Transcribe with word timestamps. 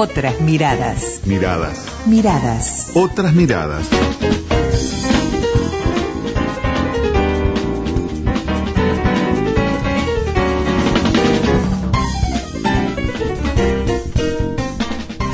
Otras 0.00 0.40
miradas. 0.40 1.22
Miradas. 1.26 2.06
Miradas. 2.06 2.92
Otras 2.94 3.34
miradas. 3.34 3.90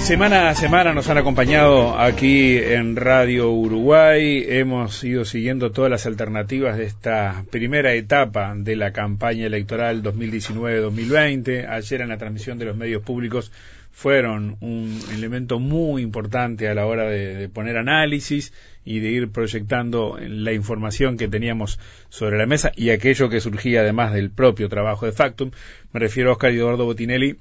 Semana 0.00 0.48
a 0.48 0.54
semana 0.54 0.94
nos 0.94 1.10
han 1.10 1.18
acompañado 1.18 1.98
aquí 1.98 2.56
en 2.56 2.96
Radio 2.96 3.50
Uruguay. 3.50 4.46
Hemos 4.48 5.04
ido 5.04 5.26
siguiendo 5.26 5.72
todas 5.72 5.90
las 5.90 6.06
alternativas 6.06 6.78
de 6.78 6.84
esta 6.84 7.44
primera 7.50 7.92
etapa 7.92 8.54
de 8.56 8.76
la 8.76 8.94
campaña 8.94 9.44
electoral 9.44 10.02
2019-2020. 10.02 11.68
Ayer 11.68 12.00
en 12.00 12.08
la 12.08 12.16
transmisión 12.16 12.58
de 12.58 12.64
los 12.64 12.76
medios 12.78 13.02
públicos 13.02 13.52
fueron 13.94 14.56
un 14.60 14.98
elemento 15.12 15.60
muy 15.60 16.02
importante 16.02 16.68
a 16.68 16.74
la 16.74 16.84
hora 16.84 17.08
de, 17.08 17.48
poner 17.48 17.76
análisis 17.76 18.52
y 18.84 18.98
de 18.98 19.10
ir 19.10 19.30
proyectando 19.30 20.18
la 20.20 20.52
información 20.52 21.16
que 21.16 21.28
teníamos 21.28 21.78
sobre 22.08 22.36
la 22.36 22.44
mesa 22.44 22.72
y 22.74 22.90
aquello 22.90 23.30
que 23.30 23.40
surgía 23.40 23.82
además 23.82 24.12
del 24.12 24.30
propio 24.30 24.68
trabajo 24.68 25.06
de 25.06 25.12
Factum. 25.12 25.52
Me 25.92 26.00
refiero 26.00 26.30
a 26.30 26.32
Oscar 26.32 26.50
Eduardo 26.50 26.84
Botinelli, 26.84 27.36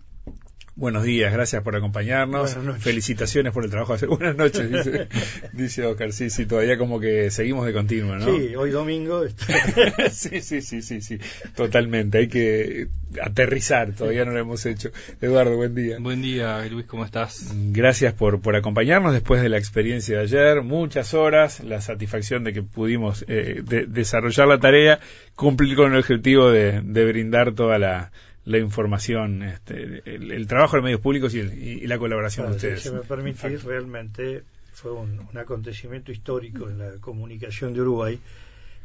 Buenos 0.76 1.04
días, 1.04 1.32
gracias 1.32 1.62
por 1.62 1.76
acompañarnos. 1.76 2.58
Felicitaciones 2.80 3.54
por 3.54 3.64
el 3.64 3.70
trabajo. 3.70 3.96
Buenas 4.08 4.36
noches, 4.36 4.72
dice, 4.72 5.08
dice 5.54 5.86
Oscar. 5.86 6.12
Sí, 6.14 6.32
sí, 6.32 6.48
todavía 6.48 6.80
como 6.80 7.00
que 7.00 7.30
seguimos 7.30 7.68
de 7.68 7.74
continuo, 7.74 8.16
¿no? 8.16 8.26
Sí, 8.26 8.56
hoy 8.56 8.72
domingo. 8.72 9.24
sí, 10.12 10.42
sí, 10.42 10.62
sí, 10.64 10.82
sí, 10.82 11.02
sí, 11.02 11.20
totalmente. 11.56 12.18
Hay 12.18 12.28
que 12.28 12.88
aterrizar, 13.22 13.94
todavía 13.94 14.26
no 14.26 14.32
lo 14.32 14.40
hemos 14.40 14.66
hecho. 14.66 14.90
Eduardo, 15.22 15.56
buen 15.58 15.76
día. 15.76 15.98
Buen 16.00 16.24
día, 16.24 16.66
Luis, 16.66 16.88
¿cómo 16.88 17.06
estás? 17.06 17.54
Gracias 17.54 18.16
por, 18.16 18.42
por 18.42 18.56
acompañarnos 18.56 19.14
después 19.14 19.44
de 19.44 19.50
la 19.50 19.60
experiencia 19.60 20.18
de 20.18 20.24
ayer. 20.24 20.64
Muchas 20.64 21.14
horas, 21.14 21.60
la 21.60 21.82
satisfacción 21.82 22.44
de 22.44 22.52
que 22.52 22.64
pudimos 22.64 23.24
eh, 23.28 23.62
desarrollar 23.88 24.48
la 24.48 24.60
tarea, 24.60 25.00
cumplir 25.36 25.76
con 25.76 25.94
el 25.94 26.00
objetivo 26.00 26.50
de 26.50 26.82
brindar 27.06 27.54
toda 27.54 27.78
la 27.78 28.12
la 28.46 28.58
información, 28.58 29.42
este, 29.44 30.02
el, 30.06 30.48
trabajo 30.48 30.76
de 30.76 30.82
medios 30.82 31.02
públicos 31.02 31.34
y, 31.34 31.88
la 31.88 31.98
colaboración 31.98 32.48
de 32.50 32.56
ustedes. 32.56 32.82
Si 32.82 32.92
me 32.92 33.00
permitís, 33.00 33.64
realmente 33.64 34.44
fue 34.74 34.92
un, 34.92 35.30
acontecimiento 35.38 36.12
histórico 36.12 36.70
en 36.70 36.80
la 36.80 36.92
comunicación 37.00 37.74
de 37.74 37.82
Uruguay 37.82 38.20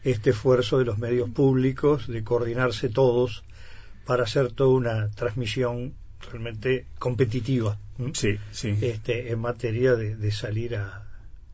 este 0.04 0.30
esfuerzo 0.30 0.78
de 0.78 0.84
los 0.84 0.98
medios 0.98 1.28
públicos 1.30 2.06
de 2.06 2.22
coordinarse 2.22 2.88
todos 2.88 3.42
para 4.06 4.22
hacer 4.22 4.52
toda 4.52 4.70
una 4.70 5.10
transmisión 5.10 5.92
realmente 6.30 6.86
competitiva. 6.98 7.76
Sí, 8.12 8.38
sí. 8.52 8.78
Este, 8.80 9.32
en 9.32 9.40
materia 9.40 9.96
de, 9.96 10.30
salir 10.30 10.76
a, 10.76 11.04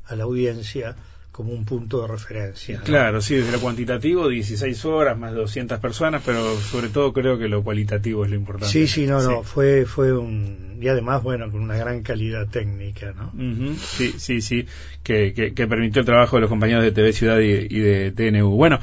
a 0.05 0.15
la 0.15 0.25
audiencia 0.25 0.95
como 1.35 1.53
un 1.53 1.65
punto 1.65 2.01
de 2.01 2.07
referencia. 2.07 2.81
Claro, 2.83 3.21
sí, 3.21 3.35
desde 3.35 3.51
lo 3.51 3.59
cuantitativo, 3.59 4.29
16 4.29 4.85
horas, 4.85 5.19
más 5.19 5.33
de 5.33 5.39
200 5.39 5.81
personas, 5.81 6.23
pero 6.25 6.57
sobre 6.61 6.91
todo 6.91 7.13
creo 7.13 7.37
que 7.39 7.49
lo 7.49 7.65
cualitativo 7.65 8.25
es 8.25 8.31
lo 8.31 8.37
importante. 8.37 8.73
Sí, 8.73 8.87
sí, 8.87 9.05
no, 9.05 9.21
no, 9.21 9.43
fue, 9.43 9.85
fue 9.85 10.17
un... 10.17 10.79
Y 10.81 10.87
además, 10.87 11.25
bueno, 11.25 11.51
con 11.51 11.61
una 11.61 11.77
gran 11.77 12.05
calidad 12.05 12.47
técnica, 12.47 13.13
¿no? 13.17 13.33
Sí, 13.77 14.15
sí, 14.17 14.41
sí, 14.43 14.67
que, 15.03 15.35
que, 15.35 15.67
permitió 15.67 16.01
el 16.01 16.07
trabajo 16.07 16.37
de 16.37 16.43
los 16.43 16.51
compañeros 16.51 16.85
de 16.85 16.93
TV 16.93 17.13
Ciudad 17.13 17.41
y, 17.41 17.81
de 17.81 18.13
TNU. 18.13 18.51
Bueno, 18.51 18.79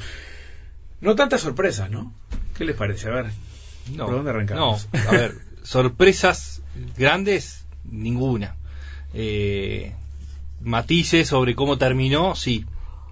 no 1.00 1.16
tantas 1.16 1.40
sorpresas, 1.40 1.90
¿no? 1.90 2.14
¿Qué 2.58 2.66
les 2.66 2.76
parece? 2.76 3.08
A 3.08 3.12
ver, 3.12 3.26
¿por 3.96 4.12
dónde 4.12 4.32
arrancamos? 4.32 4.90
No, 4.92 5.00
a 5.10 5.12
ver, 5.14 5.36
sorpresas 5.64 6.62
grandes, 6.98 7.66
ninguna. 7.90 8.58
Eh, 9.14 9.94
matices 10.64 11.28
sobre 11.28 11.56
cómo 11.56 11.78
terminó, 11.78 12.36
sí. 12.36 12.66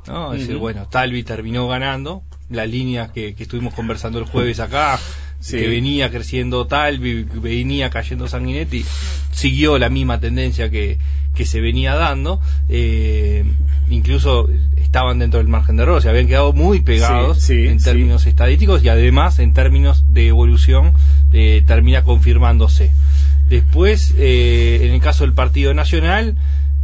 ¿no? 0.07 0.34
Es 0.34 0.41
decir, 0.41 0.57
bueno, 0.57 0.88
Talvi 0.88 1.23
terminó 1.23 1.68
ganando, 1.68 2.23
la 2.50 2.66
línea 2.66 3.12
que, 3.13 3.35
estuvimos 3.38 3.73
conversando 3.73 4.19
el 4.19 4.25
jueves 4.25 4.59
acá, 4.59 5.00
que 5.47 5.68
venía 5.68 6.09
creciendo 6.09 6.68
Talvi, 6.68 7.23
venía 7.23 7.90
cayendo 7.90 8.28
Sanguinetti, 8.28 8.85
siguió 9.31 9.78
la 9.78 9.90
misma 9.90 10.19
tendencia 10.19 10.69
que, 10.69 11.00
que 11.35 11.46
se 11.46 11.62
venía 11.62 11.96
dando, 11.96 12.41
eh, 12.68 13.46
incluso 13.90 14.50
estaban 14.75 15.19
dentro 15.19 15.40
del 15.40 15.47
margen 15.47 15.78
de 15.78 15.84
error, 15.84 16.02
se 16.02 16.09
habían 16.09 16.28
quedado 16.28 16.53
muy 16.53 16.81
pegados 16.81 17.50
en 17.50 17.81
términos 17.81 18.25
estadísticos 18.25 18.84
y 18.84 18.90
además 18.90 19.40
en 19.40 19.53
términos 19.53 20.03
de 20.09 20.28
evolución 20.28 20.94
eh, 21.31 21.63
termina 21.66 22.03
confirmándose. 22.03 22.91
Después, 23.47 24.13
eh, 24.18 24.81
en 24.84 24.94
el 24.94 25.02
caso 25.02 25.23
del 25.23 25.34
Partido 25.34 25.73
Nacional, 25.73 26.35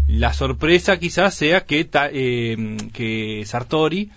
la 0.08 0.34
sorpresa 0.34 0.98
quizás 1.00 1.34
sea 1.34 1.66
que, 1.66 1.90
eh, 1.94 2.78
que 2.94 3.44
Sartori 3.46 4.12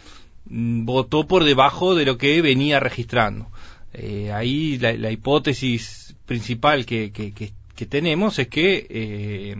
mm, 0.46 0.84
votó 0.84 1.26
por 1.26 1.44
debajo 1.44 1.94
de 1.94 2.04
lo 2.04 2.18
que 2.18 2.42
venía 2.42 2.80
registrando. 2.80 3.48
Eh, 3.94 4.30
ahí 4.32 4.78
la, 4.78 5.10
hipótesis 5.10 6.14
principal 6.26 6.84
que, 6.84 7.10
que, 7.10 7.86
tenemos 7.86 8.38
es 8.38 8.48
que 8.48 8.86
eh, 8.90 9.56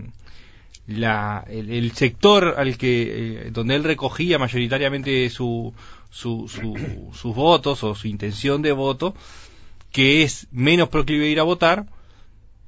la, 0.86 1.44
el, 1.48 1.92
sector 1.92 2.56
al 2.58 2.76
que 2.76 3.48
donde 3.52 3.76
él 3.76 3.84
recogía 3.84 4.38
mayoritariamente 4.38 5.30
su, 5.30 5.72
su, 6.10 6.48
sus 6.48 7.34
votos 7.34 7.84
o 7.84 7.94
su 7.94 8.06
intención 8.06 8.60
de 8.60 8.72
voto, 8.72 9.14
que 9.92 10.24
es 10.24 10.46
menos 10.50 10.88
proclive 10.88 11.26
a 11.26 11.30
ir 11.30 11.40
a 11.40 11.44
votar, 11.44 11.86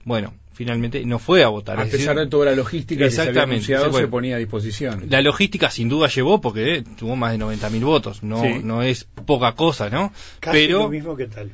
bueno, 0.04 0.32
finalmente 0.60 1.02
no 1.06 1.18
fue 1.18 1.42
a 1.42 1.48
votar. 1.48 1.80
A 1.80 1.86
pesar 1.86 2.18
de 2.18 2.26
toda 2.26 2.44
la 2.44 2.54
logística 2.54 3.02
que 3.02 3.10
se 3.10 3.22
había 3.22 3.44
anunciado, 3.44 3.90
se 3.94 4.06
ponía 4.08 4.36
a 4.36 4.38
disposición. 4.38 5.06
La 5.08 5.22
logística 5.22 5.70
sin 5.70 5.88
duda 5.88 6.06
llevó, 6.08 6.42
porque 6.42 6.74
eh, 6.74 6.84
tuvo 6.98 7.16
más 7.16 7.32
de 7.32 7.42
90.000 7.42 7.80
votos, 7.82 8.22
no, 8.22 8.42
no 8.62 8.82
es 8.82 9.04
poca 9.24 9.54
cosa, 9.54 9.88
¿no? 9.88 10.12
Casi 10.38 10.66
Pero, 10.66 10.80
lo 10.80 10.90
mismo 10.90 11.16
que 11.16 11.28
tal. 11.28 11.50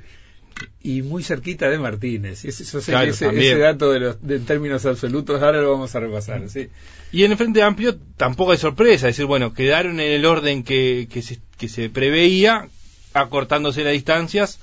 Y 0.82 1.02
muy 1.02 1.22
cerquita 1.22 1.68
de 1.68 1.78
Martínez. 1.78 2.44
Ese, 2.44 2.64
ese, 2.64 3.58
dato 3.58 3.92
de, 3.92 4.00
los, 4.00 4.26
de 4.26 4.40
términos 4.40 4.84
absolutos, 4.86 5.40
ahora 5.40 5.60
lo 5.60 5.70
vamos 5.70 5.94
a 5.94 6.00
repasar. 6.00 6.48
¿sí? 6.48 6.66
Y 7.12 7.22
en 7.22 7.30
el 7.30 7.36
Frente 7.36 7.62
Amplio 7.62 7.96
tampoco 8.16 8.50
hay 8.50 8.58
sorpresa, 8.58 9.06
es 9.06 9.14
decir, 9.14 9.26
bueno, 9.26 9.54
quedaron 9.54 10.00
en 10.00 10.10
el 10.10 10.26
orden 10.26 10.64
que, 10.64 11.06
que, 11.08 11.22
se, 11.22 11.38
que 11.56 11.68
se 11.68 11.90
preveía, 11.90 12.66
acortándose 13.12 13.84
las 13.84 13.92
distancias 13.92 14.58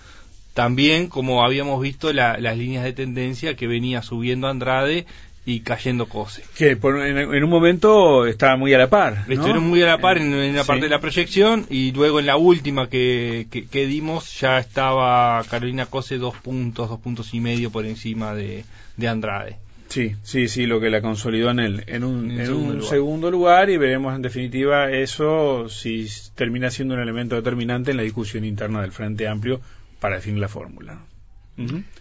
también 0.53 1.07
como 1.07 1.43
habíamos 1.43 1.81
visto 1.81 2.13
las 2.13 2.57
líneas 2.57 2.83
de 2.83 2.93
tendencia 2.93 3.55
que 3.55 3.67
venía 3.67 4.01
subiendo 4.01 4.47
Andrade 4.47 5.05
y 5.45 5.59
cayendo 5.59 6.07
Cose. 6.07 6.43
Que 6.55 6.77
en, 6.81 7.43
un 7.43 7.49
momento 7.49 8.25
estaba 8.25 8.55
muy 8.55 8.73
a 8.73 8.77
la 8.77 8.89
par. 8.89 9.25
Estuvieron 9.27 9.67
muy 9.67 9.81
a 9.81 9.87
la 9.87 9.97
par 9.97 10.17
en, 10.17 10.55
la 10.55 10.63
parte 10.63 10.83
de 10.83 10.89
la 10.89 11.01
proyección 11.01 11.65
y 11.69 11.91
luego 11.91 12.19
en 12.19 12.27
la 12.27 12.37
última 12.37 12.87
que, 12.87 13.47
que, 13.49 13.87
dimos 13.87 14.39
ya 14.39 14.59
estaba 14.59 15.43
Carolina 15.49 15.85
Cose 15.87 16.17
dos 16.17 16.35
puntos, 16.35 16.89
dos 16.89 16.99
puntos 16.99 17.33
y 17.33 17.39
medio 17.41 17.71
por 17.71 17.85
encima 17.85 18.33
de, 18.33 18.63
de 18.95 19.07
Andrade. 19.07 19.57
Sí, 19.89 20.15
sí, 20.23 20.47
sí, 20.47 20.65
lo 20.65 20.79
que 20.79 20.89
la 20.89 21.01
consolidó 21.01 21.51
en, 21.51 21.59
el, 21.59 21.83
en 21.87 22.03
un, 22.03 22.31
en 22.31 22.51
un 22.51 22.81
segundo 22.81 23.29
lugar 23.29 23.69
y 23.69 23.77
veremos 23.77 24.15
en 24.15 24.23
definitiva 24.23 24.89
eso 24.89 25.69
si 25.69 26.07
termina 26.33 26.71
siendo 26.71 26.95
un 26.95 27.01
elemento 27.01 27.35
determinante 27.35 27.91
en 27.91 27.97
la 27.97 28.03
discusión 28.03 28.43
interna 28.43 28.81
del 28.81 28.91
Frente 28.91 29.27
Amplio 29.27 29.61
para 30.03 30.17
definir 30.17 30.41
la 30.41 30.49
fórmula. 30.49 30.99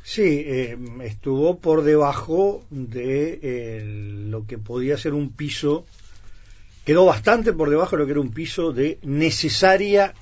Sí, 0.02 0.42
eh, 0.44 0.76
estuvo 1.04 1.60
por 1.60 1.84
debajo 1.84 2.64
de 2.68 4.26
lo 4.28 4.44
que 4.44 4.58
podía 4.58 4.98
ser 4.98 5.14
un 5.14 5.30
piso, 5.30 5.86
quedó 6.84 7.04
bastante 7.04 7.52
por 7.52 7.70
debajo 7.70 7.94
de 7.94 8.00
lo 8.00 8.06
que 8.06 8.10
era 8.10 8.20
un 8.20 8.32
piso 8.32 8.72
de 8.72 8.98
necesaria 9.02 10.14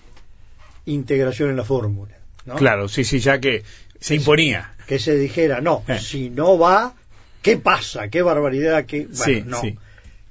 integración 0.85 1.49
en 1.49 1.57
la 1.57 1.65
fórmula. 1.65 2.19
Claro, 2.59 2.87
sí, 2.87 3.03
sí, 3.03 3.19
ya 3.19 3.41
que 3.41 3.65
se 3.99 4.17
imponía. 4.17 4.75
Que 4.87 4.99
se 4.99 5.17
dijera, 5.17 5.63
no, 5.63 5.83
eh. 5.89 5.99
si 6.01 6.29
no 6.29 6.59
va, 6.59 6.95
¿qué 7.41 7.57
pasa? 7.57 8.09
¿Qué 8.09 8.21
barbaridad? 8.21 8.85
¿Qué... 8.85 9.07
Bueno, 9.07 9.63
no. 9.63 9.63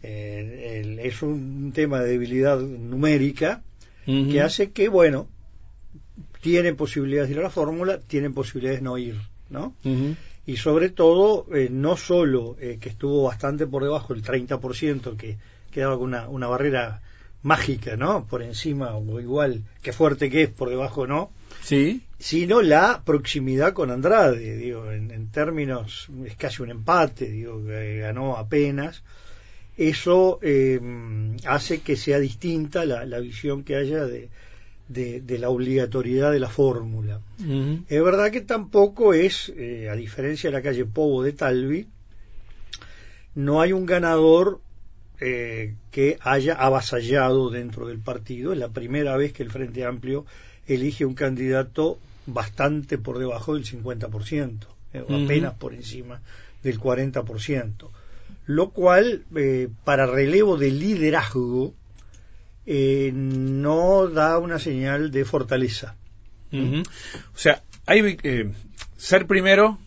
Eh, 0.04 1.00
es 1.02 1.24
un 1.24 1.72
tema 1.74 2.00
de 2.02 2.12
debilidad 2.12 2.60
numérica 2.60 3.64
que 4.06 4.40
hace 4.40 4.70
que, 4.70 4.88
bueno, 4.88 5.28
tienen 6.42 6.76
posibilidades 6.76 7.30
de 7.30 7.36
ir 7.36 7.40
a 7.40 7.44
la 7.44 7.50
fórmula, 7.50 8.00
tienen 8.00 8.34
posibilidades 8.34 8.80
de 8.80 8.84
no 8.84 8.98
ir, 8.98 9.16
¿no? 9.50 9.74
Y 10.46 10.58
sobre 10.58 10.90
todo, 10.90 11.46
eh, 11.54 11.70
no 11.70 11.96
solo 11.96 12.58
eh, 12.60 12.78
que 12.82 12.90
estuvo 12.90 13.24
bastante 13.24 13.68
por 13.68 13.84
debajo, 13.84 14.14
el 14.14 14.24
30%, 14.24 15.16
que 15.16 15.38
quedaba 15.72 15.98
con 15.98 16.08
una, 16.08 16.28
una 16.28 16.48
barrera 16.48 17.02
mágica, 17.44 17.96
¿no? 17.96 18.26
Por 18.26 18.42
encima 18.42 18.96
o 18.96 19.20
igual, 19.20 19.64
que 19.82 19.94
fuerte 19.94 20.30
que 20.30 20.44
es, 20.44 20.50
por 20.50 20.70
debajo 20.70 21.06
no. 21.08 21.32
Sí. 21.62 22.02
Sino 22.18 22.62
la 22.62 23.04
proximidad 23.06 23.74
con 23.74 23.92
Andrade, 23.92 24.58
digo, 24.58 24.92
en, 24.92 25.30
términos, 25.30 26.10
es 26.26 26.36
casi 26.36 26.64
un 26.64 26.72
empate, 26.72 27.30
digo, 27.30 27.64
que 27.64 28.00
ganó 28.00 28.36
apenas. 28.36 29.04
Eso 29.78 30.40
eh, 30.42 30.82
hace 31.46 31.82
que 31.82 31.96
sea 31.96 32.20
distinta 32.20 32.86
la, 32.86 33.06
la 33.06 33.20
visión 33.20 33.64
que 33.64 33.76
haya 33.76 34.06
de, 34.06 34.30
de, 34.90 35.38
la 35.40 35.50
obligatoriedad 35.50 36.32
de 36.32 36.40
la 36.40 36.50
fórmula. 36.50 37.22
Es 37.88 38.04
verdad 38.04 38.32
que 38.32 38.42
tampoco 38.42 39.14
es, 39.14 39.54
eh, 39.56 39.88
a 39.90 39.96
diferencia 39.96 40.50
de 40.50 40.56
la 40.58 40.62
calle 40.62 40.86
Povo 40.86 41.24
de 41.24 41.32
Talvi, 41.32 41.88
no 43.36 43.62
hay 43.62 43.72
un 43.72 43.86
ganador 43.86 44.60
eh, 45.22 45.76
que 45.92 46.18
haya 46.22 46.56
avasallado 46.56 47.50
dentro 47.50 47.88
del 47.88 48.00
partido. 48.00 48.52
Es 48.52 48.60
la 48.60 48.70
primera 48.70 49.16
vez 49.16 49.32
que 49.32 49.44
el 49.44 49.52
Frente 49.52 49.86
Amplio 49.86 50.26
elige 50.68 51.06
un 51.06 51.14
candidato 51.14 52.00
bastante 52.26 52.98
por 52.98 53.20
debajo 53.20 53.56
del 53.56 53.66
50%, 53.66 54.66
eh, 54.94 55.04
apenas 55.08 55.54
por 55.54 55.74
encima 55.74 56.22
del 56.64 56.80
40%, 56.80 57.90
lo 58.46 58.70
cual 58.72 59.24
eh, 59.36 59.70
para 59.84 60.06
relevo 60.06 60.58
de 60.58 60.72
liderazgo 60.72 61.74
no 63.14 64.08
da 64.08 64.38
una 64.38 64.60
señal 64.60 65.12
de 65.12 65.26
fortaleza. 65.26 65.96
O 66.52 67.38
sea, 67.38 67.64
hay 67.86 68.20
ser 68.98 69.28
primero 69.28 69.78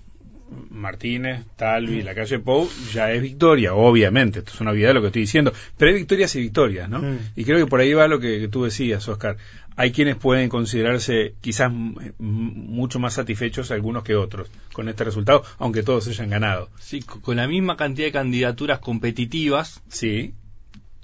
Martínez, 0.71 1.45
Talvi, 1.57 2.03
la 2.03 2.15
calle 2.15 2.39
Pou, 2.39 2.69
ya 2.93 3.13
es 3.13 3.23
victoria, 3.23 3.75
obviamente, 3.75 4.41
esto 4.41 4.53
es 4.53 4.61
una 4.61 4.73
vida 4.73 4.89
de 4.89 4.95
lo 4.95 5.01
que 5.01 5.09
estoy 5.09 5.23
diciendo, 5.23 5.53
pero 5.77 5.91
hay 5.91 5.97
victorias 5.97 6.35
y 6.37 6.41
victorias, 6.41 6.89
¿no? 6.89 7.01
Mm. 7.01 7.19
Y 7.37 7.45
creo 7.45 7.59
que 7.59 7.67
por 7.67 7.81
ahí 7.81 7.93
va 7.95 8.09
lo 8.09 8.21
que, 8.21 8.49
tú 8.49 8.65
decías, 8.65 9.07
Oscar. 9.09 9.37
Hay 9.75 9.91
quienes 9.91 10.17
pueden 10.17 10.51
considerarse 10.51 11.35
quizás 11.41 11.73
mucho 11.73 12.99
más 12.99 13.15
satisfechos 13.15 13.71
algunos 13.71 14.05
que 14.05 14.15
otros 14.15 14.51
con 14.73 14.91
este 14.91 15.05
resultado, 15.05 15.45
aunque 15.59 15.83
todos 15.83 16.07
hayan 16.09 16.29
ganado. 16.29 16.69
Sí, 16.79 17.01
con 17.01 17.37
la 17.37 17.49
misma 17.49 17.79
cantidad 17.79 18.09
de 18.09 18.13
candidaturas 18.13 18.81
competitivas. 18.81 19.81
Sí 19.89 20.35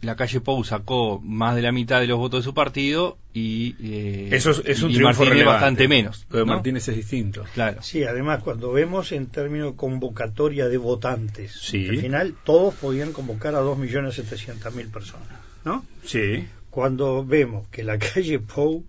la 0.01 0.15
calle 0.15 0.41
Pou 0.41 0.63
sacó 0.65 1.21
más 1.21 1.57
de 1.57 1.63
la 1.63 1.73
mitad 1.73 2.01
de 2.01 2.07
los 2.07 2.19
votos 2.19 2.41
de 2.41 2.45
su 2.45 2.55
partido 2.55 3.19
y 3.35 3.75
eh, 3.81 4.29
eso 4.33 4.51
es, 4.51 4.83
un 4.83 4.93
triunfo 4.93 5.25
Martínez 5.25 5.47
bastante 5.47 5.89
menos 5.89 6.27
pero 6.31 6.47
Martínez 6.47 6.89
es 6.89 6.97
distinto. 6.97 7.45
Claro. 7.55 7.83
Sí 7.83 8.05
además 8.05 8.43
cuando 8.43 8.73
vemos 8.73 9.13
en 9.13 9.27
términos 9.27 9.75
convocatoria 9.75 10.69
de 10.69 10.77
votantes 10.77 11.73
al 11.75 11.99
final 11.99 12.35
todos 12.45 12.75
podían 12.75 13.13
convocar 13.13 13.55
a 13.55 13.63
2.700.000 13.63 14.91
personas 14.91 15.29
¿no? 15.65 15.85
sí. 16.05 16.47
Cuando 16.71 17.25
vemos 17.25 17.67
que 17.69 17.83
la 17.83 17.99
calle 17.99 18.39
Pou 18.39 18.85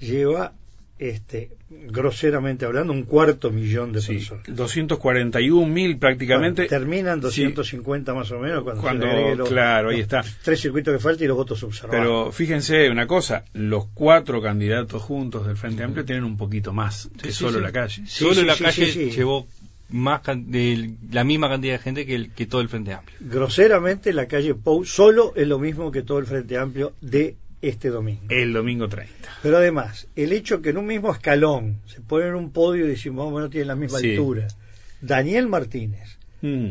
lleva 0.00 0.52
este, 0.98 1.50
groseramente 1.68 2.64
hablando, 2.64 2.92
un 2.92 3.02
cuarto 3.02 3.50
millón 3.50 3.92
de 3.92 4.00
personas. 4.00 4.44
241 4.46 5.66
mil 5.66 5.98
prácticamente. 5.98 6.66
terminan 6.66 7.20
250 7.20 8.14
más 8.14 8.30
o 8.30 8.38
menos 8.38 8.64
cuando, 8.80 9.06
claro, 9.44 9.90
ahí 9.90 10.00
está. 10.00 10.24
Tres 10.42 10.60
circuitos 10.60 10.94
que 10.94 11.00
faltan 11.00 11.24
y 11.24 11.28
los 11.28 11.36
votos 11.36 11.62
observados. 11.62 12.00
Pero 12.00 12.32
fíjense 12.32 12.88
una 12.90 13.06
cosa, 13.06 13.44
los 13.52 13.86
cuatro 13.92 14.40
candidatos 14.40 15.02
juntos 15.02 15.46
del 15.46 15.56
Frente 15.56 15.82
Amplio 15.82 16.04
tienen 16.04 16.24
un 16.24 16.36
poquito 16.36 16.72
más 16.72 17.10
que 17.20 17.32
solo 17.32 17.60
la 17.60 17.72
calle. 17.72 18.06
solo 18.06 18.42
la 18.42 18.56
calle 18.56 19.10
llevó 19.10 19.46
más 19.88 20.22
de 20.24 20.94
la 21.12 21.24
misma 21.24 21.48
cantidad 21.48 21.74
de 21.74 21.78
gente 21.78 22.06
que, 22.06 22.14
el, 22.14 22.32
que 22.32 22.46
todo 22.46 22.60
el 22.60 22.68
Frente 22.68 22.92
Amplio. 22.92 23.16
Groseramente 23.20 24.12
la 24.12 24.26
calle 24.26 24.54
Pou 24.54 24.84
solo 24.84 25.32
es 25.36 25.46
lo 25.46 25.58
mismo 25.58 25.92
que 25.92 26.02
todo 26.02 26.18
el 26.18 26.26
Frente 26.26 26.56
Amplio 26.58 26.92
de 27.00 27.36
este 27.62 27.88
domingo. 27.88 28.26
El 28.28 28.52
domingo 28.52 28.88
30. 28.88 29.12
Pero 29.42 29.56
además, 29.56 30.08
el 30.16 30.32
hecho 30.32 30.62
que 30.62 30.70
en 30.70 30.78
un 30.78 30.86
mismo 30.86 31.12
escalón 31.12 31.80
se 31.86 32.00
ponen 32.00 32.34
un 32.34 32.50
podio 32.50 32.86
y 32.86 32.88
decimos, 32.88 33.30
bueno, 33.30 33.50
tienen 33.50 33.68
la 33.68 33.76
misma 33.76 33.98
altura, 33.98 34.48
Daniel 35.00 35.48
Martínez, 35.48 36.18
mm. 36.42 36.68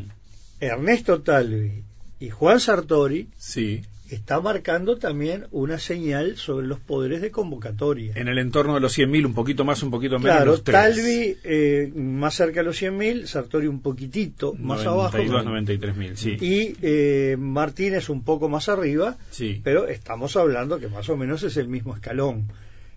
Ernesto 0.60 1.22
Talvi 1.22 1.84
y 2.20 2.30
Juan 2.30 2.60
Sartori, 2.60 3.30
sí 3.38 3.84
está 4.10 4.40
marcando 4.40 4.98
también 4.98 5.48
una 5.52 5.80
señal 5.80 6.38
sobre 6.38 6.68
los 6.68 6.80
poderes 6.80 7.22
de 7.22 7.32
convocatoria. 7.32 8.14
En 8.16 8.28
el 8.28 8.38
entorno 8.38 8.76
de 8.76 8.80
los 8.80 8.98
100.000, 8.98 9.26
un 9.26 9.34
poquito 9.34 9.66
más, 9.66 9.82
un 9.84 9.92
poquito 9.92 10.20
menos. 10.20 10.36
Claro, 10.36 10.62
Talvi 10.62 11.38
eh, 11.44 11.92
más 11.96 12.36
cerca 12.36 12.60
de 12.60 12.66
los 12.66 12.82
100.000, 12.82 13.26
Sartori 13.26 13.68
un 13.68 13.82
poquitito 13.82 14.54
más 14.54 14.86
abajo. 14.86 15.18
93.000, 15.18 16.16
sí. 16.16 16.38
Y 16.40 16.76
eh, 16.82 17.36
Martínez 17.38 18.10
un 18.10 18.24
poco 18.24 18.50
más 18.50 18.70
arriba, 18.70 19.18
sí. 19.32 19.62
pero 19.64 19.88
estamos 19.88 20.36
hablando 20.36 20.80
que 20.80 20.88
más 20.88 21.10
o 21.10 21.18
menos 21.18 21.44
es 21.44 21.58
el 21.58 21.68
mismo 21.68 21.96
escalón. 21.96 22.48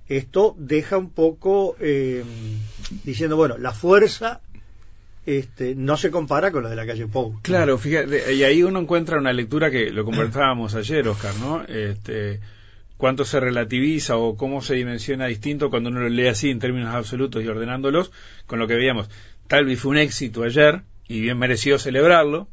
Esto 0.08 0.56
deja 0.58 0.96
un 0.96 1.10
poco 1.10 1.76
eh, 1.80 2.24
diciendo, 3.04 3.36
bueno, 3.36 3.58
la 3.58 3.72
fuerza 3.72 4.40
este, 5.28 5.74
no 5.74 5.98
se 5.98 6.10
compara 6.10 6.50
con 6.50 6.62
lo 6.62 6.70
de 6.70 6.76
la 6.76 6.86
calle 6.86 7.06
Pou. 7.06 7.38
Claro, 7.42 7.76
fíjate, 7.76 8.32
y 8.34 8.44
ahí 8.44 8.62
uno 8.62 8.80
encuentra 8.80 9.18
una 9.18 9.32
lectura 9.34 9.70
que 9.70 9.90
lo 9.90 10.04
conversábamos 10.06 10.74
ayer, 10.74 11.06
Oscar, 11.06 11.34
¿no? 11.36 11.64
Este, 11.64 12.40
cuánto 12.96 13.26
se 13.26 13.38
relativiza 13.38 14.16
o 14.16 14.38
cómo 14.38 14.62
se 14.62 14.76
dimensiona 14.76 15.26
distinto 15.26 15.68
cuando 15.68 15.90
uno 15.90 16.00
lo 16.00 16.08
lee 16.08 16.28
así 16.28 16.48
en 16.48 16.60
términos 16.60 16.94
absolutos 16.94 17.44
y 17.44 17.48
ordenándolos, 17.48 18.10
con 18.46 18.58
lo 18.58 18.66
que 18.66 18.76
veíamos. 18.76 19.10
Tal 19.48 19.66
vez 19.66 19.78
fue 19.78 19.90
un 19.90 19.98
éxito 19.98 20.44
ayer 20.44 20.80
y 21.08 21.20
bien 21.20 21.36
mereció 21.36 21.78
celebrarlo, 21.78 22.48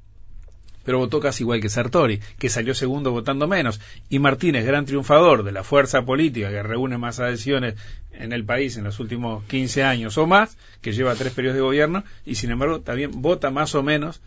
pero 0.85 0.99
votó 0.99 1.19
casi 1.19 1.43
igual 1.43 1.59
que 1.59 1.69
Sartori, 1.69 2.21
que 2.39 2.49
salió 2.49 2.73
segundo 2.73 3.11
votando 3.11 3.47
menos. 3.47 3.81
Y 4.09 4.19
Martínez, 4.19 4.65
gran 4.65 4.85
triunfador 4.85 5.43
de 5.43 5.51
la 5.51 5.63
fuerza 5.63 6.03
política 6.03 6.49
que 6.49 6.63
reúne 6.63 6.97
más 6.97 7.19
adhesiones 7.19 7.75
en 8.13 8.31
el 8.31 8.45
país 8.45 8.77
en 8.77 8.85
los 8.85 8.99
últimos 8.99 9.43
15 9.45 9.83
años 9.83 10.17
o 10.17 10.27
más, 10.27 10.57
que 10.81 10.93
lleva 10.93 11.15
tres 11.15 11.33
periodos 11.33 11.55
de 11.55 11.61
gobierno, 11.61 12.03
y 12.25 12.35
sin 12.35 12.51
embargo 12.51 12.79
también 12.79 13.21
vota 13.21 13.49
más 13.49 13.75
o 13.75 13.83
menos 13.83 14.21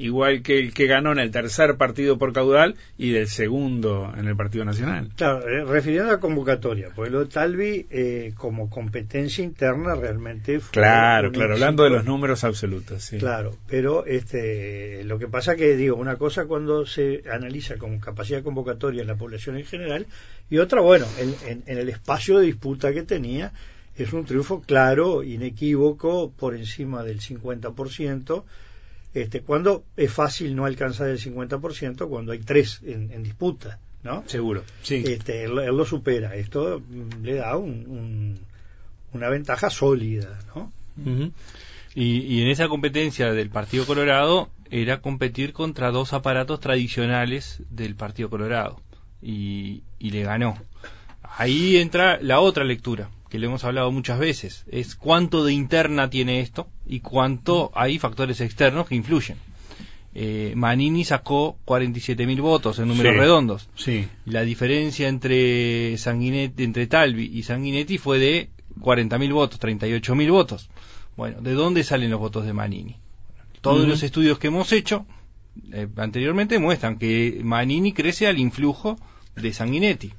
igual 0.00 0.42
que 0.42 0.58
el 0.58 0.72
que 0.72 0.86
ganó 0.86 1.12
en 1.12 1.18
el 1.18 1.30
tercer 1.30 1.76
partido 1.76 2.16
por 2.16 2.32
caudal 2.32 2.74
y 2.96 3.10
del 3.10 3.28
segundo 3.28 4.10
en 4.16 4.26
el 4.26 4.34
Partido 4.34 4.64
Nacional. 4.64 5.10
Claro, 5.14 5.46
eh, 5.46 5.64
refiriendo 5.64 6.08
a 6.08 6.14
la 6.14 6.20
convocatoria, 6.20 6.88
pues 6.94 7.10
lo 7.12 7.20
de 7.20 7.26
Talvi 7.26 7.86
eh, 7.90 8.32
como 8.34 8.70
competencia 8.70 9.44
interna 9.44 9.94
realmente 9.94 10.58
fue 10.58 10.72
Claro, 10.72 11.30
claro, 11.30 11.52
hablando 11.52 11.84
de 11.84 11.90
los 11.90 12.06
números 12.06 12.44
absolutos, 12.44 13.04
sí. 13.04 13.18
Claro, 13.18 13.56
pero 13.68 14.06
este 14.06 15.04
lo 15.04 15.18
que 15.18 15.28
pasa 15.28 15.54
que 15.54 15.76
digo, 15.76 15.96
una 15.96 16.16
cosa 16.16 16.46
cuando 16.46 16.86
se 16.86 17.22
analiza 17.30 17.76
como 17.76 18.00
capacidad 18.00 18.42
convocatoria 18.42 19.02
en 19.02 19.08
la 19.08 19.16
población 19.16 19.58
en 19.58 19.66
general 19.66 20.06
y 20.48 20.58
otra, 20.58 20.80
bueno, 20.80 21.06
en, 21.18 21.62
en 21.66 21.78
el 21.78 21.90
espacio 21.90 22.38
de 22.38 22.46
disputa 22.46 22.94
que 22.94 23.02
tenía 23.02 23.52
es 23.96 24.14
un 24.14 24.24
triunfo 24.24 24.62
claro, 24.62 25.22
inequívoco, 25.22 26.30
por 26.30 26.56
encima 26.56 27.02
del 27.02 27.20
50%, 27.20 28.44
este, 29.12 29.40
cuando 29.40 29.84
es 29.96 30.12
fácil 30.12 30.54
no 30.54 30.64
alcanzar 30.64 31.08
el 31.08 31.18
50% 31.18 32.08
cuando 32.08 32.32
hay 32.32 32.38
tres 32.38 32.80
en, 32.84 33.22
disputa, 33.22 33.78
¿no? 34.02 34.22
Seguro, 34.26 34.62
sí. 34.82 35.02
Este, 35.06 35.44
él, 35.44 35.54
lo 35.54 35.84
supera. 35.84 36.36
Esto 36.36 36.80
le 37.22 37.34
da 37.34 37.56
un, 37.56 38.38
una 39.12 39.28
ventaja 39.28 39.70
sólida, 39.70 40.38
¿no? 40.54 40.72
y, 41.94 42.42
en 42.42 42.48
esa 42.48 42.68
competencia 42.68 43.32
del 43.32 43.48
Partido 43.48 43.86
Colorado 43.86 44.50
era 44.70 45.00
competir 45.00 45.52
contra 45.52 45.90
dos 45.90 46.12
aparatos 46.12 46.60
tradicionales 46.60 47.62
del 47.70 47.96
Partido 47.96 48.30
Colorado 48.30 48.80
y, 49.20 49.82
y 49.98 50.10
le 50.10 50.22
ganó. 50.22 50.56
Ahí 51.22 51.78
entra 51.78 52.20
la 52.20 52.40
otra 52.40 52.64
lectura 52.64 53.08
que 53.30 53.38
le 53.38 53.46
hemos 53.46 53.64
hablado 53.64 53.90
muchas 53.92 54.18
veces, 54.18 54.64
es 54.70 54.96
cuánto 54.96 55.44
de 55.44 55.52
interna 55.52 56.10
tiene 56.10 56.40
esto 56.40 56.68
y 56.84 57.00
cuánto 57.00 57.70
hay 57.74 57.98
factores 57.98 58.40
externos 58.40 58.88
que 58.88 58.96
influyen. 58.96 59.38
Eh, 60.12 60.52
Manini 60.56 61.04
sacó 61.04 61.56
47.000 61.64 62.40
votos 62.40 62.80
en 62.80 62.88
números 62.88 63.16
redondos. 63.16 63.68
Sí. 63.76 64.08
La 64.24 64.42
diferencia 64.42 65.08
entre 65.08 65.96
Sanguinetti, 65.96 66.64
entre 66.64 66.88
Talvi 66.88 67.30
y 67.32 67.44
Sanguinetti 67.44 67.98
fue 67.98 68.18
de 68.18 68.50
40.000 68.80 69.32
votos, 69.32 69.60
38.000 69.60 70.30
votos. 70.32 70.68
Bueno, 71.16 71.40
¿de 71.40 71.52
dónde 71.52 71.84
salen 71.84 72.10
los 72.10 72.18
votos 72.18 72.44
de 72.44 72.52
Manini? 72.52 72.96
Todos 73.60 73.86
los 73.86 74.02
estudios 74.02 74.38
que 74.38 74.48
hemos 74.48 74.72
hecho 74.72 75.06
eh, 75.72 75.86
anteriormente 75.96 76.58
muestran 76.58 76.98
que 76.98 77.40
Manini 77.44 77.92
crece 77.92 78.26
al 78.26 78.38
influjo 78.38 78.98
de 79.36 79.52
Sanguinetti. 79.52 80.12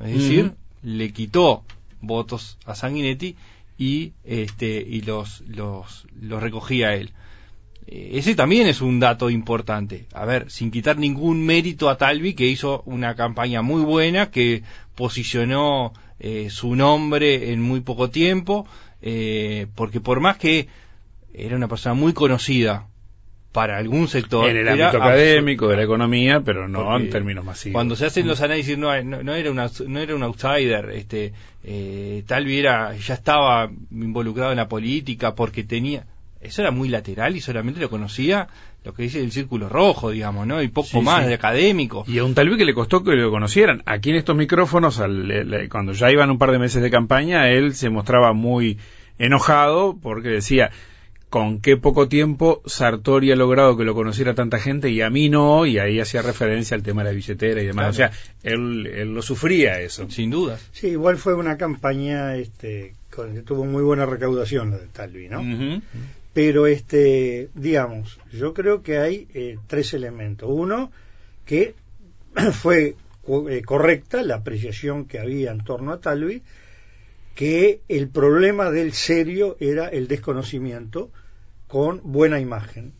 Es 0.00 0.14
decir, 0.14 0.52
le 0.82 1.12
quitó 1.12 1.64
votos 2.00 2.58
a 2.64 2.74
Sanguinetti 2.74 3.36
y 3.76 4.12
este 4.24 4.84
y 4.86 5.02
los 5.02 5.42
los, 5.42 6.06
los 6.20 6.42
recogía 6.42 6.94
él. 6.94 7.12
Eh, 7.86 8.18
ese 8.18 8.34
también 8.34 8.66
es 8.66 8.80
un 8.82 9.00
dato 9.00 9.30
importante. 9.30 10.06
A 10.12 10.24
ver, 10.26 10.50
sin 10.50 10.70
quitar 10.70 10.98
ningún 10.98 11.44
mérito 11.44 11.88
a 11.88 11.96
Talvi, 11.96 12.34
que 12.34 12.46
hizo 12.46 12.82
una 12.84 13.14
campaña 13.14 13.62
muy 13.62 13.82
buena, 13.82 14.30
que 14.30 14.62
posicionó 14.94 15.92
eh, 16.20 16.48
su 16.50 16.74
nombre 16.74 17.52
en 17.52 17.62
muy 17.62 17.80
poco 17.80 18.10
tiempo, 18.10 18.66
eh, 19.00 19.68
porque 19.74 20.00
por 20.00 20.20
más 20.20 20.36
que 20.36 20.68
era 21.32 21.56
una 21.56 21.68
persona 21.68 21.94
muy 21.94 22.12
conocida 22.12 22.88
para 23.58 23.76
algún 23.76 24.06
sector. 24.06 24.48
En 24.48 24.56
el 24.56 24.68
ámbito 24.68 25.02
académico, 25.02 25.66
de 25.66 25.76
la 25.78 25.82
economía, 25.82 26.42
pero 26.44 26.68
no 26.68 26.96
en 26.96 27.10
términos 27.10 27.44
masivos. 27.44 27.74
Cuando 27.74 27.96
se 27.96 28.06
hacen 28.06 28.28
los 28.28 28.40
análisis, 28.40 28.78
no, 28.78 29.02
no, 29.02 29.34
era, 29.34 29.50
una, 29.50 29.68
no 29.84 29.98
era 29.98 30.14
un 30.14 30.22
outsider, 30.22 30.90
este, 30.90 31.32
eh, 31.64 32.22
Talvi 32.24 32.56
era, 32.56 32.94
ya 32.94 33.14
estaba 33.14 33.68
involucrado 33.90 34.52
en 34.52 34.58
la 34.58 34.68
política 34.68 35.34
porque 35.34 35.64
tenía. 35.64 36.06
Eso 36.40 36.62
era 36.62 36.70
muy 36.70 36.88
lateral 36.88 37.34
y 37.34 37.40
solamente 37.40 37.80
lo 37.80 37.90
conocía 37.90 38.46
lo 38.84 38.94
que 38.94 39.02
dice 39.02 39.20
el 39.24 39.32
círculo 39.32 39.68
rojo, 39.68 40.10
digamos, 40.10 40.46
¿no? 40.46 40.62
Y 40.62 40.68
poco 40.68 41.02
más 41.02 41.26
de 41.26 41.34
académico. 41.34 42.04
Y 42.06 42.18
a 42.18 42.24
un 42.24 42.34
Talvi 42.36 42.56
que 42.56 42.64
le 42.64 42.74
costó 42.74 43.02
que 43.02 43.16
lo 43.16 43.32
conocieran. 43.32 43.82
Aquí 43.86 44.10
en 44.10 44.16
estos 44.16 44.36
micrófonos, 44.36 45.02
cuando 45.68 45.94
ya 45.94 46.12
iban 46.12 46.30
un 46.30 46.38
par 46.38 46.52
de 46.52 46.60
meses 46.60 46.80
de 46.80 46.92
campaña, 46.92 47.50
él 47.50 47.74
se 47.74 47.90
mostraba 47.90 48.32
muy 48.34 48.78
enojado 49.18 49.98
porque 50.00 50.28
decía 50.28 50.70
con 51.28 51.60
qué 51.60 51.76
poco 51.76 52.08
tiempo 52.08 52.62
Sartori 52.64 53.30
ha 53.32 53.36
logrado 53.36 53.76
que 53.76 53.84
lo 53.84 53.94
conociera 53.94 54.34
tanta 54.34 54.58
gente 54.58 54.90
y 54.90 55.02
a 55.02 55.10
mí 55.10 55.28
no, 55.28 55.66
y 55.66 55.78
ahí 55.78 56.00
hacía 56.00 56.22
referencia 56.22 56.74
al 56.74 56.82
tema 56.82 57.02
de 57.02 57.10
la 57.10 57.14
billetera 57.14 57.62
y 57.62 57.66
demás. 57.66 57.90
O 57.90 57.92
sea, 57.92 58.12
él, 58.42 58.86
él, 58.86 59.14
lo 59.14 59.22
sufría 59.22 59.80
eso. 59.80 60.10
Sin 60.10 60.30
duda. 60.30 60.58
Sí, 60.72 60.88
igual 60.88 61.18
fue 61.18 61.34
una 61.34 61.58
campaña 61.58 62.36
este, 62.36 62.94
con, 63.14 63.34
que 63.34 63.42
tuvo 63.42 63.64
muy 63.64 63.82
buena 63.82 64.06
recaudación 64.06 64.70
la 64.70 64.78
de 64.78 64.86
Talvi, 64.86 65.28
¿no? 65.28 65.42
Pero, 66.32 66.66
este, 66.66 67.48
digamos, 67.54 68.18
yo 68.32 68.54
creo 68.54 68.82
que 68.82 68.98
hay 68.98 69.26
eh, 69.34 69.58
tres 69.66 69.92
elementos. 69.92 70.48
Uno, 70.50 70.92
que 71.44 71.74
fue 72.52 72.94
eh, 73.50 73.62
correcta 73.62 74.22
la 74.22 74.36
apreciación 74.36 75.04
que 75.04 75.18
había 75.18 75.50
en 75.50 75.64
torno 75.64 75.92
a 75.92 76.00
Talvi, 76.00 76.42
que 77.38 77.82
el 77.86 78.08
problema 78.08 78.72
del 78.72 78.92
serio 78.92 79.56
era 79.60 79.86
el 79.86 80.08
desconocimiento 80.08 81.12
con 81.68 82.00
buena 82.02 82.40
imagen 82.40 82.94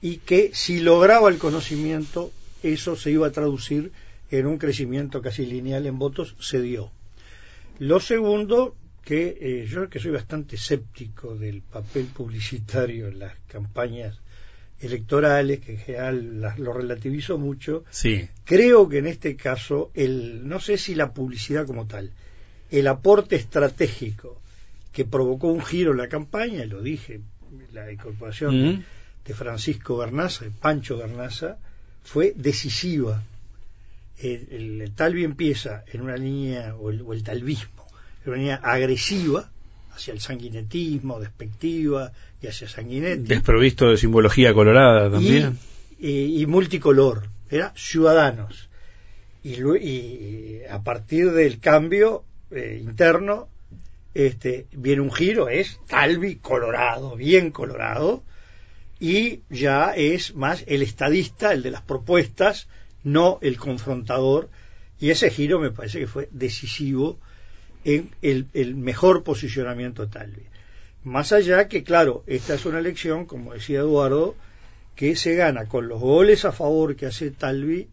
y 0.00 0.18
que 0.18 0.52
si 0.54 0.78
lograba 0.78 1.28
el 1.30 1.38
conocimiento 1.38 2.30
eso 2.62 2.94
se 2.94 3.10
iba 3.10 3.26
a 3.26 3.32
traducir 3.32 3.90
en 4.30 4.46
un 4.46 4.58
crecimiento 4.58 5.20
casi 5.20 5.46
lineal 5.46 5.84
en 5.86 5.98
votos, 5.98 6.36
se 6.38 6.62
dio. 6.62 6.92
Lo 7.80 7.98
segundo, 7.98 8.76
que 9.02 9.36
eh, 9.40 9.66
yo 9.68 9.90
que 9.90 9.98
soy 9.98 10.12
bastante 10.12 10.54
escéptico 10.54 11.34
del 11.34 11.60
papel 11.60 12.04
publicitario 12.06 13.08
en 13.08 13.18
las 13.18 13.34
campañas 13.48 14.16
electorales, 14.78 15.58
que 15.58 15.72
en 15.72 15.78
general 15.78 16.54
lo 16.58 16.72
relativizo 16.72 17.36
mucho, 17.36 17.82
sí. 17.90 18.28
creo 18.44 18.88
que 18.88 18.98
en 18.98 19.08
este 19.08 19.34
caso, 19.34 19.90
el, 19.94 20.46
no 20.46 20.60
sé 20.60 20.78
si 20.78 20.94
la 20.94 21.12
publicidad 21.12 21.66
como 21.66 21.88
tal, 21.88 22.12
el 22.70 22.86
aporte 22.88 23.36
estratégico 23.36 24.40
que 24.92 25.04
provocó 25.04 25.48
un 25.48 25.62
giro 25.62 25.92
en 25.92 25.98
la 25.98 26.08
campaña, 26.08 26.64
lo 26.64 26.80
dije, 26.80 27.20
la 27.72 27.92
incorporación 27.92 28.84
de 29.24 29.34
Francisco 29.34 29.98
Garnaza, 29.98 30.44
de 30.44 30.50
Pancho 30.50 30.96
Garnaza, 30.96 31.58
fue 32.02 32.32
decisiva. 32.34 33.22
El, 34.18 34.90
Talvi 34.94 35.24
empieza 35.24 35.84
en 35.92 36.00
una 36.00 36.16
línea, 36.16 36.74
o 36.76 36.90
el, 36.90 37.22
talvismo, 37.22 37.86
en 38.24 38.32
una 38.32 38.38
línea 38.38 38.56
agresiva 38.56 39.50
hacia 39.94 40.14
el 40.14 40.20
sanguinetismo, 40.20 41.20
despectiva 41.20 42.12
y 42.40 42.46
hacia 42.46 42.68
Sanguinetti. 42.68 43.24
Desprovisto 43.24 43.90
de 43.90 43.96
simbología 43.96 44.54
colorada 44.54 45.10
también. 45.10 45.58
Y, 45.98 46.44
multicolor, 46.46 47.28
era 47.50 47.72
ciudadanos. 47.76 48.68
Y, 49.42 49.60
y 49.60 50.62
a 50.70 50.82
partir 50.82 51.32
del 51.32 51.60
cambio 51.60 52.24
eh, 52.50 52.80
interno, 52.82 53.48
este, 54.14 54.66
viene 54.72 55.02
un 55.02 55.12
giro, 55.12 55.48
es 55.48 55.78
Talvi 55.86 56.36
colorado, 56.36 57.16
bien 57.16 57.50
colorado, 57.50 58.22
y 58.98 59.40
ya 59.50 59.92
es 59.94 60.34
más 60.34 60.64
el 60.66 60.82
estadista, 60.82 61.52
el 61.52 61.62
de 61.62 61.70
las 61.70 61.82
propuestas, 61.82 62.68
no 63.04 63.38
el 63.42 63.58
confrontador, 63.58 64.48
y 64.98 65.10
ese 65.10 65.30
giro 65.30 65.58
me 65.58 65.70
parece 65.70 65.98
que 65.98 66.06
fue 66.06 66.28
decisivo 66.32 67.18
en 67.84 68.10
el, 68.22 68.46
el 68.54 68.74
mejor 68.74 69.22
posicionamiento 69.22 70.06
de 70.06 70.12
Talvi. 70.12 70.42
Más 71.04 71.32
allá 71.32 71.68
que, 71.68 71.84
claro, 71.84 72.24
esta 72.26 72.54
es 72.54 72.64
una 72.64 72.78
elección, 72.78 73.26
como 73.26 73.52
decía 73.52 73.80
Eduardo, 73.80 74.34
que 74.96 75.14
se 75.14 75.34
gana 75.34 75.66
con 75.66 75.88
los 75.88 76.00
goles 76.00 76.44
a 76.44 76.52
favor 76.52 76.96
que 76.96 77.06
hace 77.06 77.30
Talvi 77.30 77.88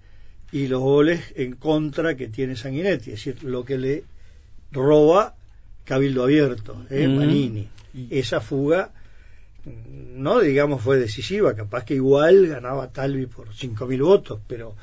y 0.52 0.68
los 0.68 0.82
goles 0.82 1.22
en 1.36 1.56
contra 1.56 2.16
que 2.16 2.30
tiene 2.30 2.56
Sanguinetti, 2.56 3.12
es 3.12 3.18
decir, 3.18 3.44
lo 3.44 3.66
que 3.66 3.78
le 3.78 4.04
roba 4.82 5.36
Cabildo 5.86 6.24
Abierto, 6.24 6.86
¿eh? 6.90 7.08
Manini. 7.08 7.68
Esa 8.10 8.42
fuga, 8.42 8.92
no 9.66 10.40
digamos 10.40 10.82
fue 10.82 10.98
decisiva, 10.98 11.56
capaz 11.56 11.86
que 11.86 11.96
igual 11.96 12.48
ganaba 12.48 12.92
Talvi 12.92 13.28
por 13.28 13.50
5.000 13.50 14.04
votos, 14.04 14.40
pero 14.48 14.76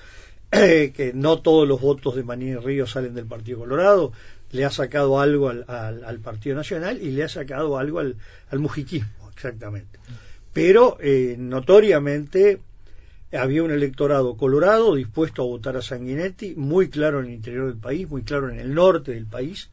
eh, 0.53 0.93
que 0.95 1.13
no 1.13 1.41
todos 1.41 1.67
los 1.67 1.81
votos 1.81 2.15
de 2.15 2.23
Manini 2.23 2.57
Ríos 2.57 2.93
salen 2.93 3.15
del 3.15 3.27
Partido 3.27 3.61
Colorado, 3.61 4.13
le 4.53 4.65
ha 4.65 4.71
sacado 4.71 5.21
algo 5.21 5.49
al, 5.49 5.65
al, 5.69 6.19
Partido 6.21 6.57
Nacional 6.57 7.01
y 7.01 7.11
le 7.11 7.25
ha 7.25 7.29
sacado 7.29 7.79
algo 7.79 7.99
al, 8.01 8.17
al 8.51 8.59
mujiquismo, 8.59 9.31
exactamente. 9.35 9.99
Pero 10.53 10.99
eh, 11.01 11.37
notoriamente 11.39 12.61
había 13.33 13.63
un 13.63 13.71
electorado 13.71 14.37
colorado 14.37 14.97
dispuesto 14.97 15.43
a 15.43 15.47
votar 15.47 15.77
a 15.77 15.83
Sanguinetti, 15.83 16.55
muy 16.57 16.89
claro 16.89 17.21
en 17.21 17.27
el 17.27 17.35
interior 17.35 17.69
del 17.69 17.77
país, 17.77 18.09
muy 18.09 18.23
claro 18.23 18.51
en 18.51 18.59
el 18.59 18.75
norte 18.75 19.13
del 19.13 19.27
país, 19.27 19.71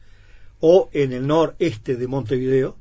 o 0.60 0.88
en 0.92 1.12
el 1.12 1.26
noreste 1.26 1.96
de 1.96 2.06
Montevideo, 2.06 2.76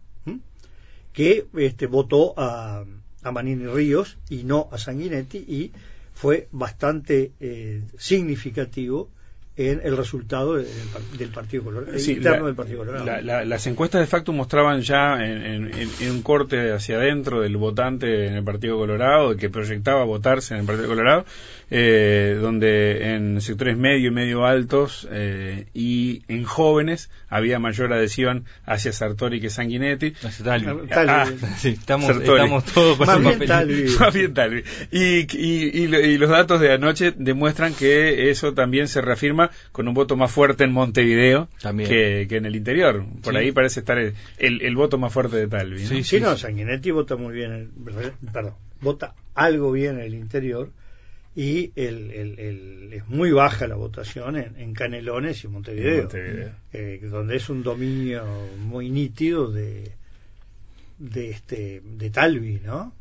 que 1.14 1.48
este, 1.58 1.88
votó 1.88 2.34
a, 2.38 2.86
a, 3.24 3.32
Manini 3.32 3.66
Ríos 3.66 4.18
y 4.30 4.44
no 4.44 4.70
a 4.72 4.78
Sanguinetti 4.78 5.40
y 5.40 5.72
fue 6.14 6.48
bastante 6.52 7.32
eh, 7.40 7.82
significativo 7.98 9.10
en 9.58 9.82
el 9.84 9.98
resultado 9.98 10.56
del, 10.56 10.68
Partido 11.34 11.64
Colorado, 11.64 11.98
interno 11.98 12.46
del 12.46 12.56
Partido 12.56 12.86
Colorado. 12.86 13.22
las 13.24 13.66
encuestas 13.66 14.02
de 14.02 14.08
facto 14.08 14.32
mostraban 14.32 14.82
ya 14.82 15.18
en, 15.26 15.72
un 16.12 16.22
corte 16.22 16.72
hacia 16.72 16.98
adentro 16.98 17.42
del 17.42 17.58
votante 17.58 18.28
en 18.28 18.36
el 18.36 18.44
Partido 18.44 18.78
Colorado, 18.78 19.36
que 19.36 19.50
proyectaba 19.50 20.04
votarse 20.04 20.54
en 20.54 20.60
el 20.60 20.66
Partido 20.68 20.88
Colorado, 20.88 21.26
eh, 21.72 22.38
donde 22.40 23.16
en 23.16 23.42
sectores 23.42 23.78
medio 23.78 24.10
y 24.10 24.14
medio 24.14 24.46
altos 24.46 25.08
eh, 25.12 25.66
y 25.74 26.22
en 26.28 26.44
jóvenes 26.44 27.10
había 27.30 27.60
mayor 27.60 27.94
adhesión 27.94 28.46
hacia 28.66 28.92
Sartori 28.94 29.42
que 29.42 29.50
Sanguinetti. 29.50 30.14
Ah, 30.46 31.26
sí, 31.58 31.70
estamos, 31.70 32.10
estamos, 32.10 32.66
todos 32.66 32.98
con 32.98 33.08
más 34.00 34.14
bien 34.14 34.34
Talvi. 34.34 34.64
Y, 34.92 35.28
y, 35.38 35.86
y, 35.86 36.18
los 36.18 36.30
datos 36.30 36.60
de 36.62 36.74
anoche 36.74 37.14
demuestran 37.16 37.74
que 37.74 38.30
eso 38.30 38.54
también 38.54 38.88
se 38.88 39.02
reafirma 39.02 39.52
con 39.72 39.88
un 39.88 39.94
voto 39.94 40.16
más 40.16 40.32
fuerte 40.32 40.64
en 40.64 40.72
Montevideo 40.72 41.50
que, 41.62 42.26
que, 42.30 42.38
en 42.38 42.46
el 42.46 42.56
interior. 42.56 43.06
Por 43.24 43.36
ahí 43.36 43.52
parece 43.52 43.82
estar 43.82 43.98
el, 43.98 44.14
el, 44.38 44.76
voto 44.76 44.98
más 44.98 45.12
fuerte 45.12 45.38
de 45.38 45.48
Talvi. 45.48 45.86
Sí, 45.86 46.04
sí, 46.04 46.20
no, 46.20 46.38
Sanguinetti 46.38 46.92
vota 46.92 47.16
muy 47.16 47.34
bien, 47.34 47.72
perdón, 48.32 48.54
vota 48.82 49.16
algo 49.36 49.72
bien 49.72 49.96
en 50.00 50.06
el 50.06 50.14
interior 50.14 50.72
y 51.38 51.72
el, 51.76 52.10
el, 52.10 52.90
es 52.92 53.08
muy 53.08 53.32
baja 53.32 53.68
la 53.68 53.76
votación 53.76 54.38
en, 54.38 54.74
Canelones 54.74 55.44
y 55.44 55.48
Montevideo, 55.48 56.10
eh, 56.74 57.00
donde 57.04 57.36
es 57.36 57.48
un 57.50 57.62
dominio 57.62 58.26
muy 58.58 58.90
nítido 58.90 59.52
de 59.52 59.92
de 60.98 61.30
este 61.30 61.84
de 61.86 62.10
Talvi, 62.10 62.60
¿no? 62.66 62.92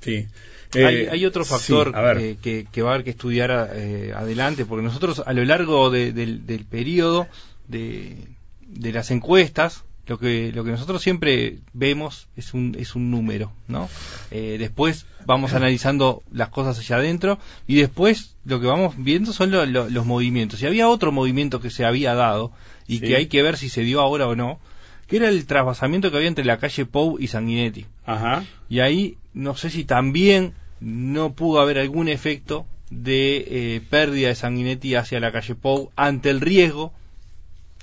sí. 0.00 0.26
hay, 0.72 1.08
hay, 1.08 1.26
otro 1.26 1.44
factor 1.44 1.92
que, 2.40 2.66
que, 2.72 2.80
va 2.82 2.92
a 2.92 2.94
haber 2.94 3.04
que 3.04 3.10
estudiar 3.10 3.70
eh, 3.74 4.14
adelante, 4.16 4.64
porque 4.64 4.82
nosotros 4.82 5.22
a 5.26 5.34
lo 5.34 5.44
largo 5.44 5.90
del, 5.90 6.46
del 6.46 6.64
periodo 6.64 7.28
de, 7.66 8.16
de 8.62 8.92
las 8.92 9.10
encuestas 9.10 9.84
lo 10.08 10.18
que 10.18 10.50
lo 10.52 10.64
que 10.64 10.70
nosotros 10.70 11.02
siempre 11.02 11.58
vemos 11.72 12.28
es 12.36 12.54
un 12.54 12.74
es 12.78 12.94
un 12.94 13.10
número 13.10 13.52
no 13.68 13.88
eh, 14.30 14.56
después 14.58 15.06
vamos 15.28 15.52
analizando 15.52 16.22
las 16.32 16.48
cosas 16.48 16.78
hacia 16.78 16.96
adentro 16.96 17.38
y 17.66 17.76
después 17.76 18.34
lo 18.46 18.60
que 18.60 18.66
vamos 18.66 18.94
viendo 18.96 19.34
son 19.34 19.50
los 19.52 20.06
movimientos. 20.06 20.62
Y 20.62 20.66
había 20.66 20.88
otro 20.88 21.12
movimiento 21.12 21.60
que 21.60 21.68
se 21.68 21.84
había 21.84 22.14
dado 22.14 22.50
y 22.86 23.00
que 23.00 23.14
hay 23.14 23.26
que 23.26 23.42
ver 23.42 23.58
si 23.58 23.68
se 23.68 23.82
dio 23.82 24.00
ahora 24.00 24.26
o 24.26 24.34
no 24.34 24.58
que 25.06 25.16
era 25.16 25.28
el 25.28 25.46
trasvasamiento 25.46 26.10
que 26.10 26.16
había 26.16 26.28
entre 26.28 26.44
la 26.44 26.58
calle 26.58 26.86
Pou 26.86 27.18
y 27.18 27.28
Sanguinetti. 27.28 27.86
Ajá. 28.06 28.44
y 28.70 28.80
ahí 28.80 29.16
no 29.34 29.54
sé 29.54 29.68
si 29.70 29.84
también 29.84 30.54
no 30.80 31.32
pudo 31.34 31.60
haber 31.60 31.78
algún 31.78 32.08
efecto 32.08 32.66
de 32.90 33.44
eh, 33.48 33.80
pérdida 33.88 34.28
de 34.28 34.34
Sanguinetti 34.34 34.94
hacia 34.94 35.20
la 35.20 35.30
calle 35.30 35.54
Pou 35.54 35.90
ante 35.94 36.30
el 36.30 36.40
riesgo 36.40 36.92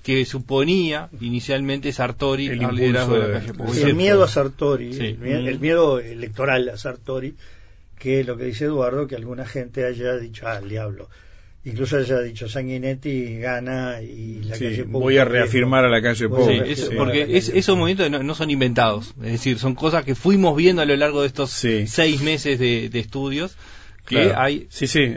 que 0.05 0.23
suponía 0.23 1.09
inicialmente 1.19 1.91
Sartori 1.91 2.45
el 2.45 2.59
liderazgo 2.59 3.15
de, 3.15 3.27
la 3.27 3.39
calle 3.41 3.81
El 3.81 3.95
miedo 3.95 4.23
a 4.23 4.27
Sartori, 4.27 4.95
el, 4.95 5.59
miedo 5.59 5.99
electoral 5.99 6.69
a 6.69 6.77
Sartori, 6.77 7.33
que 7.97 8.23
lo 8.23 8.37
que 8.37 8.43
dice 8.43 8.65
Eduardo, 8.65 9.07
que 9.07 9.15
alguna 9.15 9.47
gente 9.47 9.83
haya 9.83 10.15
dicho, 10.17 10.47
ah, 10.47 10.59
el 10.61 10.69
diablo. 10.69 11.09
Incluso 11.63 11.97
haya 11.97 12.19
dicho 12.19 12.47
Sanguinetti 12.47 13.39
gana 13.39 13.99
y 14.03 14.43
la 14.43 14.59
calle 14.59 14.83
Voy 14.83 15.17
a 15.17 15.25
reafirmar 15.25 15.85
a 15.85 15.89
la 15.89 16.03
calle 16.03 16.29
Pou. 16.29 16.47
porque 16.95 17.25
esos 17.35 17.75
movimientos 17.75 18.11
no, 18.11 18.35
son 18.35 18.51
inventados, 18.51 19.15
es 19.23 19.31
decir, 19.31 19.57
son 19.57 19.73
cosas 19.73 20.05
que 20.05 20.13
fuimos 20.13 20.55
viendo 20.55 20.83
a 20.83 20.85
lo 20.85 20.95
largo 20.95 21.21
de 21.21 21.27
estos 21.27 21.49
seis 21.49 22.21
meses 22.21 22.59
de 22.59 22.99
estudios 22.99 23.57
que 24.05 24.33
hay 24.35 24.67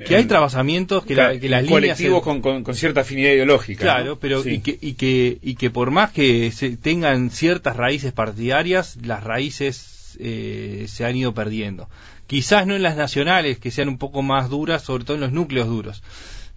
que 0.07 0.17
hay 0.17 0.25
trabasamientos 0.25 1.05
que, 1.05 1.15
la, 1.15 1.39
que 1.39 1.49
las 1.49 1.65
colectivos 1.67 2.23
con, 2.23 2.41
con, 2.41 2.75
cierta 2.75 3.03
afinidad 3.03 3.33
ideológica 3.33 3.83
claro 3.83 4.19
pero 4.19 4.47
y 4.49 4.61
que 4.61 4.79
y 4.81 4.95
que 4.95 5.39
y 5.43 5.55
que 5.57 5.71
por 5.71 5.91
más 5.91 6.11
que 6.13 6.51
se 6.53 6.77
tengan 6.77 7.31
ciertas 7.31 7.77
raíces 7.77 8.13
partidarias 8.13 8.97
las 9.03 9.23
raíces 9.23 9.99
eh, 10.19 10.87
se 10.89 11.05
han 11.05 11.17
ido 11.17 11.33
perdiendo. 11.33 11.89
Quizás 12.27 12.67
no 12.67 12.75
en 12.75 12.83
las 12.83 12.97
nacionales 12.97 13.59
que 13.59 13.71
sean 13.71 13.89
un 13.89 13.99
poco 13.99 14.23
más 14.23 14.49
duras 14.49 14.83
sobre 14.83 15.05
todo 15.05 15.15
en 15.15 15.21
los 15.21 15.33
núcleos 15.33 15.69
duros. 15.69 16.03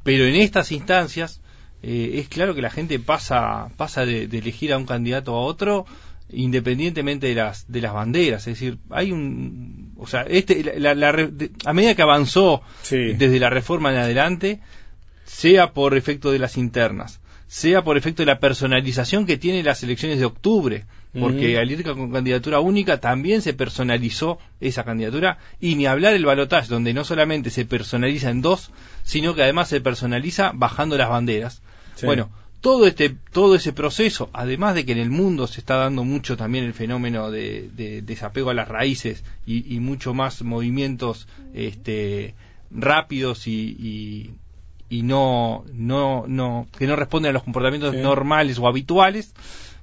Pero 0.04 0.26
en 0.26 0.36
estas 0.36 0.72
instancias 0.72 1.42
eh, 1.84 2.14
es 2.16 2.28
claro 2.28 2.56
que 2.56 2.62
la 2.62 2.70
gente 2.70 3.00
pasa 3.00 3.70
pasa 3.78 4.06
de, 4.06 4.24
elegir 4.24 4.74
a 4.74 4.78
un 4.78 4.86
candidato 4.86 5.36
a 5.36 5.42
otro 5.42 5.86
independientemente 6.34 7.28
de 7.28 7.36
las 7.36 7.72
de 7.72 7.82
las 7.82 7.94
banderas 7.94 8.48
es 8.48 8.60
decir 8.60 8.78
hay 8.90 9.12
un 9.12 9.94
o 9.98 10.08
sea 10.08 10.22
este 10.24 10.80
la, 10.80 10.92
a 11.66 11.74
medida 11.74 11.96
que 11.96 12.02
avanzó 12.02 12.62
desde 12.90 13.40
la 13.40 13.50
reforma 13.50 13.92
en 13.92 13.98
adelante 13.98 14.60
sea 15.26 15.74
por 15.74 15.96
efecto 15.96 16.32
de 16.32 16.40
las 16.40 16.58
internas 16.58 17.20
sea 17.48 17.84
por 17.84 17.98
efecto 17.98 18.22
de 18.22 18.28
la 18.28 18.40
personalización 18.40 19.26
que 19.26 19.38
tiene 19.38 19.64
las 19.64 19.84
elecciones 19.84 20.20
de 20.20 20.26
octubre 20.26 20.86
porque 21.20 21.58
al 21.58 21.70
ir 21.70 21.84
con 21.84 22.10
candidatura 22.10 22.62
única 22.62 23.02
también 23.02 23.42
se 23.42 23.54
personalizó 23.54 24.40
esa 24.62 24.86
candidatura 24.86 25.40
y 25.60 25.76
ni 25.76 25.86
hablar 25.86 26.14
el 26.14 26.26
balotaje 26.26 26.70
donde 26.70 26.94
no 26.94 27.04
solamente 27.04 27.50
se 27.50 27.66
personaliza 27.66 28.30
en 28.30 28.42
dos 28.42 28.72
sino 29.04 29.36
que 29.36 29.44
además 29.44 29.68
se 29.68 29.82
personaliza 29.82 30.52
bajando 30.54 30.98
las 30.98 31.10
banderas. 31.10 31.62
Bueno 32.04 32.30
todo 32.62 32.86
este 32.86 33.16
todo 33.32 33.56
ese 33.56 33.74
proceso 33.74 34.30
además 34.34 34.76
de 34.76 34.86
que 34.86 34.92
en 34.92 35.00
el 35.00 35.10
mundo 35.10 35.48
se 35.48 35.60
está 35.60 35.76
dando 35.78 36.04
mucho 36.04 36.38
también 36.38 36.64
el 36.64 36.74
fenómeno 36.74 37.32
de, 37.32 38.02
desapego 38.06 38.52
a 38.52 38.54
las 38.54 38.68
raíces 38.68 39.24
y, 39.46 39.80
mucho 39.80 40.14
más 40.14 40.44
movimientos 40.44 41.28
este 41.54 42.36
rápidos 42.70 43.48
y, 43.48 44.36
y, 44.90 45.02
no 45.02 45.66
no 45.74 46.26
no 46.28 46.68
que 46.78 46.86
no 46.86 46.96
responden 46.96 47.32
a 47.32 47.34
los 47.34 47.44
comportamientos 47.44 47.96
normales 47.96 48.60
o 48.60 48.68
habituales 48.68 49.34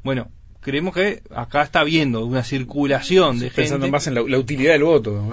bueno 0.04 0.30
creemos 0.60 0.94
que 0.94 1.22
acá 1.34 1.62
está 1.62 1.80
habiendo 1.80 2.24
una 2.24 2.44
circulación 2.44 3.40
de 3.40 3.46
gente 3.46 3.62
pensando 3.62 3.88
más 3.88 4.06
en 4.06 4.14
la, 4.14 4.22
utilidad 4.38 4.74
del 4.74 4.84
voto 4.84 5.24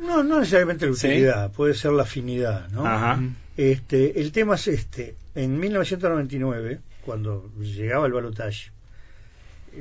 no 0.00 0.24
no 0.24 0.40
necesariamente 0.40 0.86
la 0.86 0.92
utilidad 0.92 1.52
puede 1.52 1.74
ser 1.74 1.92
la 1.92 2.02
afinidad 2.02 2.68
no 2.70 2.84
Ajá. 2.84 3.22
este 3.56 4.20
el 4.20 4.32
tema 4.32 4.56
es 4.56 4.66
este 4.66 5.14
en 5.34 5.58
1999, 5.58 6.80
cuando 7.04 7.50
llegaba 7.58 8.06
el 8.06 8.12
balotaje, 8.12 8.70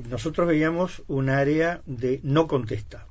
nosotros 0.10 0.48
veíamos 0.48 1.04
un 1.08 1.30
área 1.30 1.82
de 1.86 2.20
no 2.24 2.48
contesta. 2.48 3.06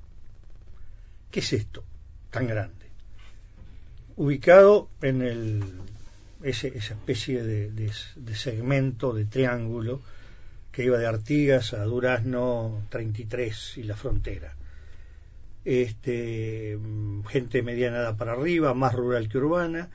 ¿Qué 1.30 1.40
es 1.40 1.52
esto 1.52 1.84
tan 2.30 2.48
grande? 2.48 2.86
Ubicado 4.16 4.88
en 5.00 5.22
el, 5.22 5.62
esa 6.42 6.66
especie 6.66 7.42
de, 7.42 8.34
segmento, 8.34 9.12
de 9.12 9.24
triángulo, 9.24 10.00
que 10.72 10.84
iba 10.84 10.98
de 10.98 11.06
Artigas 11.06 11.74
a 11.74 11.84
Durazno 11.84 12.82
33 12.88 13.78
y 13.78 13.82
la 13.84 13.96
frontera. 13.96 14.54
Este, 15.64 16.76
gente 17.28 17.62
mediana 17.62 18.16
para 18.16 18.32
arriba, 18.32 18.74
más 18.74 18.94
rural 18.94 19.28
que 19.28 19.38
urbana, 19.38 19.90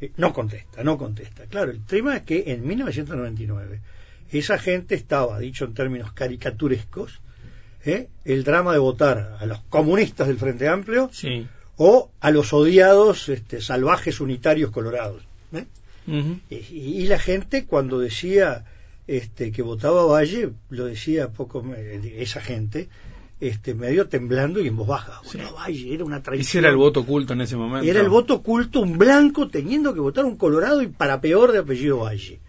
eh, 0.00 0.12
no 0.16 0.32
contesta, 0.32 0.82
no 0.84 0.96
contesta. 0.98 1.46
Claro, 1.46 1.70
el 1.70 1.84
tema 1.84 2.16
es 2.16 2.22
que 2.22 2.44
en 2.48 2.66
1999 2.66 3.80
esa 4.30 4.58
gente 4.58 4.94
estaba, 4.94 5.38
dicho 5.38 5.64
en 5.64 5.74
términos 5.74 6.12
caricaturescos, 6.12 7.20
¿eh? 7.84 8.08
el 8.24 8.44
drama 8.44 8.72
de 8.72 8.78
votar 8.78 9.38
a 9.40 9.46
los 9.46 9.60
comunistas 9.64 10.28
del 10.28 10.38
Frente 10.38 10.68
Amplio 10.68 11.10
o 11.76 12.10
a 12.20 12.30
los 12.30 12.52
odiados 12.52 13.28
este, 13.28 13.60
salvajes 13.60 14.20
unitarios 14.20 14.70
colorados. 14.70 15.22
¿eh? 15.52 15.66
y, 16.50 17.06
la 17.06 17.18
gente 17.18 17.64
cuando 17.64 17.98
decía 17.98 18.64
este, 19.06 19.52
que 19.52 19.62
votaba 19.62 20.04
Valle, 20.04 20.50
lo 20.70 20.84
decía 20.84 21.28
poco 21.28 21.64
esa 21.74 22.40
gente, 22.40 22.88
este, 23.40 23.74
medio 23.74 24.08
temblando 24.08 24.60
y 24.60 24.68
en 24.68 24.76
voz 24.76 24.88
baja. 24.88 25.20
era 25.32 26.04
una 26.04 26.22
traición. 26.22 26.64
era 26.64 26.70
el 26.70 26.76
voto 26.76 27.00
oculto 27.00 27.32
en 27.34 27.40
ese 27.40 27.56
momento? 27.56 27.88
Era 27.88 28.00
el 28.00 28.08
voto 28.08 28.34
oculto, 28.34 28.80
un 28.80 28.98
blanco 28.98 29.48
teniendo 29.48 29.94
que 29.94 30.00
votar 30.00 30.24
un 30.24 30.36
colorado 30.36 30.82
y 30.82 30.88
para 30.88 31.20
peor 31.20 31.52
de 31.52 31.58
apellido 31.58 31.98
Valle. 31.98 32.40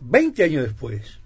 Veinte 0.00 0.44
años 0.44 0.62
después, 0.62 1.18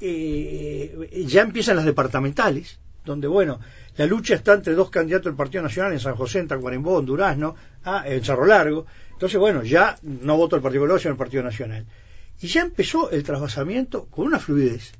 eh, 0.00 1.24
ya 1.26 1.42
empiezan 1.42 1.76
las 1.76 1.84
departamentales, 1.84 2.78
donde, 3.04 3.28
bueno, 3.28 3.60
la 3.96 4.06
lucha 4.06 4.34
está 4.34 4.54
entre 4.54 4.74
dos 4.74 4.90
candidatos 4.90 5.26
del 5.26 5.36
Partido 5.36 5.62
Nacional 5.62 5.92
en 5.92 6.00
San 6.00 6.14
José, 6.14 6.40
en 6.40 6.48
Tacuarembó, 6.48 7.00
en 7.00 7.06
Durazno, 7.06 7.54
ah, 7.84 8.04
en 8.06 8.22
Cerro 8.22 8.46
Largo. 8.46 8.86
Entonces, 9.12 9.38
bueno, 9.38 9.62
ya 9.62 9.96
no 10.02 10.36
voto 10.36 10.56
el 10.56 10.62
Partido 10.62 10.82
Colorado, 10.82 11.00
sino 11.00 11.12
el 11.12 11.18
Partido 11.18 11.42
Nacional. 11.42 11.86
Y 12.40 12.48
ya 12.48 12.62
empezó 12.62 13.10
el 13.10 13.22
trasvasamiento 13.24 14.06
con 14.06 14.26
una 14.26 14.38
fluidez 14.38 14.92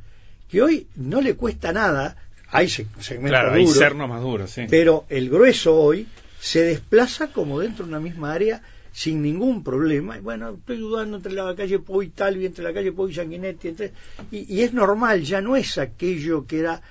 que 0.48 0.62
hoy 0.62 0.88
no 0.96 1.20
le 1.20 1.36
cuesta 1.36 1.72
nada 1.72 2.16
hay 2.50 2.68
segmentos 2.68 4.08
más 4.08 4.22
duros, 4.22 4.56
pero 4.70 5.04
el 5.08 5.28
grueso 5.28 5.76
hoy 5.76 6.06
se 6.40 6.62
desplaza 6.62 7.28
como 7.32 7.60
dentro 7.60 7.84
de 7.84 7.90
una 7.90 8.00
misma 8.00 8.32
área 8.32 8.62
sin 8.92 9.22
ningún 9.22 9.62
problema. 9.62 10.16
Y 10.18 10.20
bueno, 10.20 10.50
estoy 10.50 10.78
dudando 10.78 11.18
entre 11.18 11.32
la 11.32 11.54
calle 11.54 11.78
Poi 11.78 12.08
Talvi, 12.08 12.46
entre 12.46 12.64
la 12.64 12.72
calle 12.72 12.92
Poi 12.92 13.12
Sanguinetti, 13.12 13.68
entre... 13.68 13.92
y, 14.30 14.62
es 14.62 14.72
normal, 14.72 15.22
ya 15.22 15.40
no 15.40 15.56
es 15.56 15.78
aquello 15.78 16.46
que 16.46 16.60
era 16.60 16.82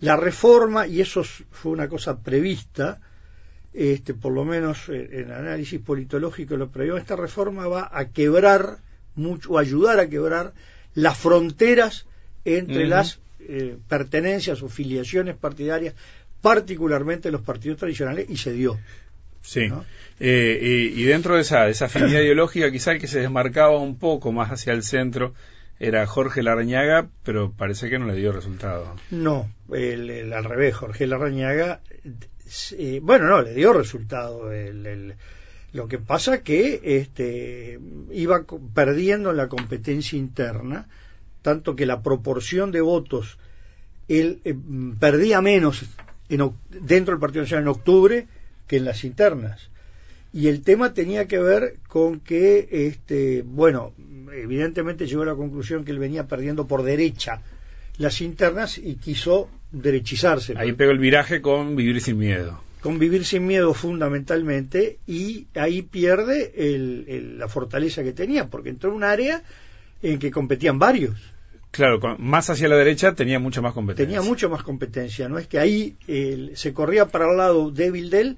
la 0.00 0.16
reforma, 0.16 0.86
y 0.86 1.00
eso 1.00 1.24
fue 1.24 1.72
una 1.72 1.88
cosa 1.88 2.18
prevista, 2.20 3.00
este, 3.72 4.12
por 4.12 4.32
lo 4.32 4.44
menos 4.44 4.88
en, 4.88 5.30
análisis 5.30 5.80
politológico 5.80 6.56
lo 6.56 6.68
previó, 6.68 6.96
esta 6.96 7.16
reforma 7.16 7.66
va 7.66 7.90
a 7.92 8.06
quebrar 8.10 8.78
mucho, 9.14 9.52
o 9.52 9.58
ayudar 9.58 9.98
a 10.00 10.08
quebrar 10.08 10.52
las 10.94 11.16
fronteras 11.16 12.06
entre 12.44 12.86
las 12.86 13.20
eh, 13.48 13.76
pertenencias 13.88 14.62
o 14.62 14.68
filiaciones 14.68 15.36
partidarias, 15.36 15.94
particularmente 16.40 17.30
los 17.30 17.42
partidos 17.42 17.78
tradicionales, 17.78 18.26
y 18.28 18.36
se 18.36 18.52
dio. 18.52 18.78
Sí. 19.42 19.68
Eh, 20.18 20.92
y, 20.94 21.02
dentro 21.04 21.36
de 21.36 21.42
esa, 21.42 21.68
esa 21.68 21.86
afinidad 21.86 22.20
ideológica, 22.22 22.70
quizá 22.70 22.92
el 22.92 23.00
que 23.00 23.06
se 23.06 23.20
desmarcaba 23.20 23.78
un 23.78 23.98
poco 23.98 24.32
más 24.32 24.50
hacia 24.50 24.72
el 24.72 24.82
centro 24.82 25.34
era 25.78 26.06
Jorge 26.06 26.42
Larrañaga, 26.42 27.08
pero 27.22 27.52
parece 27.52 27.90
que 27.90 27.98
no 27.98 28.06
le 28.06 28.14
dio 28.14 28.32
resultado. 28.32 28.96
No, 29.10 29.50
el, 29.72 30.32
al 30.32 30.44
revés, 30.44 30.74
Jorge 30.74 31.06
Larrañaga, 31.06 31.80
eh, 32.78 33.00
bueno, 33.02 33.26
no, 33.26 33.42
le 33.42 33.54
dio 33.54 33.72
resultado. 33.72 34.52
El, 34.52 35.14
lo 35.72 35.88
que 35.88 35.98
pasa 35.98 36.42
que 36.42 36.80
este, 36.82 37.78
iba 38.10 38.44
perdiendo 38.74 39.32
la 39.34 39.48
competencia 39.48 40.18
interna 40.18 40.88
tanto 41.46 41.76
que 41.76 41.86
la 41.86 42.02
proporción 42.02 42.72
de 42.72 42.80
votos 42.80 43.38
él 44.08 44.40
eh, 44.44 44.56
perdía 44.98 45.40
menos 45.40 45.84
dentro 46.28 47.14
del 47.14 47.20
Partido 47.20 47.42
Nacional 47.42 47.62
en 47.62 47.68
octubre 47.68 48.26
que 48.66 48.78
en 48.78 48.84
las 48.84 49.04
internas. 49.04 49.70
Y 50.32 50.48
el 50.48 50.62
tema 50.62 50.92
tenía 50.92 51.28
que 51.28 51.38
ver 51.38 51.76
con 51.86 52.18
que, 52.18 52.66
este, 52.68 53.44
bueno, 53.46 53.92
evidentemente 54.34 55.06
llegó 55.06 55.22
a 55.22 55.26
la 55.26 55.36
conclusión 55.36 55.84
que 55.84 55.92
él 55.92 56.00
venía 56.00 56.26
perdiendo 56.26 56.66
por 56.66 56.82
derecha 56.82 57.42
las 57.96 58.20
internas 58.20 58.76
y 58.76 58.96
quiso 58.96 59.48
derechizarse. 59.70 60.54
Ahí 60.56 60.72
pegó 60.72 60.90
el 60.90 60.98
viraje 60.98 61.40
con 61.42 61.76
vivir 61.76 62.00
sin 62.00 62.18
miedo. 62.18 62.60
Con 62.80 62.98
vivir 62.98 63.24
sin 63.24 63.46
miedo 63.46 63.72
fundamentalmente 63.72 64.98
y 65.06 65.46
ahí 65.54 65.82
pierde 65.82 66.52
la 67.38 67.46
fortaleza 67.46 68.02
que 68.02 68.12
tenía, 68.12 68.48
porque 68.48 68.70
entró 68.70 68.90
en 68.90 68.96
un 68.96 69.04
área 69.04 69.44
en 70.02 70.18
que 70.18 70.32
competían 70.32 70.80
varios. 70.80 71.35
Claro, 71.76 72.00
más 72.18 72.48
hacia 72.48 72.68
la 72.68 72.76
derecha 72.76 73.14
tenía 73.14 73.38
mucha 73.38 73.60
más 73.60 73.74
competencia. 73.74 74.06
Tenía 74.06 74.28
mucho 74.28 74.48
más 74.48 74.62
competencia, 74.62 75.28
no 75.28 75.38
es 75.38 75.46
que 75.46 75.58
ahí 75.58 75.96
se 76.54 76.72
corría 76.72 77.06
para 77.06 77.30
el 77.30 77.36
lado 77.36 77.70
débil 77.70 78.10
de 78.10 78.20
él 78.20 78.36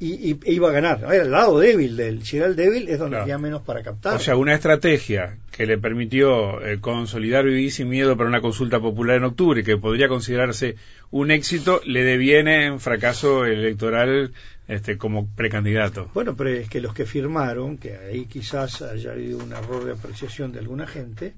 y, 0.00 0.38
e 0.44 0.52
iba 0.52 0.68
a 0.68 0.72
ganar. 0.72 0.98
Era 1.00 1.22
el 1.22 1.30
lado 1.30 1.58
débil 1.58 1.96
de 1.96 2.08
él. 2.08 2.24
Si 2.24 2.36
era 2.36 2.46
el 2.46 2.56
débil 2.56 2.88
es 2.88 2.98
donde 2.98 3.18
había 3.18 3.38
menos 3.38 3.62
para 3.62 3.82
captar. 3.82 4.14
O 4.14 4.18
sea, 4.20 4.36
una 4.36 4.54
estrategia 4.54 5.38
que 5.50 5.66
le 5.66 5.78
permitió 5.78 6.64
eh, 6.64 6.78
consolidar 6.80 7.44
Vivir 7.44 7.72
sin 7.72 7.88
miedo 7.88 8.16
para 8.16 8.28
una 8.28 8.40
consulta 8.40 8.78
popular 8.80 9.16
en 9.16 9.24
octubre, 9.24 9.64
que 9.64 9.76
podría 9.76 10.08
considerarse 10.08 10.76
un 11.10 11.30
éxito, 11.30 11.80
le 11.84 12.04
deviene 12.04 12.66
en 12.66 12.80
fracaso 12.80 13.44
electoral 13.44 14.32
este, 14.68 14.98
como 14.98 15.26
precandidato. 15.26 16.10
Bueno, 16.14 16.36
pero 16.36 16.50
es 16.50 16.68
que 16.68 16.80
los 16.80 16.94
que 16.94 17.06
firmaron, 17.06 17.78
que 17.78 17.96
ahí 17.96 18.26
quizás 18.26 18.82
haya 18.82 19.12
habido 19.12 19.38
un 19.38 19.52
error 19.52 19.84
de 19.84 19.92
apreciación 19.92 20.52
de 20.52 20.60
alguna 20.60 20.86
gente, 20.86 21.34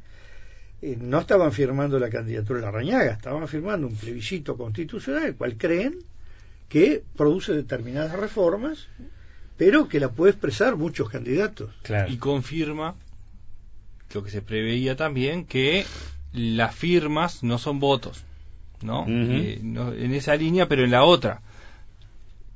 eh, 0.83 0.97
no 0.99 1.19
estaban 1.19 1.53
firmando 1.53 1.99
la 1.99 2.09
candidatura 2.09 2.61
de 2.61 2.67
la 2.67 2.73
Rañaga, 2.73 3.13
estaban 3.13 3.47
firmando 3.49 3.87
un 3.87 3.97
plebiscito 3.97 4.57
constitucional, 4.57 5.25
el 5.25 5.37
cual 5.37 5.57
creen 5.59 5.99
que 6.69 7.03
produce 7.17 7.53
determinadas 7.53 8.13
reformas, 8.13 8.89
pero 9.59 9.89
que 9.89 10.01
la 10.01 10.11
puede 10.11 10.33
expresar 10.33 10.77
muchos 10.77 11.11
candidatos. 11.11 11.71
Y 12.09 12.17
confirma 12.17 12.95
lo 14.15 14.25
que 14.25 14.31
se 14.31 14.41
preveía 14.41 14.97
también, 14.97 15.45
que 15.45 15.85
las 16.33 16.75
firmas 16.75 17.43
no 17.43 17.59
son 17.59 17.79
votos, 17.79 18.25
¿no? 18.81 19.05
Eh, 19.07 19.61
en 19.61 20.15
esa 20.15 20.35
línea, 20.37 20.67
pero 20.67 20.85
en 20.85 20.93
la 20.93 21.05
otra. 21.05 21.43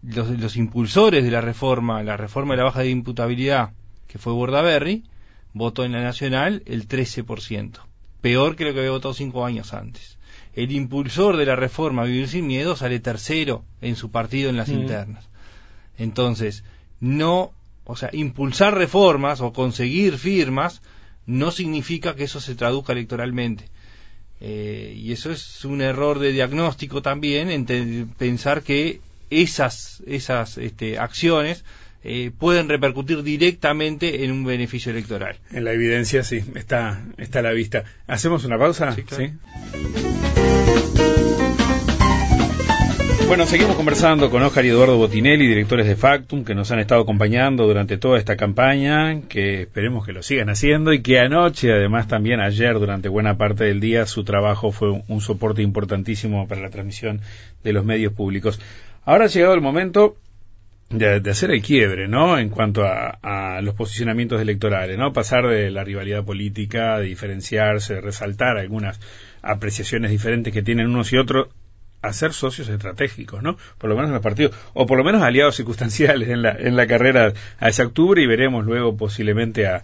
Los, 0.03 0.31
los 0.31 0.57
impulsores 0.57 1.25
de 1.25 1.31
la 1.31 1.41
reforma, 1.41 2.03
la 2.03 2.17
reforma 2.17 2.55
de 2.55 2.59
la 2.59 2.65
baja 2.65 2.81
de 2.81 2.91
imputabilidad, 2.91 3.73
que 4.07 4.19
fue 4.19 4.33
Bordaberry, 4.33 5.05
votó 5.53 5.85
en 5.85 5.93
la 5.93 6.03
nacional 6.03 6.63
el 6.67 6.89
13% 6.89 7.81
peor 8.25 8.57
que 8.57 8.65
lo 8.65 8.73
que 8.73 8.79
había 8.79 8.91
votado 8.91 9.13
cinco 9.13 9.45
años 9.45 9.75
antes. 9.75 10.17
El 10.55 10.73
impulsor 10.73 11.37
de 11.37 11.45
la 11.45 11.57
reforma 11.57 12.05
Vivir 12.05 12.27
sin 12.27 12.47
Miedo 12.47 12.75
sale 12.75 12.99
tercero 12.99 13.67
en 13.83 13.97
su 13.97 14.11
partido 14.11 14.49
en 14.49 14.57
las 14.57 14.71
mm. 14.71 14.73
internas. 14.73 15.29
Entonces, 15.99 16.65
no, 17.01 17.53
o 17.85 17.97
sea, 17.97 18.09
impulsar 18.15 18.79
reformas 18.79 19.43
o 19.43 19.53
conseguir 19.53 20.17
firmas 20.17 20.81
no 21.27 21.51
significa 21.51 22.15
que 22.15 22.25
eso 22.25 22.41
se 22.41 22.55
traduzca 22.55 22.95
electoralmente. 22.95 23.69
Eh, 24.41 24.95
y 24.97 25.13
eso 25.13 25.31
es 25.31 25.67
un 25.67 25.83
error 25.83 26.19
de 26.19 26.33
diagnóstico 26.33 27.03
también, 27.03 27.51
en 27.51 28.09
pensar 28.17 28.63
que 28.63 29.03
esas, 29.29 30.03
esas 30.07 30.57
este, 30.57 30.99
acciones 30.99 31.63
eh, 32.05 32.31
pueden 32.39 32.69
repercutir 32.69 33.23
directamente 33.23 34.25
en 34.25 34.31
un 34.31 34.45
beneficio 34.45 34.93
electoral. 34.93 35.37
En 35.51 35.65
la 35.65 35.73
evidencia 35.73 36.23
sí, 36.23 36.45
está, 36.55 37.03
está 37.17 37.39
a 37.39 37.43
la 37.43 37.53
vista. 37.53 37.85
¿Hacemos 38.07 38.45
una 38.45 38.59
pausa? 38.59 38.95
Sí. 38.95 39.33
Bueno, 43.27 43.47
seguimos 43.47 43.75
conversando 43.75 44.31
con 44.31 44.43
Oscar 44.43 44.67
y 44.67 44.69
Eduardo 44.69 44.99
Botinelli, 44.99 45.47
directores 45.47 45.87
de 45.87 45.97
Factum, 45.97 46.45
que 46.45 46.55
nos 46.55 46.71
han 46.71 46.79
estado 46.79 47.01
acompañando 47.01 47.67
durante 47.67 47.97
toda 47.97 48.19
esta 48.19 48.37
campaña, 48.37 49.23
que 49.29 49.63
esperemos 49.63 50.05
que 50.05 50.13
lo 50.13 50.23
sigan 50.23 50.51
haciendo 50.51 50.93
y 50.93 51.01
que 51.01 51.19
anoche, 51.19 51.73
además 51.73 52.07
también 52.07 52.41
ayer, 52.41 52.79
durante 52.79 53.09
buena 53.09 53.39
parte 53.39 53.65
del 53.65 53.81
día, 53.81 54.05
su 54.05 54.25
trabajo 54.25 54.73
fue 54.73 55.03
un 55.09 55.21
soporte 55.23 55.63
importantísimo 55.63 56.47
para 56.47 56.61
la 56.61 56.69
transmisión 56.69 57.23
de 57.65 57.73
los 57.73 57.85
medios 57.85 58.13
públicos. 58.13 58.61
Ahora 59.07 59.25
ha 59.25 59.29
llegado 59.29 59.55
el 59.55 59.63
momento 59.63 60.17
de, 60.99 61.31
hacer 61.31 61.51
el 61.51 61.63
quiebre, 61.63 62.09
¿no? 62.09 62.39
En 62.39 62.49
cuanto 62.49 62.85
a, 62.85 63.19
a, 63.23 63.61
los 63.63 63.75
posicionamientos 63.75 64.41
electorales, 64.41 64.99
¿no? 64.99 65.13
Pasar 65.13 65.47
de 65.49 65.71
la 65.71 65.85
rivalidad 65.85 66.25
política, 66.25 66.99
de 66.99 67.07
diferenciarse, 67.07 67.95
de 67.95 68.01
resaltar 68.01 68.59
algunas 68.59 69.01
apreciaciones 69.43 70.11
diferentes 70.11 70.53
que 70.53 70.63
tienen 70.63 70.89
unos 70.89 71.13
y 71.13 71.19
otros 71.19 71.49
a 72.05 72.13
ser 72.13 72.33
socios 72.35 72.69
estratégicos, 72.69 73.43
¿no? 73.43 73.57
Por 73.79 73.89
lo 73.89 73.97
menos 73.97 74.11
en 74.11 74.15
los 74.15 74.23
partidos, 74.23 74.55
o 74.75 74.87
por 74.87 74.99
lo 74.99 75.05
menos 75.05 75.23
aliados 75.23 75.57
circunstanciales 75.57 76.29
en 76.29 76.43
la, 76.43 76.51
en 76.53 76.77
la 76.77 76.87
carrera 76.87 77.33
a 77.59 77.69
ese 77.69 77.83
octubre 77.83 78.23
y 78.23 78.27
veremos 78.27 78.65
luego 78.65 78.97
posiblemente 78.97 79.67
a, 79.67 79.83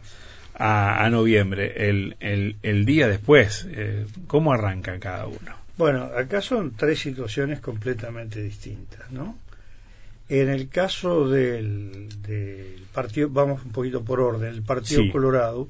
a, 0.55 1.09
noviembre, 1.09 1.89
el, 1.89 2.17
el, 2.21 2.57
el, 2.63 2.85
día 2.85 3.09
después, 3.09 3.67
eh, 3.71 4.07
¿cómo 4.27 4.53
arranca 4.53 4.99
cada 4.99 5.27
uno? 5.27 5.57
Bueno, 5.79 6.11
acá 6.15 6.43
son 6.43 6.73
tres 6.77 6.99
situaciones 6.99 7.61
completamente 7.61 8.43
distintas, 8.43 9.11
¿no? 9.11 9.39
En 10.31 10.49
el 10.49 10.69
caso 10.69 11.29
del, 11.29 12.09
del 12.23 12.87
partido, 12.95 13.29
vamos 13.29 13.65
un 13.65 13.73
poquito 13.73 14.05
por 14.05 14.21
orden, 14.21 14.55
el 14.55 14.63
Partido 14.63 15.03
Colorado, 15.11 15.67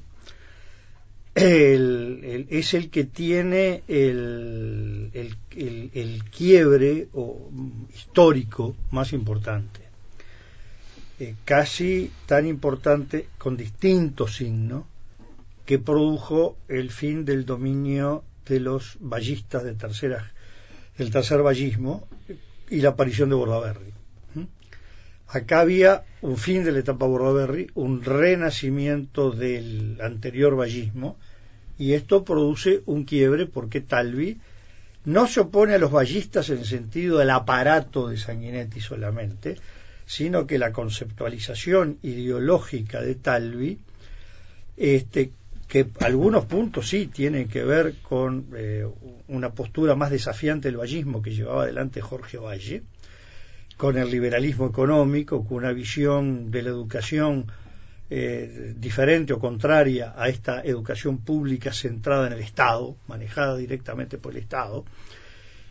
el, 1.33 2.45
es 2.47 2.75
el 2.75 2.91
que 2.91 3.05
tiene 3.05 3.81
el, 3.87 5.09
el, 5.15 6.23
quiebre 6.25 7.07
o, 7.13 7.49
histórico 7.91 8.75
más 8.91 9.13
importante. 9.13 9.81
Eh, 11.19 11.33
casi 11.43 12.11
tan 12.27 12.45
importante 12.45 13.29
con 13.39 13.57
distintos 13.57 14.35
signos 14.35 14.83
que 15.65 15.79
produjo 15.79 16.55
el 16.67 16.91
fin 16.91 17.25
del 17.25 17.47
dominio 17.47 18.23
de 18.45 18.59
los 18.59 18.97
ballistas 18.99 19.63
de 19.63 19.73
tercera, 19.73 20.31
el 20.99 21.09
tercer 21.09 21.41
ballismo 21.41 22.07
y 22.69 22.81
la 22.81 22.89
aparición 22.89 23.29
de 23.29 23.35
Bordaberry. 23.35 24.00
Acá 25.31 25.61
había 25.61 26.03
un 26.21 26.35
fin 26.35 26.65
de 26.65 26.73
la 26.73 26.79
etapa 26.79 27.05
Bordaberry, 27.05 27.71
un 27.75 28.03
renacimiento 28.03 29.31
del 29.31 29.97
anterior 30.01 30.57
ballismo, 30.57 31.17
y 31.79 31.93
esto 31.93 32.25
produce 32.25 32.81
un 32.85 33.05
quiebre 33.05 33.45
porque 33.45 33.79
Talvi 33.79 34.37
no 35.05 35.27
se 35.27 35.39
opone 35.39 35.73
a 35.73 35.77
los 35.77 35.91
ballistas 35.91 36.49
en 36.49 36.59
el 36.59 36.65
sentido 36.65 37.17
del 37.17 37.29
aparato 37.29 38.09
de 38.09 38.17
Sanguinetti 38.17 38.81
solamente, 38.81 39.55
sino 40.05 40.45
que 40.45 40.59
la 40.59 40.73
conceptualización 40.73 41.97
ideológica 42.03 43.01
de 43.01 43.15
Talvi, 43.15 43.79
este, 44.75 45.31
que 45.69 45.87
algunos 46.01 46.43
puntos 46.43 46.89
sí 46.89 47.07
tienen 47.07 47.47
que 47.47 47.63
ver 47.63 47.95
con 48.01 48.47
eh, 48.53 48.85
una 49.29 49.53
postura 49.53 49.95
más 49.95 50.11
desafiante 50.11 50.67
del 50.67 50.77
vallismo 50.77 51.21
que 51.21 51.33
llevaba 51.33 51.63
adelante 51.63 52.01
Jorge 52.01 52.37
Valle, 52.37 52.83
con 53.81 53.97
el 53.97 54.11
liberalismo 54.11 54.67
económico, 54.67 55.43
con 55.43 55.57
una 55.57 55.71
visión 55.71 56.51
de 56.51 56.61
la 56.61 56.69
educación 56.69 57.47
eh, 58.11 58.75
diferente 58.77 59.33
o 59.33 59.39
contraria 59.39 60.13
a 60.15 60.29
esta 60.29 60.61
educación 60.61 61.17
pública 61.17 61.73
centrada 61.73 62.27
en 62.27 62.33
el 62.33 62.41
Estado, 62.41 62.95
manejada 63.07 63.57
directamente 63.57 64.19
por 64.19 64.33
el 64.33 64.37
Estado. 64.37 64.85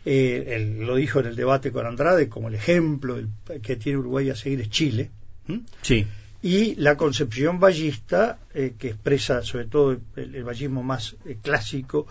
Eh, 0.03 0.75
lo 0.77 0.97
dijo 0.97 1.21
en 1.21 1.27
el 1.27 1.37
debate 1.37 1.71
con 1.71 1.85
Andrade, 1.85 2.27
como 2.27 2.49
el 2.49 2.55
ejemplo 2.55 3.17
que 3.63 3.77
tiene 3.77 3.99
Uruguay 3.99 4.29
a 4.29 4.35
seguir 4.35 4.59
es 4.59 4.69
Chile. 4.69 5.09
Sí. 5.81 6.05
Y 6.41 6.75
la 6.75 6.97
concepción 6.97 7.61
ballista, 7.61 8.39
eh, 8.53 8.73
que 8.77 8.89
expresa 8.89 9.41
sobre 9.41 9.67
todo 9.67 9.93
el, 10.17 10.35
el 10.35 10.43
vallismo 10.43 10.83
más 10.83 11.15
clásico, 11.41 12.07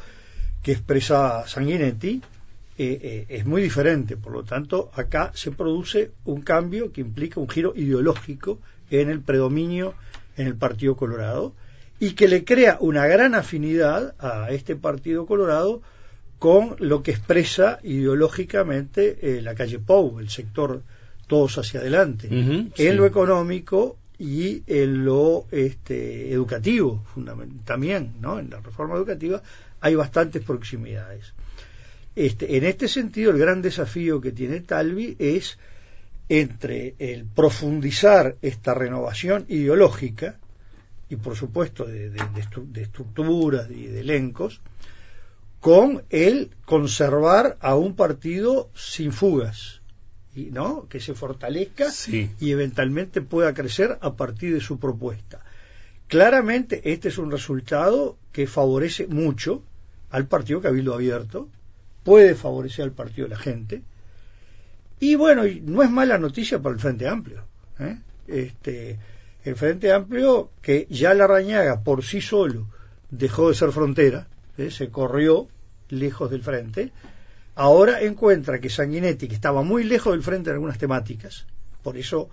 que 0.62 0.72
expresa 0.72 1.46
Sanguinetti, 1.46 2.22
es 2.82 3.44
muy 3.44 3.60
diferente. 3.62 4.16
Por 4.16 4.32
lo 4.32 4.42
tanto, 4.42 4.90
acá 4.94 5.32
se 5.34 5.50
produce 5.50 6.12
un 6.24 6.40
cambio 6.42 6.92
que 6.92 7.00
implica 7.00 7.40
un 7.40 7.48
giro 7.48 7.72
ideológico 7.76 8.58
en 8.90 9.10
el 9.10 9.20
predominio 9.20 9.94
en 10.36 10.46
el 10.46 10.54
Partido 10.54 10.96
Colorado 10.96 11.54
y 11.98 12.12
que 12.12 12.28
le 12.28 12.44
crea 12.44 12.78
una 12.80 13.06
gran 13.06 13.34
afinidad 13.34 14.14
a 14.18 14.50
este 14.50 14.74
Partido 14.74 15.26
Colorado 15.26 15.82
con 16.38 16.76
lo 16.78 17.02
que 17.02 17.10
expresa 17.10 17.78
ideológicamente 17.82 19.18
eh, 19.20 19.42
la 19.42 19.54
calle 19.54 19.78
Pou, 19.78 20.18
el 20.18 20.30
sector 20.30 20.82
todos 21.26 21.58
hacia 21.58 21.80
adelante, 21.80 22.28
en 22.28 22.96
lo 22.96 23.06
económico 23.06 23.98
y 24.18 24.64
en 24.66 25.04
lo 25.04 25.44
este, 25.52 26.32
educativo, 26.32 27.04
también, 27.64 28.14
¿no? 28.20 28.40
En 28.40 28.50
la 28.50 28.58
reforma 28.58 28.96
educativa 28.96 29.40
hay 29.80 29.94
bastantes 29.94 30.42
proximidades. 30.42 31.32
Este, 32.16 32.56
en 32.56 32.64
este 32.64 32.88
sentido, 32.88 33.30
el 33.30 33.38
gran 33.38 33.62
desafío 33.62 34.20
que 34.20 34.32
tiene 34.32 34.60
Talvi 34.60 35.16
es 35.18 35.58
entre 36.28 36.94
el 36.98 37.24
profundizar 37.24 38.36
esta 38.40 38.74
renovación 38.74 39.46
ideológica 39.48 40.38
y 41.08 41.16
por 41.16 41.36
supuesto 41.36 41.84
de, 41.84 42.12
estructuras 42.76 43.68
y 43.70 43.86
de 43.86 44.00
elencos 44.00 44.60
con 45.58 46.04
el 46.08 46.50
conservar 46.64 47.58
a 47.60 47.74
un 47.74 47.96
partido 47.96 48.70
sin 48.74 49.12
fugas 49.12 49.80
y 50.34 50.46
no 50.52 50.86
que 50.88 51.00
se 51.00 51.14
fortalezca 51.14 51.88
y 52.08 52.50
eventualmente 52.52 53.20
pueda 53.20 53.52
crecer 53.52 53.98
a 54.00 54.14
partir 54.14 54.54
de 54.54 54.60
su 54.60 54.78
propuesta. 54.78 55.40
Claramente 56.06 56.92
este 56.92 57.08
es 57.08 57.18
un 57.18 57.32
resultado 57.32 58.16
que 58.32 58.46
favorece 58.46 59.08
mucho 59.08 59.62
al 60.10 60.26
partido 60.28 60.60
Cabildo 60.60 60.94
Abierto 60.94 61.48
puede 62.10 62.34
favorecer 62.34 62.86
al 62.86 62.90
partido 62.90 63.28
de 63.28 63.36
la 63.36 63.40
gente 63.40 63.82
y 64.98 65.14
bueno, 65.14 65.44
no 65.62 65.80
es 65.84 65.90
mala 65.90 66.18
noticia 66.18 66.58
para 66.58 66.74
el 66.74 66.80
Frente 66.80 67.06
Amplio. 67.06 67.44
¿eh? 67.78 67.98
Este, 68.26 68.98
el 69.44 69.54
Frente 69.54 69.92
Amplio, 69.92 70.50
que 70.60 70.88
ya 70.90 71.14
la 71.14 71.28
Rañaga 71.28 71.84
por 71.84 72.02
sí 72.02 72.20
solo 72.20 72.66
dejó 73.12 73.48
de 73.50 73.54
ser 73.54 73.70
frontera, 73.70 74.26
¿eh? 74.58 74.72
se 74.72 74.88
corrió 74.88 75.46
lejos 75.88 76.32
del 76.32 76.42
frente, 76.42 76.90
ahora 77.54 78.02
encuentra 78.02 78.58
que 78.58 78.70
Sanguinetti, 78.70 79.28
que 79.28 79.36
estaba 79.36 79.62
muy 79.62 79.84
lejos 79.84 80.12
del 80.12 80.24
frente 80.24 80.50
en 80.50 80.54
algunas 80.54 80.78
temáticas, 80.78 81.46
por 81.84 81.96
eso 81.96 82.28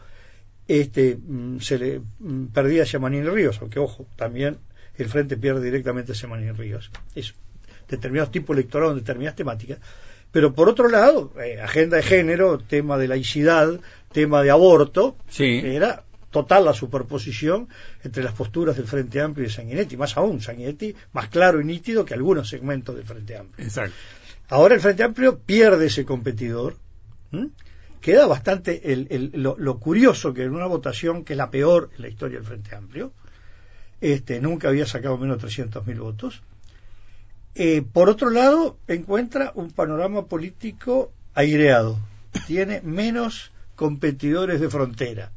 este, 0.68 1.20
mm, 1.24 1.60
se 1.60 1.78
le 1.78 2.02
mm, 2.18 2.46
perdía 2.48 2.84
a 2.92 3.00
Manín 3.00 3.32
Ríos, 3.32 3.60
aunque 3.62 3.78
ojo, 3.78 4.08
también 4.16 4.58
el 4.98 5.08
frente 5.08 5.38
pierde 5.38 5.62
directamente 5.62 6.14
a 6.20 6.28
Manín 6.28 6.58
Ríos. 6.58 6.90
Es 7.14 7.36
determinados 7.88 8.32
tipos 8.32 8.56
electorales 8.56 8.94
en 8.94 9.00
determinadas 9.00 9.36
temáticas, 9.36 9.80
pero 10.32 10.54
por 10.54 10.70
otro 10.70 10.90
lado, 10.90 11.34
eh, 11.44 11.60
agenda 11.62 11.98
de 11.98 12.04
género, 12.04 12.58
tema 12.60 12.98
de 12.98 13.08
laicidad, 13.08 13.80
tema 14.12 14.44
de 14.44 14.52
aborto, 14.52 15.16
era 15.40 16.04
total 16.32 16.66
la 16.66 16.74
superposición 16.74 17.70
entre 18.04 18.24
las 18.24 18.34
posturas 18.34 18.76
del 18.76 18.88
Frente 18.88 19.22
Amplio 19.22 19.46
y 19.46 19.48
de 19.48 19.54
Sanguinetti, 19.54 19.98
más 19.98 20.18
aún, 20.18 20.42
Sanguinetti 20.42 20.96
más 21.14 21.30
claro 21.30 21.62
y 21.62 21.64
nítido 21.64 22.06
que 22.06 22.14
algunos 22.14 22.50
segmentos 22.50 22.96
del 22.96 23.06
Frente 23.06 23.38
Amplio. 23.38 23.66
Exacto. 23.66 23.96
Ahora 24.50 24.76
el 24.76 24.82
Frente 24.82 25.04
Amplio 25.04 25.40
pierde 25.40 25.88
ese 25.88 26.06
competidor. 26.06 26.76
Queda 28.02 28.28
bastante 28.28 28.94
el, 28.94 29.32
lo, 29.34 29.80
curioso 29.80 30.34
que 30.34 30.44
en 30.44 30.54
una 30.54 30.68
votación 30.68 31.26
que 31.26 31.34
es 31.34 31.38
la 31.38 31.50
peor 31.50 31.90
en 31.96 32.04
la 32.04 32.08
historia 32.08 32.38
del 32.38 32.48
Frente 32.48 32.76
Amplio, 32.76 33.12
este, 34.00 34.40
nunca 34.40 34.70
había 34.70 34.86
sacado 34.86 35.18
menos 35.18 35.42
de 35.42 35.48
300.000 35.48 36.00
votos, 36.00 36.44
eh, 37.58 37.82
por 37.82 38.10
otro 38.10 38.30
lado, 38.30 38.78
encuentra 38.88 39.52
un 39.56 39.72
panorama 39.72 40.26
político 40.26 41.12
aireado. 41.34 42.00
Tiene 42.46 42.82
menos 42.82 43.52
competidores 43.76 44.60
de 44.60 44.70
frontera. 44.70 45.32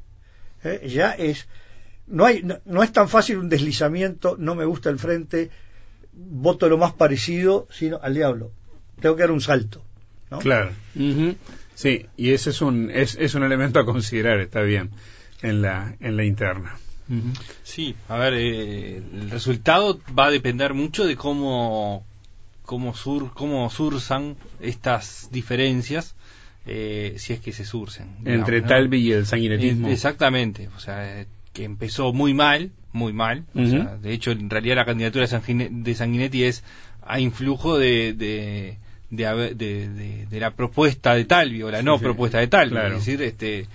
Eh, 0.63 0.89
ya 0.93 1.13
es. 1.13 1.49
No, 2.07 2.27
hay, 2.27 2.43
no, 2.65 2.83
es 2.83 2.93
tan 2.93 3.09
fácil 3.09 3.39
un 3.39 3.49
deslizamiento, 3.49 4.37
no 4.39 4.55
me 4.55 4.65
gusta 4.65 4.91
el 4.91 4.99
frente, 4.99 5.51
voto 6.13 6.69
lo 6.69 6.77
más 6.77 6.93
parecido, 6.93 7.69
sino 7.71 7.99
al 8.03 8.15
diablo. 8.15 8.51
Tengo 9.01 9.17
que 9.17 9.23
dar 9.23 9.31
un 9.31 9.41
salto. 9.41 9.83
Claro. 10.41 10.73
Sí, 11.75 12.07
y 12.17 12.31
ese 12.31 12.51
es 12.51 12.61
un, 12.61 12.91
es, 12.91 13.17
es 13.19 13.35
un 13.35 13.45
elemento 13.45 13.81
a 13.81 13.87
considerar, 13.87 14.41
está 14.41 14.61
bien, 14.61 14.91
en 15.41 15.63
la, 15.63 15.97
en 16.01 16.17
la 16.17 16.25
interna. 16.25 16.77
Sí, 17.65 17.97
a 18.09 18.17
ver, 18.17 18.35
eh, 18.35 18.97
el 18.97 19.31
resultado 19.31 20.01
va 20.17 20.27
a 20.27 20.31
depender 20.31 20.75
mucho 20.75 21.07
de 21.07 21.17
cómo 21.17 22.05
cómo, 22.71 22.95
sur, 22.95 23.33
cómo 23.35 23.69
sursan 23.69 24.37
estas 24.61 25.29
diferencias, 25.33 26.15
eh, 26.67 27.15
si 27.17 27.33
es 27.33 27.41
que 27.41 27.53
se 27.53 27.65
surcen. 27.65 28.07
Entre 28.25 28.63
Talvi 28.63 28.99
y 28.99 29.11
el 29.11 29.27
sanguinetismo. 29.27 29.89
exactamente, 29.89 30.69
o 30.77 30.79
sea, 30.79 31.27
que 31.53 31.65
empezó 31.65 32.13
muy 32.13 32.33
mal, 32.33 32.71
muy 32.93 33.13
mal. 33.13 33.45
de 33.55 34.13
hecho, 34.13 34.31
en 34.31 34.49
realidad 34.49 34.77
la 34.77 34.85
candidatura 34.85 35.27
de, 35.27 35.95
Sanguinetti 35.97 36.45
es 36.45 36.63
a 37.03 37.19
influjo 37.19 37.77
de, 37.77 38.13
de, 38.13 38.79
de, 39.11 40.39
la 40.39 40.53
propuesta 40.53 41.17
de 41.17 41.25
Talvi 41.25 41.65
o 41.65 41.73
la 41.73 41.83
no 41.83 41.99
propuesta 41.99 42.39
de 42.39 42.47
Talvi. 42.47 42.77
Es 42.77 42.93
decir, 43.05 43.21
este, 43.21 43.67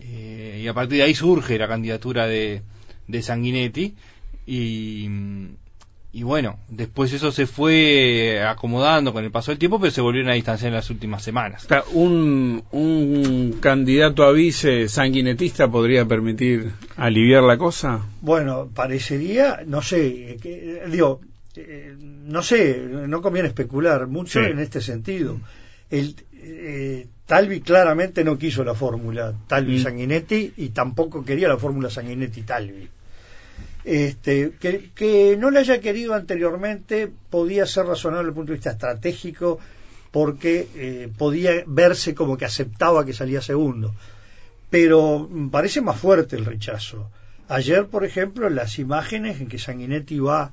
eh, 0.00 0.62
y 0.64 0.66
a 0.66 0.72
partir 0.72 0.96
de 0.96 1.04
ahí 1.04 1.14
surge 1.14 1.58
la 1.58 1.68
candidatura 1.68 2.26
de, 2.26 2.62
de 3.08 3.20
Sanguinetti 3.20 3.94
y, 4.46 5.06
y 6.18 6.24
bueno, 6.24 6.58
después 6.68 7.12
eso 7.12 7.30
se 7.30 7.46
fue 7.46 8.42
acomodando 8.44 9.12
con 9.12 9.22
el 9.22 9.30
paso 9.30 9.52
del 9.52 9.58
tiempo, 9.60 9.78
pero 9.78 9.92
se 9.92 10.00
volvieron 10.00 10.32
a 10.32 10.34
distanciar 10.34 10.70
en 10.70 10.74
las 10.74 10.90
últimas 10.90 11.22
semanas. 11.22 11.68
Un, 11.92 12.64
un 12.72 13.58
candidato 13.60 14.24
a 14.24 14.32
vice 14.32 14.88
sanguinetista 14.88 15.70
podría 15.70 16.04
permitir 16.06 16.72
aliviar 16.96 17.44
la 17.44 17.56
cosa. 17.56 18.04
Bueno, 18.20 18.68
parecería, 18.74 19.60
no 19.64 19.80
sé, 19.80 20.38
que, 20.42 20.82
digo, 20.90 21.20
eh, 21.54 21.94
no 22.00 22.42
sé, 22.42 22.82
no 23.06 23.22
conviene 23.22 23.46
especular 23.46 24.08
mucho 24.08 24.40
en 24.40 24.58
este 24.58 24.80
sentido. 24.80 25.38
El, 25.88 26.16
eh, 26.32 27.06
Talvi 27.26 27.60
claramente 27.60 28.24
no 28.24 28.36
quiso 28.36 28.64
la 28.64 28.74
fórmula 28.74 29.32
Talvi-Sanguinetti 29.46 30.54
mm. 30.56 30.60
y 30.62 30.68
tampoco 30.70 31.24
quería 31.24 31.46
la 31.46 31.58
fórmula 31.58 31.88
Sanguinetti-Talvi 31.90 32.88
este, 33.88 34.52
que, 34.60 35.36
no 35.38 35.50
le 35.50 35.60
haya 35.60 35.80
querido 35.80 36.14
anteriormente 36.14 37.10
podía 37.30 37.66
ser 37.66 37.86
razonable 37.86 38.24
desde 38.24 38.30
el 38.30 38.34
punto 38.34 38.52
de 38.52 38.56
vista 38.56 38.70
estratégico 38.70 39.58
porque 40.10 40.68
eh, 40.74 41.10
podía 41.16 41.62
verse 41.66 42.14
como 42.14 42.36
que 42.36 42.44
aceptaba 42.44 43.04
que 43.04 43.12
salía 43.12 43.40
segundo. 43.40 43.94
Pero 44.70 45.28
parece 45.50 45.80
más 45.80 45.98
fuerte 45.98 46.36
el 46.36 46.44
rechazo. 46.44 47.10
Ayer, 47.48 47.86
por 47.86 48.04
ejemplo, 48.04 48.50
las 48.50 48.78
imágenes 48.78 49.40
en 49.40 49.48
que 49.48 49.58
Sanguinetti 49.58 50.18
va 50.18 50.52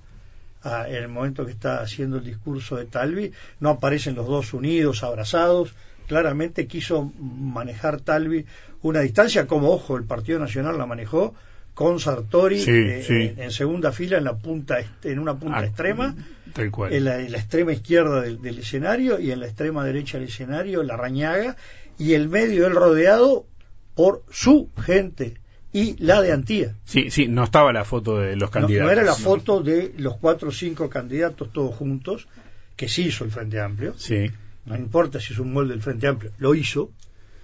en 0.88 0.96
el 0.96 1.10
momento 1.10 1.46
que 1.46 1.52
está 1.52 1.82
haciendo 1.82 2.18
el 2.18 2.24
discurso 2.24 2.78
de 2.78 2.86
Talvi, 2.86 3.32
no 3.60 3.70
aparecen 3.70 4.16
los 4.16 4.28
dos 4.28 4.54
unidos, 4.54 5.04
abrazados. 5.04 5.76
Claramente 6.08 6.68
quiso 6.68 7.12
manejar 7.20 8.02
Talvi 8.02 8.46
una 8.82 9.02
distancia, 9.02 9.48
como 9.48 9.72
ojo, 9.72 9.98
el 9.98 10.04
Partido 10.04 10.40
Nacional 10.40 10.78
la 10.78 10.86
manejó, 10.86 11.34
con 11.76 12.00
Sartori 12.00 12.64
eh, 12.66 13.36
En, 13.38 13.52
segunda 13.52 13.92
fila 13.92 14.18
en 14.18 14.24
la 14.24 14.36
punta 14.36 14.78
en 15.04 15.20
una 15.20 15.38
punta 15.38 15.60
ah, 15.60 15.66
extrema 15.66 16.16
En, 16.56 17.04
la, 17.04 17.22
extrema 17.22 17.74
izquierda 17.74 18.22
del, 18.22 18.58
escenario 18.58 19.20
y 19.20 19.32
en 19.32 19.42
la 19.42 19.46
extrema 19.46 19.84
derecha 19.84 20.18
del 20.18 20.30
escenario 20.30 20.82
la 20.82 20.98
rañaga 20.98 21.58
y 22.00 22.14
el 22.14 22.30
medio 22.30 22.66
el 22.66 22.74
rodeado 22.74 23.46
por 23.94 24.24
su 24.32 24.70
gente 24.78 25.36
y 25.72 25.98
la 26.02 26.22
de 26.22 26.32
Antía. 26.32 26.76
Sí, 26.86 27.12
sí, 27.12 27.28
no 27.28 27.44
estaba 27.44 27.74
la 27.74 27.84
foto 27.84 28.18
de 28.18 28.38
los 28.38 28.50
candidatos. 28.50 28.86
No, 28.86 28.92
era 28.94 29.04
la 29.04 29.14
foto 29.14 29.62
de 29.62 29.94
los 29.98 30.16
cuatro 30.16 30.48
o 30.48 30.52
cinco 30.54 30.90
candidatos 30.90 31.52
todos 31.52 31.76
juntos, 31.76 32.30
que 32.78 32.88
sí 32.88 33.08
hizo 33.08 33.26
el 33.26 33.32
Frente 33.32 33.60
Amplio. 33.60 33.94
Sí. 33.98 34.32
No 34.64 34.78
importa 34.78 35.20
si 35.20 35.34
es 35.34 35.40
un 35.40 35.52
molde 35.52 35.74
del 35.74 35.82
Frente 35.82 36.08
Amplio, 36.08 36.32
lo 36.38 36.56
hizo, 36.56 36.92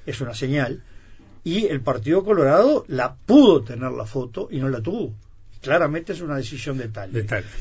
es 0.06 0.22
una 0.22 0.34
señal 0.34 0.82
y 1.43 1.65
el 1.65 1.82
Partido 1.82 2.23
Colorado 2.23 2.86
la 2.88 3.15
pudo 3.15 3.63
tener 3.63 3.91
la 3.91 4.06
foto 4.06 4.47
y 4.51 4.60
no 4.60 4.69
la 4.69 4.82
tuvo. 4.82 5.13
Claramente 5.62 6.13
es 6.13 6.21
una 6.21 6.38
decisión 6.38 6.77
de 6.77 6.88
tal. 6.89 7.12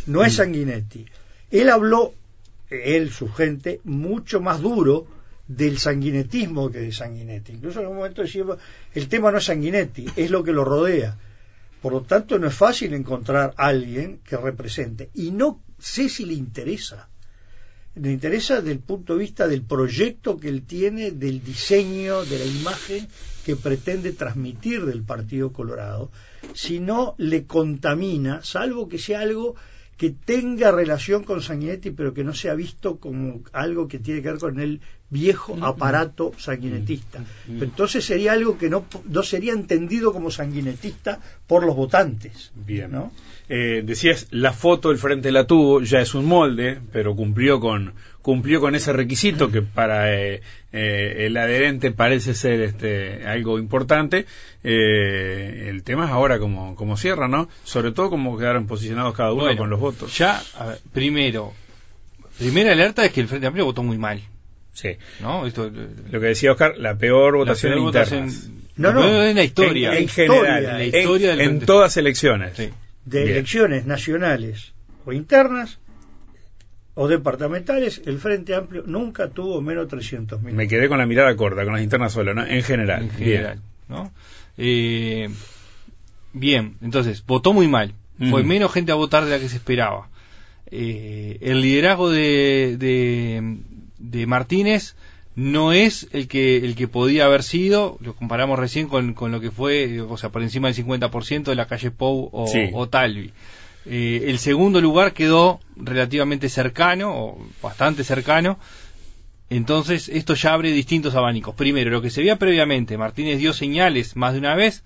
No 0.06 0.24
es. 0.24 0.34
Sanguinetti. 0.34 1.06
Él 1.50 1.68
habló, 1.68 2.14
él, 2.70 3.10
su 3.10 3.28
gente, 3.28 3.80
mucho 3.84 4.40
más 4.40 4.60
duro 4.60 5.06
del 5.46 5.78
sanguinetismo 5.78 6.70
que 6.70 6.78
de 6.78 6.92
Sanguinetti. 6.92 7.52
Incluso 7.52 7.80
en 7.80 7.88
un 7.88 7.96
momento 7.96 8.22
decíamos, 8.22 8.58
el 8.94 9.08
tema 9.08 9.32
no 9.32 9.38
es 9.38 9.44
Sanguinetti, 9.44 10.06
es 10.14 10.30
lo 10.30 10.44
que 10.44 10.52
lo 10.52 10.64
rodea. 10.64 11.16
Por 11.82 11.92
lo 11.92 12.02
tanto, 12.02 12.38
no 12.38 12.46
es 12.46 12.54
fácil 12.54 12.94
encontrar 12.94 13.54
a 13.56 13.66
alguien 13.66 14.20
que 14.24 14.36
represente. 14.36 15.10
Y 15.14 15.32
no 15.32 15.60
sé 15.78 16.08
si 16.08 16.24
le 16.24 16.34
interesa 16.34 17.08
le 17.96 18.12
interesa 18.12 18.56
desde 18.56 18.72
el 18.72 18.78
punto 18.78 19.14
de 19.14 19.20
vista 19.20 19.48
del 19.48 19.62
proyecto 19.62 20.38
que 20.38 20.48
él 20.48 20.62
tiene, 20.62 21.10
del 21.10 21.42
diseño, 21.42 22.24
de 22.24 22.38
la 22.38 22.44
imagen 22.44 23.08
que 23.44 23.56
pretende 23.56 24.12
transmitir 24.12 24.84
del 24.84 25.02
Partido 25.02 25.52
Colorado, 25.52 26.10
si 26.54 26.80
no 26.80 27.14
le 27.18 27.46
contamina, 27.46 28.42
salvo 28.42 28.88
que 28.88 28.98
sea 28.98 29.20
algo 29.20 29.56
que 29.96 30.10
tenga 30.10 30.72
relación 30.72 31.24
con 31.24 31.42
Sanguinetti, 31.42 31.90
pero 31.90 32.14
que 32.14 32.24
no 32.24 32.32
sea 32.32 32.54
visto 32.54 32.98
como 32.98 33.42
algo 33.52 33.86
que 33.86 33.98
tiene 33.98 34.22
que 34.22 34.30
ver 34.30 34.38
con 34.38 34.58
el 34.58 34.80
viejo 35.10 35.58
aparato 35.60 36.32
sanguinetista. 36.38 37.24
entonces 37.48 38.04
sería 38.04 38.32
algo 38.32 38.56
que 38.56 38.70
no, 38.70 38.86
no 39.08 39.22
sería 39.22 39.52
entendido 39.52 40.12
como 40.12 40.30
sanguinetista 40.30 41.20
por 41.46 41.64
los 41.64 41.74
votantes. 41.76 42.52
Bien. 42.54 42.92
¿no? 42.92 43.12
Eh, 43.52 43.82
decías, 43.84 44.28
la 44.30 44.52
foto 44.52 44.90
del 44.90 44.98
frente 44.98 45.32
la 45.32 45.44
tuvo, 45.44 45.82
ya 45.82 46.00
es 46.00 46.14
un 46.14 46.24
molde, 46.26 46.78
pero 46.92 47.16
cumplió 47.16 47.58
con, 47.58 47.94
cumplió 48.22 48.60
con 48.60 48.76
ese 48.76 48.92
requisito 48.92 49.50
que 49.50 49.60
para 49.60 50.14
eh, 50.14 50.40
eh, 50.72 51.26
el 51.26 51.36
adherente 51.36 51.90
parece 51.90 52.34
ser 52.34 52.60
este, 52.60 53.26
algo 53.26 53.58
importante. 53.58 54.26
el 54.62 55.82
tema 55.82 56.04
es 56.04 56.10
ahora 56.12 56.38
como, 56.38 56.76
como 56.76 56.96
cierra, 56.96 57.26
¿no? 57.26 57.48
Sobre 57.64 57.90
todo 57.90 58.08
como 58.08 58.38
quedaron 58.38 58.68
posicionados 58.68 59.16
cada 59.16 59.32
uno 59.32 59.56
con 59.56 59.68
los 59.68 59.80
votos. 59.80 60.16
Ya, 60.16 60.40
primero, 60.92 61.52
primera 62.38 62.70
alerta 62.70 63.04
es 63.04 63.10
que 63.10 63.20
el 63.20 63.26
Frente 63.26 63.48
Amplio 63.48 63.64
votó 63.64 63.82
muy 63.82 63.98
mal. 63.98 64.22
Sí. 64.80 64.96
¿No? 65.20 65.46
Esto, 65.46 65.70
lo 66.10 66.20
que 66.20 66.26
decía 66.26 66.52
Oscar, 66.52 66.78
la 66.78 66.96
peor 66.96 67.36
votación 67.36 67.78
interna. 67.78 68.28
No, 68.76 68.92
no, 68.94 69.22
en 69.24 69.36
la 69.36 69.44
historia. 69.44 69.98
En, 69.98 70.08
general, 70.08 70.64
en, 70.64 70.78
la 70.78 70.84
historia 70.84 71.34
en, 71.34 71.60
todas 71.60 71.98
elecciones. 71.98 72.56
De 73.04 73.22
elecciones 73.22 73.84
nacionales 73.84 74.72
o 75.04 75.12
internas 75.12 75.78
o 76.94 77.08
departamentales, 77.08 78.00
el 78.06 78.18
Frente 78.18 78.54
Amplio 78.54 78.84
nunca 78.86 79.28
tuvo 79.28 79.60
menos 79.60 79.86
300.000. 79.88 80.40
Me 80.52 80.66
quedé 80.66 80.88
con 80.88 80.96
la 80.96 81.06
mirada 81.06 81.36
corta, 81.36 81.64
con 81.64 81.74
las 81.74 81.82
internas 81.82 82.12
solo, 82.12 82.32
¿no? 82.32 82.46
En 82.46 82.62
general. 82.62 83.02
En 83.02 83.10
general, 83.10 83.60
¿no? 83.88 84.12
Eh, 84.56 85.28
bien, 86.32 86.76
entonces, 86.80 87.24
votó 87.26 87.52
muy 87.52 87.68
mal. 87.68 87.94
Fue 88.30 88.44
menos 88.44 88.72
gente 88.72 88.92
a 88.92 88.96
votar 88.96 89.24
de 89.24 89.30
la 89.30 89.38
que 89.38 89.48
se 89.48 89.56
esperaba. 89.56 90.10
Eh, 90.70 91.38
el 91.40 91.62
liderazgo 91.62 92.10
de, 92.10 92.76
de 92.78 93.60
Martínez 94.26 94.94
no 95.36 95.72
es 95.72 96.08
el 96.12 96.28
que 96.28 96.58
el 96.58 96.74
que 96.74 96.88
podía 96.88 97.24
haber 97.24 97.42
sido, 97.42 97.98
lo 98.00 98.14
comparamos 98.14 98.58
recién 98.58 98.88
con, 98.88 99.14
con 99.14 99.30
lo 99.30 99.40
que 99.40 99.50
fue, 99.50 100.00
o 100.00 100.16
sea, 100.16 100.30
por 100.30 100.42
encima 100.42 100.68
del 100.68 100.86
50% 100.86 101.44
de 101.44 101.54
la 101.54 101.66
calle 101.66 101.90
Pou 101.90 102.28
o, 102.32 102.88
Talvi. 102.88 103.32
Eh, 103.86 104.24
el 104.26 104.38
segundo 104.38 104.80
lugar 104.80 105.12
quedó 105.12 105.60
relativamente 105.76 106.48
cercano, 106.48 107.12
o 107.16 107.46
bastante 107.62 108.04
cercano, 108.04 108.58
entonces 109.48 110.08
esto 110.08 110.34
ya 110.34 110.52
abre 110.52 110.72
distintos 110.72 111.14
abanicos. 111.14 111.54
Primero, 111.54 111.90
lo 111.90 112.02
que 112.02 112.10
se 112.10 112.20
veía 112.20 112.36
previamente, 112.36 112.98
Martínez 112.98 113.38
dio 113.38 113.52
señales 113.52 114.16
más 114.16 114.32
de 114.32 114.40
una 114.40 114.54
vez 114.54 114.84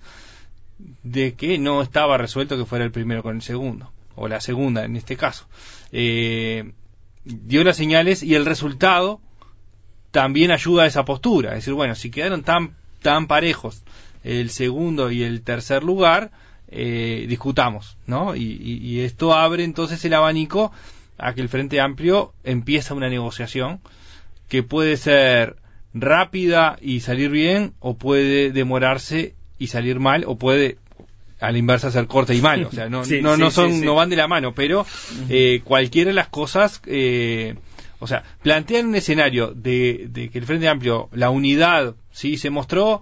de 1.03 1.33
que 1.33 1.57
no 1.57 1.81
estaba 1.81 2.17
resuelto 2.17 2.57
que 2.57 2.65
fuera 2.65 2.85
el 2.85 2.91
primero 2.91 3.23
con 3.23 3.35
el 3.35 3.41
segundo, 3.41 3.91
o 4.15 4.27
la 4.27 4.41
segunda 4.41 4.85
en 4.85 4.95
este 4.95 5.17
caso. 5.17 5.47
Eh, 5.91 6.71
dio 7.25 7.63
las 7.63 7.77
señales 7.77 8.23
y 8.23 8.35
el 8.35 8.45
resultado 8.45 9.19
también 10.11 10.51
ayuda 10.51 10.83
a 10.83 10.87
esa 10.87 11.03
postura. 11.03 11.49
Es 11.49 11.57
decir, 11.57 11.73
bueno, 11.73 11.95
si 11.95 12.09
quedaron 12.09 12.43
tan, 12.43 12.75
tan 13.01 13.27
parejos 13.27 13.83
el 14.23 14.49
segundo 14.49 15.11
y 15.11 15.23
el 15.23 15.41
tercer 15.41 15.83
lugar, 15.83 16.31
eh, 16.69 17.25
discutamos, 17.27 17.97
¿no? 18.07 18.35
Y, 18.35 19.01
esto 19.01 19.33
abre 19.33 19.63
entonces 19.63 20.03
el 20.05 20.13
abanico 20.13 20.71
a 21.17 21.33
que 21.33 21.41
el 21.41 21.49
Frente 21.49 21.79
Amplio 21.79 22.33
empieza 22.43 22.93
una 22.93 23.09
negociación 23.09 23.81
que 24.47 24.63
puede 24.63 24.97
ser 24.97 25.57
rápida 25.93 26.77
y 26.81 27.01
salir 27.01 27.29
bien, 27.29 27.73
o 27.79 27.95
puede 27.95 28.51
demorarse 28.51 29.35
y 29.59 29.67
salir 29.67 29.99
mal, 29.99 30.23
o 30.27 30.37
puede 30.37 30.77
a 31.39 31.51
la 31.51 31.57
inversa 31.57 31.91
ser 31.91 32.07
corta 32.07 32.33
y 32.33 32.41
mal, 32.41 32.65
o 32.65 32.71
sea, 32.71 32.89
no, 32.89 33.03
no, 33.21 33.37
no, 33.37 33.51
son, 33.51 33.81
no 33.81 33.95
van 33.95 34.09
de 34.09 34.15
la 34.15 34.27
mano, 34.27 34.53
pero 34.53 34.85
eh, 35.29 35.61
cualquiera 35.63 36.09
de 36.09 36.13
las 36.13 36.29
cosas, 36.29 36.81
eh, 36.85 37.55
o 37.99 38.07
sea, 38.07 38.23
plantean 38.41 38.87
un 38.87 38.95
escenario 38.95 39.51
de, 39.53 40.29
que 40.31 40.37
el 40.37 40.45
Frente 40.45 40.67
Amplio, 40.67 41.09
la 41.11 41.29
unidad, 41.29 41.95
sí, 42.11 42.37
se 42.37 42.49
mostró, 42.49 43.01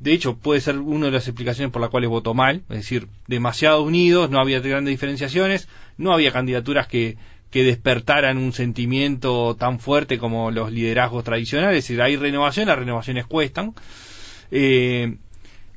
de 0.00 0.12
hecho, 0.12 0.36
puede 0.36 0.60
ser 0.60 0.78
una 0.78 1.06
de 1.06 1.12
las 1.12 1.26
explicaciones 1.26 1.72
por 1.72 1.80
las 1.80 1.90
cuales 1.90 2.10
votó 2.10 2.34
mal, 2.34 2.62
es 2.68 2.76
decir, 2.76 3.08
demasiado 3.26 3.82
unidos, 3.82 4.30
no 4.30 4.40
había 4.40 4.60
grandes 4.60 4.92
diferenciaciones, 4.92 5.68
no 5.96 6.12
había 6.12 6.32
candidaturas 6.32 6.86
que, 6.86 7.16
que 7.50 7.62
despertaran 7.62 8.36
un 8.36 8.52
sentimiento 8.52 9.56
tan 9.56 9.78
fuerte 9.78 10.18
como 10.18 10.50
los 10.50 10.72
liderazgos 10.72 11.24
tradicionales, 11.24 11.78
es 11.78 11.84
decir, 11.84 12.02
hay 12.02 12.16
renovación, 12.16 12.68
las 12.68 12.78
renovaciones 12.78 13.26
cuestan. 13.26 13.74
Eh, 14.50 15.16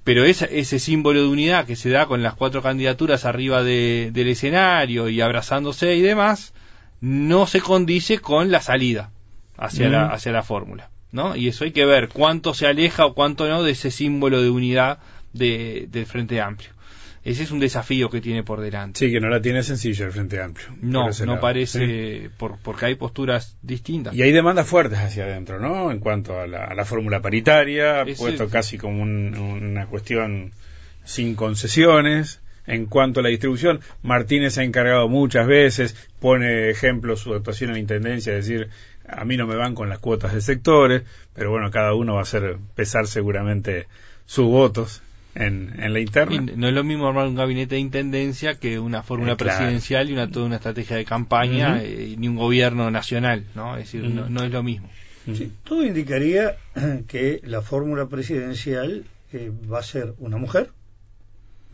pero 0.09 0.25
ese 0.25 0.79
símbolo 0.79 1.21
de 1.21 1.27
unidad 1.27 1.67
que 1.67 1.75
se 1.75 1.91
da 1.91 2.07
con 2.07 2.23
las 2.23 2.33
cuatro 2.33 2.63
candidaturas 2.63 3.25
arriba 3.25 3.61
del 3.61 4.27
escenario 4.27 5.07
y 5.07 5.21
abrazándose 5.21 5.93
y 5.97 6.01
demás, 6.01 6.51
no 6.99 7.45
se 7.45 7.61
condice 7.61 8.17
con 8.17 8.49
la 8.49 8.59
salida 8.59 9.11
hacia 9.55 9.87
la 9.87 10.07
hacia 10.07 10.31
la 10.31 10.41
fórmula, 10.41 10.89
¿no? 11.11 11.35
Y 11.35 11.47
eso 11.47 11.63
hay 11.63 11.73
que 11.73 11.85
ver 11.85 12.09
cuánto 12.09 12.55
se 12.55 12.65
aleja 12.65 13.05
o 13.05 13.13
cuánto 13.13 13.47
no 13.47 13.61
de 13.61 13.73
ese 13.73 13.91
símbolo 13.91 14.41
de 14.41 14.49
unidad 14.49 14.97
de, 15.33 15.85
del 15.91 16.07
Frente 16.07 16.41
Amplio. 16.41 16.71
Ese 17.23 17.43
es 17.43 17.51
un 17.51 17.59
desafío 17.59 18.09
que 18.09 18.21
tiene 18.21 18.43
por 18.43 18.61
delante. 18.61 18.99
Sí, 18.99 19.11
que 19.11 19.19
no 19.19 19.29
la 19.29 19.41
tiene 19.41 19.61
sencilla 19.63 20.05
el 20.05 20.11
Frente 20.11 20.41
Amplio. 20.41 20.67
No, 20.81 21.09
no 21.25 21.39
parece, 21.39 22.29
por, 22.37 22.57
porque 22.59 22.85
hay 22.85 22.95
posturas 22.95 23.57
distintas. 23.61 24.15
Y 24.15 24.21
hay 24.21 24.31
demandas 24.31 24.67
fuertes 24.67 24.99
hacia 24.99 25.25
adentro, 25.25 25.59
¿no? 25.59 25.91
En 25.91 25.99
cuanto 25.99 26.39
a 26.39 26.47
la, 26.47 26.85
fórmula 26.85 27.21
paritaria, 27.21 28.05
puesto 28.17 28.49
casi 28.49 28.77
como 28.77 29.03
una 29.03 29.85
cuestión 29.87 30.51
sin 31.03 31.35
concesiones. 31.35 32.41
En 32.67 32.85
cuanto 32.85 33.19
a 33.19 33.23
la 33.23 33.29
distribución, 33.29 33.79
Martínez 34.03 34.59
ha 34.59 34.63
encargado 34.63 35.09
muchas 35.09 35.47
veces, 35.47 35.95
pone 36.19 36.69
ejemplo 36.69 37.15
su 37.15 37.33
actuación 37.33 37.71
en 37.71 37.73
la 37.75 37.79
Intendencia, 37.79 38.37
es 38.37 38.45
decir, 38.47 38.69
a 39.07 39.25
mí 39.25 39.37
no 39.37 39.47
me 39.47 39.55
van 39.55 39.73
con 39.73 39.89
las 39.89 39.97
cuotas 39.97 40.35
de 40.35 40.41
sectores, 40.41 41.01
pero 41.33 41.49
bueno, 41.49 41.71
cada 41.71 41.95
uno 41.95 42.13
va 42.13 42.19
a 42.19 42.23
hacer 42.23 42.57
pesar 42.75 43.07
seguramente 43.07 43.87
sus 44.27 44.45
votos 44.45 45.01
en, 45.35 45.93
la 45.93 45.99
interna. 45.99 46.51
no 46.55 46.67
es 46.67 46.73
lo 46.73 46.83
mismo 46.83 47.07
armar 47.07 47.27
un 47.27 47.35
gabinete 47.35 47.75
de 47.75 47.81
intendencia 47.81 48.55
que 48.55 48.79
una 48.79 49.03
fórmula 49.03 49.33
eh, 49.33 49.37
presidencial 49.37 50.09
y 50.09 50.13
una 50.13 50.29
toda 50.29 50.45
una 50.45 50.55
estrategia 50.55 50.97
de 50.97 51.05
campaña 51.05 51.81
eh, 51.83 52.15
ni 52.17 52.27
un 52.27 52.35
gobierno 52.35 52.89
nacional, 52.91 53.45
¿no? 53.55 53.77
Es 53.77 53.91
decir, 53.91 54.09
no, 54.09 54.43
es 54.43 54.51
lo 54.51 54.63
mismo. 54.63 54.89
todo 55.63 55.85
indicaría 55.85 56.57
que 57.07 57.41
la 57.43 57.61
fórmula 57.61 58.07
presidencial 58.07 59.05
eh, 59.31 59.51
va 59.71 59.79
a 59.79 59.83
ser 59.83 60.13
una 60.17 60.37
mujer, 60.37 60.71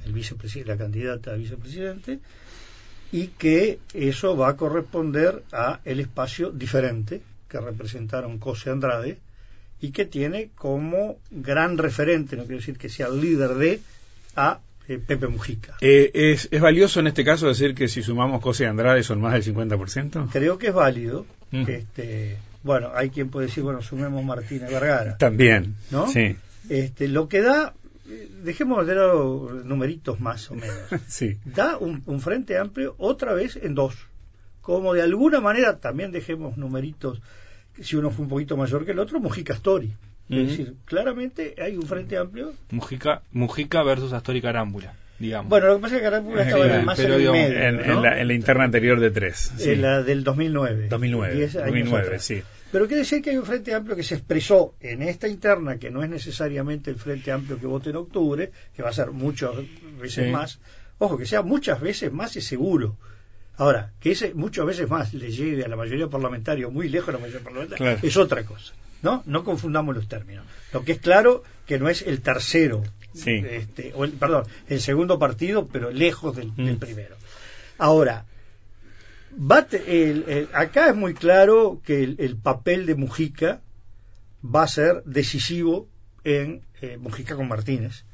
el 0.06 0.14
vicepresidente, 0.14 0.72
la 0.72 0.78
candidata 0.78 1.32
a 1.32 1.36
vicepresidente, 1.36 2.20
y 3.12 3.28
que 3.28 3.80
eso 3.94 4.36
va 4.36 4.50
a 4.50 4.58
corresponder 4.58 5.44
a 5.52 5.80
el 5.86 6.00
espacio 6.00 6.52
diferente 6.52 7.22
que 7.48 7.60
representaron 7.60 8.40
Cose 8.40 8.70
Andrade 8.70 9.18
y 9.86 9.92
que 9.92 10.06
tiene 10.06 10.50
como 10.56 11.20
gran 11.30 11.78
referente, 11.78 12.36
no 12.36 12.44
quiero 12.44 12.58
decir 12.58 12.76
que 12.76 12.90
sea 12.90 13.06
el 13.06 13.22
líder 13.22 13.54
de, 13.54 13.82
a 14.36 14.60
eh, 14.88 14.98
Pepe 14.98 15.28
Mujica. 15.28 15.78
Eh, 15.80 16.10
es, 16.12 16.48
¿Es 16.50 16.60
valioso 16.60 17.00
en 17.02 17.08
este 17.08 17.24
caso 17.24 17.48
decir 17.48 17.76
que 17.76 17.88
si 17.88 18.02
sumamos 18.02 18.60
y 18.60 18.64
Andrade 18.64 19.04
son 19.04 19.22
más 19.22 19.34
del 19.34 19.44
50%? 19.56 20.30
Creo 20.32 20.58
que 20.58 20.70
es 20.70 20.74
válido. 20.74 21.28
Mm. 21.52 21.70
Este, 21.70 22.38
bueno, 22.64 22.94
hay 22.96 23.12
quien 23.12 23.30
puede 23.30 23.46
decir, 23.46 23.62
bueno, 23.62 23.84
sumemos 23.84 24.26
Martínez 24.26 24.72
Vergara. 24.72 25.18
También, 25.18 25.76
¿no? 25.92 26.08
Sí. 26.08 26.36
Este, 26.68 27.08
lo 27.08 27.30
que 27.30 27.42
da, 27.42 27.76
dejemos 28.42 28.88
de 28.88 28.96
lado 28.96 29.52
numeritos 29.66 30.20
más 30.20 30.50
o 30.50 30.56
menos, 30.56 30.80
sí. 31.08 31.38
da 31.46 31.78
un, 31.78 32.02
un 32.08 32.22
frente 32.22 32.58
amplio 32.58 32.96
otra 32.98 33.34
vez 33.34 33.56
en 33.56 33.76
dos. 33.76 33.94
Como 34.62 34.96
de 34.96 35.04
alguna 35.04 35.42
manera 35.42 35.78
también 35.78 36.12
dejemos 36.12 36.58
numeritos 36.58 37.22
si 37.82 37.96
uno 37.96 38.12
fue 38.12 38.24
un 38.24 38.30
poquito 38.30 38.58
mayor 38.58 38.86
que 38.86 38.92
el 38.92 39.00
otro, 39.00 39.20
Mujica 39.20 39.54
Astori. 39.54 39.94
Es 40.30 40.50
decir, 40.50 40.76
claramente 40.86 41.56
hay 41.62 41.78
un 41.78 41.86
frente 41.86 42.18
amplio. 42.18 42.54
Mujica, 42.72 43.22
Mujica 43.32 43.84
versus 43.84 44.12
Astori 44.12 44.42
Carámbula. 44.42 44.96
Digamos. 45.20 45.50
Bueno, 45.50 45.68
lo 45.68 45.76
que 45.76 45.82
pasa 45.84 45.96
es 45.96 46.02
que 46.02 46.06
Carámbula 46.06 46.42
estaba 46.44 46.82
más 46.82 47.00
en 47.00 47.12
el 47.12 47.32
medio. 47.32 47.56
En, 47.56 48.28
la, 48.28 48.34
interna 48.34 48.66
anterior 48.66 49.00
de 49.00 49.12
tres. 49.12 49.54
En 49.66 49.82
la 49.82 50.02
del 50.04 50.24
2009. 50.24 50.88
2009, 50.90 51.48
2009 51.48 52.20
sí. 52.20 52.42
Pero 52.72 52.88
quiere 52.88 53.02
decir 53.02 53.22
que 53.22 53.30
hay 53.30 53.38
un 53.38 53.46
frente 53.46 53.74
amplio 53.74 53.96
que 53.96 54.04
se 54.04 54.16
expresó 54.16 54.74
en 54.82 55.04
esta 55.04 55.28
interna, 55.28 55.78
que 55.78 55.92
no 55.92 56.04
es 56.04 56.10
necesariamente 56.10 56.90
el 56.90 56.98
frente 56.98 57.32
amplio 57.32 57.60
que 57.60 57.68
vote 57.68 57.92
en 57.92 57.96
octubre, 57.96 58.52
que 58.76 58.84
va 58.84 58.90
a 58.90 58.94
ser 58.94 59.12
muchas 59.12 59.52
veces 60.02 60.30
más. 60.32 60.60
Ojo, 60.98 61.18
que 61.18 61.26
sea 61.26 61.44
muchas 61.44 61.80
veces 61.80 62.12
más 62.12 62.36
es 62.36 62.46
seguro 62.46 62.98
Ahora, 63.58 63.92
que 64.00 64.12
ese 64.12 64.34
muchas 64.34 64.66
veces 64.66 64.90
más 64.90 65.14
le 65.14 65.32
llegue 65.32 65.64
a 65.64 65.68
la 65.68 65.76
mayoría 65.76 66.08
parlamentaria 66.08 66.68
muy 66.68 66.90
lejos 66.90 67.08
de 67.08 67.14
la 67.14 67.20
mayoría 67.20 67.44
parlamentaria 67.44 68.00
es 68.02 68.18
otra 68.18 68.44
cosa. 68.44 68.74
¿no? 69.06 69.24
no 69.26 69.44
confundamos 69.44 69.96
los 69.96 70.08
términos. 70.08 70.46
Lo 70.74 70.84
que 70.84 70.94
es 70.94 71.00
claro 71.00 71.44
que 71.66 71.80
no 71.80 71.90
es 71.90 72.02
el 72.02 72.22
tercero, 72.22 72.84
este, 73.14 73.94
o 73.96 74.04
el, 74.04 74.12
perdón, 74.14 74.46
el 74.68 74.82
segundo 74.82 75.20
partido, 75.20 75.68
pero 75.68 75.92
lejos 75.92 76.36
del, 76.36 76.52
mm. 76.56 76.78
primero. 76.78 77.16
Ahora, 77.78 78.26
acá 80.54 80.90
es 80.90 80.96
muy 80.96 81.14
claro 81.14 81.82
que 81.86 82.04
el, 82.04 82.36
papel 82.36 82.86
de 82.86 82.96
Mujica 82.96 83.62
va 84.44 84.64
a 84.64 84.68
ser 84.68 85.04
decisivo 85.06 85.88
en 86.24 86.62
eh, 86.82 86.98
Mujica 86.98 87.36
con 87.36 87.48
Martínez 87.48 88.06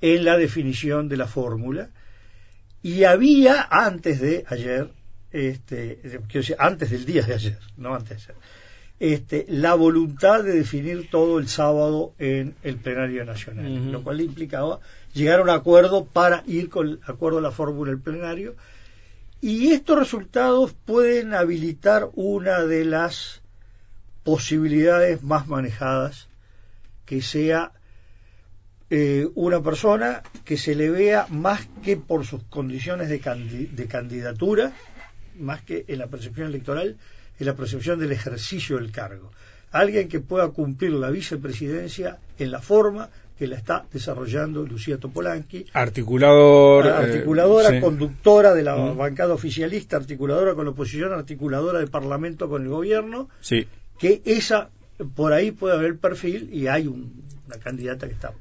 en 0.00 0.24
la 0.24 0.38
definición 0.38 1.08
de 1.08 1.18
la 1.18 1.26
fórmula 1.26 1.90
y 2.82 3.04
había 3.04 3.66
antes 3.70 4.20
de 4.20 4.44
ayer, 4.48 4.90
este, 5.32 5.98
quiero 6.02 6.40
decir, 6.40 6.56
antes 6.58 6.90
del 6.90 7.04
día 7.04 7.22
de 7.22 7.34
ayer, 7.34 7.58
no 7.76 7.94
antes 7.94 8.08
de 8.26 8.32
ayer, 8.32 8.36
este, 9.00 9.46
la 9.48 9.74
voluntad 9.74 10.44
de 10.44 10.52
definir 10.52 11.08
todo 11.10 11.38
el 11.38 11.48
sábado 11.48 12.12
en 12.18 12.54
el 12.62 12.76
plenario 12.76 13.24
nacional, 13.24 13.90
lo 13.90 14.02
cual 14.02 14.20
implicaba 14.20 14.80
llegar 15.14 15.40
a 15.40 15.42
un 15.42 15.50
acuerdo 15.50 16.04
para 16.04 16.42
ir 16.46 16.68
con 16.68 17.00
acuerdo 17.06 17.38
a 17.38 17.42
la 17.42 17.50
fórmula 17.50 17.90
del 17.90 18.00
plenario. 18.00 18.56
Y 19.40 19.72
estos 19.72 19.98
resultados 19.98 20.74
pueden 20.84 21.32
habilitar 21.32 22.10
una 22.14 22.60
de 22.60 22.84
las 22.84 23.40
posibilidades 24.22 25.22
más 25.22 25.48
manejadas, 25.48 26.28
que 27.06 27.22
sea 27.22 27.72
eh, 28.92 29.28
una 29.36 29.62
persona 29.62 30.22
que 30.44 30.56
se 30.56 30.74
le 30.74 30.90
vea 30.90 31.26
más 31.30 31.68
que 31.84 31.96
por 31.96 32.26
sus 32.26 32.42
condiciones 32.44 33.08
de, 33.08 33.18
de, 33.72 33.86
candidatura, 33.86 34.72
más 35.38 35.62
que 35.62 35.84
en 35.86 36.00
la 36.00 36.08
percepción 36.08 36.48
electoral, 36.48 36.96
en 37.38 37.46
la 37.46 37.54
percepción 37.54 38.00
del 38.00 38.10
ejercicio 38.10 38.78
del 38.78 38.90
cargo. 38.90 39.30
Alguien 39.70 40.08
que 40.08 40.18
pueda 40.18 40.48
cumplir 40.48 40.90
la 40.90 41.10
vicepresidencia 41.10 42.18
en 42.36 42.50
la 42.50 42.60
forma 42.60 43.10
que 43.38 43.46
la 43.46 43.56
está 43.56 43.86
desarrollando 43.92 44.66
Lucía 44.66 44.98
Topolanqui. 44.98 45.66
Articulador, 45.72 46.86
eh, 46.86 46.90
articuladora, 46.90 47.80
conductora 47.80 48.54
de 48.54 48.64
la 48.64 48.76
mm. 48.76 48.98
bancada 48.98 49.32
oficialista, 49.32 49.96
articuladora 49.98 50.56
con 50.56 50.64
la 50.64 50.72
oposición, 50.72 51.12
articuladora 51.12 51.78
del 51.78 51.88
Parlamento 51.88 52.48
con 52.48 52.64
el 52.64 52.68
gobierno. 52.68 53.28
Sí. 53.40 53.68
Que 54.00 54.20
esa, 54.24 54.70
por 55.14 55.32
ahí 55.32 55.52
puede 55.52 55.74
haber 55.76 55.96
perfil 55.96 56.50
y 56.52 56.66
hay 56.66 56.88
una 56.88 57.56
candidata 57.62 58.08
que 58.08 58.14
está 58.14 58.34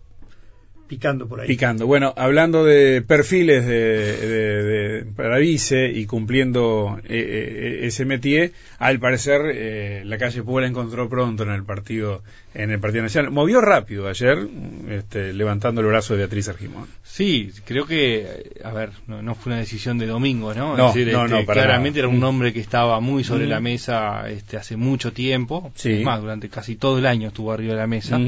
picando 0.89 1.27
por 1.27 1.39
ahí. 1.39 1.47
Picando. 1.47 1.87
Bueno, 1.87 2.13
hablando 2.17 2.65
de 2.65 3.01
perfiles 3.01 3.65
de, 3.65 5.05
para 5.15 5.37
vice 5.37 5.89
y 5.89 6.05
cumpliendo 6.05 6.99
eh, 7.05 7.09
eh, 7.09 7.79
ese 7.83 8.03
métier, 8.03 8.51
al 8.79 8.99
parecer 8.99 9.41
eh, 9.53 10.01
la 10.03 10.17
calle 10.17 10.43
Puebla 10.43 10.67
encontró 10.67 11.07
pronto 11.07 11.43
en 11.43 11.51
el 11.51 11.63
partido 11.63 12.23
en 12.55 12.71
el 12.71 12.79
Partido 12.79 13.03
Nacional. 13.03 13.31
Movió 13.31 13.61
rápido 13.61 14.07
ayer, 14.07 14.47
este, 14.89 15.33
levantando 15.33 15.81
el 15.81 15.87
brazo 15.87 16.13
de 16.13 16.19
Beatriz 16.19 16.49
Argimón. 16.49 16.87
Sí, 17.03 17.51
creo 17.63 17.85
que, 17.85 18.51
a 18.63 18.73
ver, 18.73 18.89
no, 19.05 19.35
fue 19.35 19.51
una 19.51 19.59
decisión 19.59 19.99
de 19.99 20.07
domingo, 20.07 20.55
¿no? 20.55 20.75
No, 20.75 20.91
no, 20.91 21.39
este, 21.39 21.45
claramente 21.45 21.99
era 21.99 22.07
un 22.07 22.19
nombre 22.19 22.51
que 22.51 22.59
estaba 22.59 22.99
muy 22.99 23.23
sobre 23.23 23.45
la 23.45 23.59
mesa 23.59 24.27
este, 24.27 24.57
hace 24.57 24.77
mucho 24.77 25.13
tiempo, 25.13 25.71
sí. 25.75 26.01
más, 26.03 26.21
durante 26.21 26.49
casi 26.49 26.75
todo 26.75 26.97
el 26.97 27.05
año 27.05 27.27
estuvo 27.27 27.51
arriba 27.51 27.73
de 27.73 27.79
la 27.79 27.87
mesa 27.87 28.19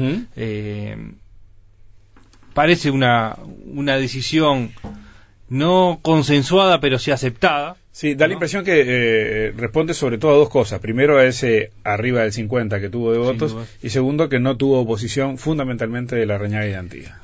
parece 2.54 2.90
una, 2.90 3.36
una 3.66 3.96
decisión 3.96 4.72
no 5.48 5.98
consensuada, 6.00 6.80
pero 6.80 6.98
sí 6.98 7.10
aceptada. 7.10 7.76
Sí, 7.90 8.14
da 8.14 8.26
la 8.26 8.32
impresión 8.32 8.64
que 8.64 8.84
eh, 8.86 9.52
responde 9.54 9.92
sobre 9.92 10.16
todo 10.16 10.32
a 10.32 10.36
dos 10.36 10.48
cosas. 10.48 10.80
Primero, 10.80 11.18
a 11.18 11.26
ese 11.26 11.72
arriba 11.84 12.22
del 12.22 12.32
50 12.32 12.80
que 12.80 12.88
tuvo 12.88 13.12
de 13.12 13.18
votos, 13.18 13.54
y 13.82 13.90
segundo, 13.90 14.30
que 14.30 14.40
no 14.40 14.56
tuvo 14.56 14.80
oposición 14.80 15.36
fundamentalmente 15.36 16.16
de 16.16 16.24
la 16.24 16.38
Reñaga 16.38 16.66
y 16.68 16.72
Antía. 16.72 17.20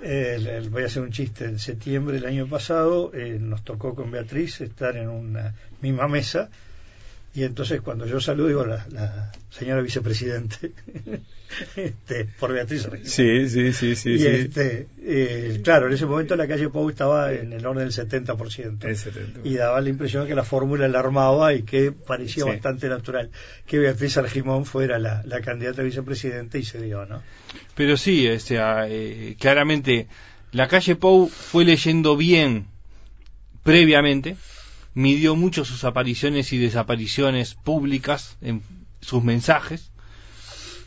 voy 0.70 0.82
a 0.82 0.86
hacer 0.86 1.02
un 1.02 1.10
chiste. 1.10 1.46
En 1.46 1.58
septiembre 1.58 2.16
del 2.16 2.26
año 2.26 2.46
pasado 2.46 3.12
eh, 3.14 3.38
nos 3.40 3.64
tocó 3.64 3.94
con 3.94 4.10
Beatriz 4.10 4.60
estar 4.60 4.98
en 4.98 5.08
una 5.08 5.54
misma 5.80 6.06
mesa 6.06 6.50
y 7.38 7.44
entonces 7.44 7.80
cuando 7.80 8.04
yo 8.04 8.20
saludo 8.20 8.48
digo 8.48 8.66
la, 8.66 8.84
la 8.90 9.30
señora 9.48 9.80
vicepresidente 9.80 10.72
este, 11.76 12.24
por 12.40 12.52
Beatriz 12.52 12.88
Sí, 13.04 13.48
sí, 13.48 13.72
sí, 13.72 13.94
sí. 13.94 14.10
Y 14.10 14.26
Este, 14.26 14.88
eh, 15.00 15.60
claro, 15.62 15.86
en 15.86 15.92
ese 15.92 16.06
momento 16.06 16.34
la 16.34 16.48
calle 16.48 16.68
Pau 16.68 16.90
estaba 16.90 17.32
en 17.32 17.52
el 17.52 17.64
orden 17.64 17.88
del 17.88 17.92
70%. 17.92 18.84
El 18.84 18.96
70%. 18.96 19.40
Y 19.44 19.54
daba 19.54 19.80
la 19.80 19.88
impresión 19.88 20.24
de 20.24 20.30
que 20.30 20.34
la 20.34 20.42
fórmula 20.42 20.88
la 20.88 20.98
armaba 20.98 21.54
y 21.54 21.62
que 21.62 21.92
parecía 21.92 22.44
bastante 22.44 22.88
natural 22.88 23.30
que 23.66 23.78
Beatriz 23.78 24.16
Argimón 24.16 24.64
fuera 24.64 24.98
la, 24.98 25.22
la, 25.24 25.40
candidata 25.40 25.82
a 25.82 25.84
vicepresidente 25.84 26.58
y 26.58 26.64
se 26.64 26.82
dio, 26.82 27.06
¿no? 27.06 27.22
Pero 27.76 27.96
sí, 27.96 28.26
este, 28.26 28.58
eh, 28.58 29.36
claramente 29.38 30.08
la 30.50 30.66
calle 30.66 30.96
Pou 30.96 31.28
fue 31.28 31.64
leyendo 31.64 32.16
bien 32.16 32.66
previamente 33.62 34.36
midió 34.94 35.36
mucho 35.36 35.64
sus 35.64 35.84
apariciones 35.84 36.52
y 36.52 36.58
desapariciones 36.58 37.54
públicas 37.54 38.36
en 38.40 38.62
sus 39.00 39.22
mensajes 39.22 39.90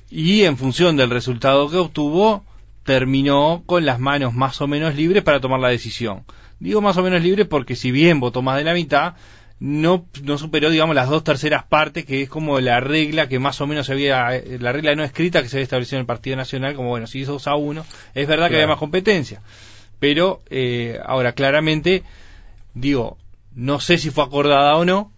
y 0.09 0.43
en 0.43 0.57
función 0.57 0.97
del 0.97 1.09
resultado 1.09 1.69
que 1.69 1.77
obtuvo 1.77 2.43
terminó 2.83 3.63
con 3.65 3.85
las 3.85 3.99
manos 3.99 4.33
más 4.33 4.59
o 4.61 4.67
menos 4.67 4.95
libres 4.95 5.23
para 5.23 5.39
tomar 5.39 5.59
la 5.59 5.69
decisión. 5.69 6.23
Digo 6.59 6.81
más 6.81 6.97
o 6.97 7.03
menos 7.03 7.21
libres 7.21 7.47
porque 7.47 7.75
si 7.75 7.91
bien 7.91 8.19
votó 8.19 8.41
más 8.41 8.57
de 8.57 8.63
la 8.63 8.73
mitad, 8.73 9.13
no, 9.61 10.07
no 10.23 10.39
superó, 10.39 10.71
digamos, 10.71 10.95
las 10.95 11.07
dos 11.07 11.23
terceras 11.23 11.63
partes, 11.63 12.03
que 12.03 12.23
es 12.23 12.29
como 12.29 12.59
la 12.59 12.79
regla 12.79 13.29
que 13.29 13.37
más 13.37 13.61
o 13.61 13.67
menos 13.67 13.91
había, 13.91 14.35
eh, 14.35 14.57
la 14.59 14.71
regla 14.71 14.95
no 14.95 15.03
escrita 15.03 15.43
que 15.43 15.49
se 15.49 15.57
había 15.57 15.63
establecido 15.63 15.97
en 15.97 16.01
el 16.01 16.07
Partido 16.07 16.35
Nacional, 16.35 16.73
como 16.75 16.89
bueno, 16.89 17.05
si 17.05 17.19
hizo 17.19 17.33
2 17.33 17.47
a 17.47 17.55
1, 17.55 17.85
es 18.15 18.27
verdad 18.27 18.49
que 18.49 18.55
había 18.55 18.67
más 18.67 18.79
competencia. 18.79 19.41
Pero, 19.99 20.41
eh, 20.49 20.99
ahora, 21.05 21.33
claramente, 21.33 22.01
digo, 22.73 23.19
no 23.55 23.79
sé 23.79 23.97
si 23.97 24.09
fue 24.09 24.23
acordada 24.23 24.75
o 24.75 24.85
no, 24.85 25.11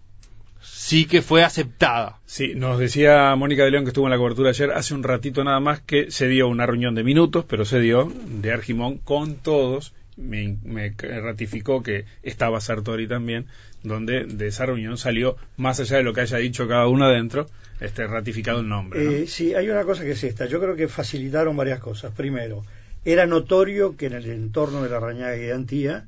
sí 0.60 1.06
que 1.06 1.22
fue 1.22 1.44
aceptada. 1.44 2.20
Sí, 2.26 2.52
nos 2.54 2.78
decía 2.78 3.34
Mónica 3.36 3.64
de 3.64 3.70
León 3.70 3.84
que 3.84 3.88
estuvo 3.88 4.06
en 4.06 4.12
la 4.12 4.18
cobertura 4.18 4.50
ayer, 4.50 4.70
hace 4.72 4.94
un 4.94 5.02
ratito 5.02 5.44
nada 5.44 5.60
más, 5.60 5.80
que 5.80 6.10
se 6.10 6.28
dio 6.28 6.48
una 6.48 6.66
reunión 6.66 6.94
de 6.94 7.04
minutos, 7.04 7.44
pero 7.48 7.64
se 7.64 7.80
dio 7.80 8.10
de 8.26 8.52
Argimón 8.52 8.98
con 8.98 9.36
todos 9.36 9.94
me, 10.16 10.94
ratificó 10.98 11.82
que 11.82 12.04
estaba 12.22 12.60
Sartori 12.60 13.08
también, 13.08 13.46
donde 13.82 14.24
de 14.24 14.46
esa 14.46 14.66
reunión 14.66 14.96
salió, 14.96 15.36
más 15.56 15.80
allá 15.80 15.98
de 15.98 16.02
lo 16.02 16.12
que 16.12 16.22
haya 16.22 16.38
dicho 16.38 16.68
cada 16.68 16.86
uno 16.86 17.06
adentro, 17.06 17.46
este, 17.80 18.06
ratificado 18.06 18.60
el 18.60 18.68
nombre. 18.68 19.22
Eh, 19.22 19.26
sí, 19.26 19.54
hay 19.54 19.68
una 19.68 19.84
cosa 19.84 20.04
que 20.04 20.12
es 20.12 20.24
esta. 20.24 20.46
Yo 20.46 20.60
creo 20.60 20.76
que 20.76 20.88
facilitaron 20.88 21.56
varias 21.56 21.80
cosas. 21.80 22.12
Primero, 22.12 22.64
era 23.04 23.26
notorio 23.26 23.96
que 23.96 24.06
en 24.06 24.14
el 24.14 24.30
entorno 24.30 24.82
de 24.82 24.90
la 24.90 25.00
Rañaga 25.00 25.36
y 25.36 25.50
Antía 25.50 26.06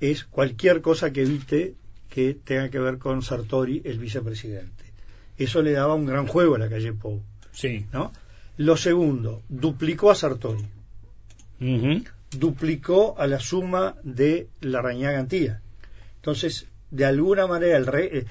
es 0.00 0.24
cualquier 0.24 0.80
cosa 0.80 1.12
que 1.12 1.22
evite 1.22 1.74
que 2.08 2.34
tenga 2.34 2.68
que 2.70 2.78
ver 2.78 2.98
con 2.98 3.22
Sartori, 3.22 3.82
el 3.84 3.98
vicepresidente. 3.98 4.84
Eso 5.36 5.62
le 5.62 5.72
daba 5.72 5.94
un 5.94 6.06
gran 6.06 6.26
juego 6.26 6.54
a 6.54 6.58
la 6.58 6.68
calle 6.68 6.92
Pou. 6.92 7.22
Sí. 7.52 7.86
¿no? 7.92 8.12
Lo 8.56 8.76
segundo, 8.76 9.42
duplicó 9.48 10.10
a 10.10 10.14
Sartori 10.14 10.64
duplicó 12.38 13.14
a 13.18 13.26
la 13.26 13.40
suma 13.40 13.96
de 14.02 14.48
la 14.60 14.82
Rañaga 14.82 15.18
Antía. 15.18 15.60
Entonces, 16.16 16.66
de 16.90 17.04
alguna 17.04 17.46
manera, 17.46 17.76
el 17.76 17.86
rey 17.86 18.08
eh, 18.12 18.24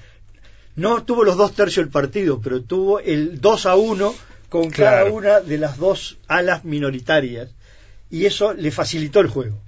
no 0.76 1.04
tuvo 1.04 1.24
los 1.24 1.36
dos 1.36 1.54
tercios 1.54 1.84
del 1.84 1.92
partido, 1.92 2.40
pero 2.40 2.62
tuvo 2.62 3.00
el 3.00 3.40
2 3.40 3.66
a 3.66 3.76
1 3.76 4.14
con 4.48 4.70
cada 4.70 5.04
una 5.06 5.40
de 5.40 5.58
las 5.58 5.78
dos 5.78 6.18
alas 6.28 6.64
minoritarias. 6.64 7.50
Y 8.10 8.26
eso 8.26 8.54
le 8.54 8.70
facilitó 8.70 9.20
el 9.20 9.28
juego. 9.28 9.58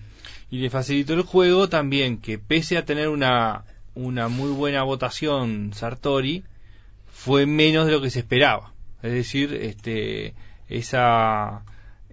Y 0.50 0.58
le 0.58 0.70
facilitó 0.70 1.14
el 1.14 1.22
juego 1.22 1.68
también 1.68 2.18
que 2.18 2.38
pese 2.38 2.78
a 2.78 2.84
tener 2.84 3.08
una, 3.08 3.64
una 3.94 4.28
muy 4.28 4.50
buena 4.50 4.82
votación 4.82 5.72
Sartori, 5.74 6.44
fue 7.12 7.46
menos 7.46 7.86
de 7.86 7.92
lo 7.92 8.00
que 8.00 8.10
se 8.10 8.20
esperaba. 8.20 8.72
Es 9.02 9.12
decir, 9.12 9.54
este, 9.54 10.34
esa, 10.68 11.62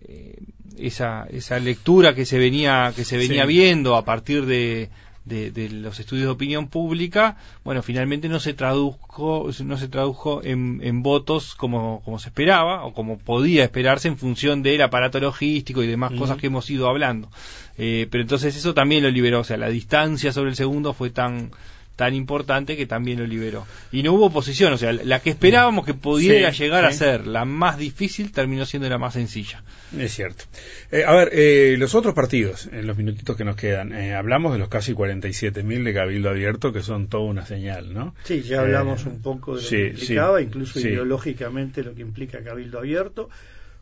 eh, 0.01 0.37
esa, 0.77 1.25
esa 1.29 1.59
lectura 1.59 2.15
que 2.15 2.25
se 2.25 2.39
venía, 2.39 2.93
que 2.95 3.05
se 3.05 3.17
venía 3.17 3.45
viendo 3.45 3.95
a 3.95 4.05
partir 4.05 4.45
de, 4.45 4.89
de, 5.25 5.69
los 5.69 5.99
estudios 5.99 6.25
de 6.25 6.31
opinión 6.31 6.67
pública, 6.67 7.37
bueno, 7.63 7.81
finalmente 7.81 8.29
no 8.29 8.39
se 8.39 8.53
tradujo, 8.53 9.49
no 9.63 9.77
se 9.77 9.87
tradujo 9.87 10.43
en, 10.43 10.81
en, 10.83 11.01
votos 11.01 11.55
como, 11.55 12.01
como 12.03 12.19
se 12.19 12.29
esperaba 12.29 12.83
o 12.85 12.93
como 12.93 13.17
podía 13.17 13.63
esperarse 13.63 14.07
en 14.07 14.17
función 14.17 14.63
del 14.63 14.81
aparato 14.81 15.19
logístico 15.19 15.83
y 15.83 15.87
demás 15.87 16.11
cosas 16.13 16.37
que 16.37 16.47
hemos 16.47 16.69
ido 16.69 16.89
hablando. 16.89 17.29
Eh, 17.77 18.07
pero 18.11 18.21
entonces 18.21 18.55
eso 18.55 18.73
también 18.73 19.03
lo 19.03 19.09
liberó, 19.09 19.39
o 19.39 19.43
sea, 19.43 19.57
la 19.57 19.69
distancia 19.69 20.31
sobre 20.31 20.49
el 20.49 20.55
segundo 20.55 20.93
fue 20.93 21.09
tan 21.09 21.51
tan 21.95 22.15
importante 22.15 22.75
que 22.75 22.87
también 22.87 23.19
lo 23.19 23.27
liberó. 23.27 23.65
Y 23.91 24.01
no 24.01 24.13
hubo 24.13 24.27
oposición, 24.27 24.73
o 24.73 24.77
sea, 24.77 24.93
la 24.93 25.19
que 25.19 25.29
esperábamos 25.29 25.85
que 25.85 25.93
pudiera 25.93 26.49
llegar 26.49 26.85
a 26.85 26.91
ser 26.91 27.27
la 27.27 27.45
más 27.45 27.77
difícil 27.77 28.31
terminó 28.31 28.65
siendo 28.65 28.89
la 28.89 28.97
más 28.97 29.13
sencilla. 29.13 29.63
Es 29.97 30.13
cierto. 30.13 30.45
Eh, 30.91 31.03
a 31.05 31.13
ver, 31.13 31.29
eh, 31.33 31.75
los 31.77 31.93
otros 31.93 32.15
partidos, 32.15 32.67
en 32.71 32.87
los 32.87 32.97
minutitos 32.97 33.37
que 33.37 33.43
nos 33.43 33.55
quedan, 33.55 33.93
eh, 33.93 34.15
hablamos 34.15 34.53
de 34.53 34.59
los 34.59 34.69
casi 34.69 34.93
47.000 34.93 35.83
de 35.83 35.93
Cabildo 35.93 36.29
Abierto, 36.29 36.73
que 36.73 36.81
son 36.81 37.07
toda 37.07 37.25
una 37.25 37.45
señal, 37.45 37.93
¿no? 37.93 38.15
Sí, 38.23 38.41
ya 38.41 38.61
hablamos 38.61 39.05
un 39.05 39.21
poco 39.21 39.55
de 39.55 39.61
lo 39.61 39.69
que 39.69 39.87
implicaba, 39.89 40.41
incluso 40.41 40.79
ideológicamente 40.79 41.83
lo 41.83 41.93
que 41.93 42.01
implica 42.01 42.43
Cabildo 42.43 42.79
Abierto, 42.79 43.29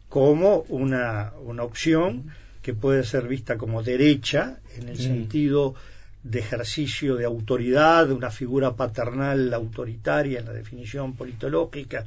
como 0.09 0.65
una, 0.67 1.31
una 1.43 1.63
opción 1.63 2.25
que 2.61 2.73
puede 2.73 3.03
ser 3.05 3.27
vista 3.27 3.57
como 3.57 3.81
derecha, 3.81 4.59
en 4.77 4.89
el 4.89 4.95
mm. 4.95 5.01
sentido 5.01 5.75
de 6.23 6.39
ejercicio 6.39 7.15
de 7.15 7.25
autoridad, 7.25 8.07
de 8.07 8.13
una 8.13 8.29
figura 8.29 8.75
paternal 8.75 9.53
autoritaria 9.53 10.39
en 10.39 10.45
la 10.45 10.53
definición 10.53 11.15
politológica 11.15 12.05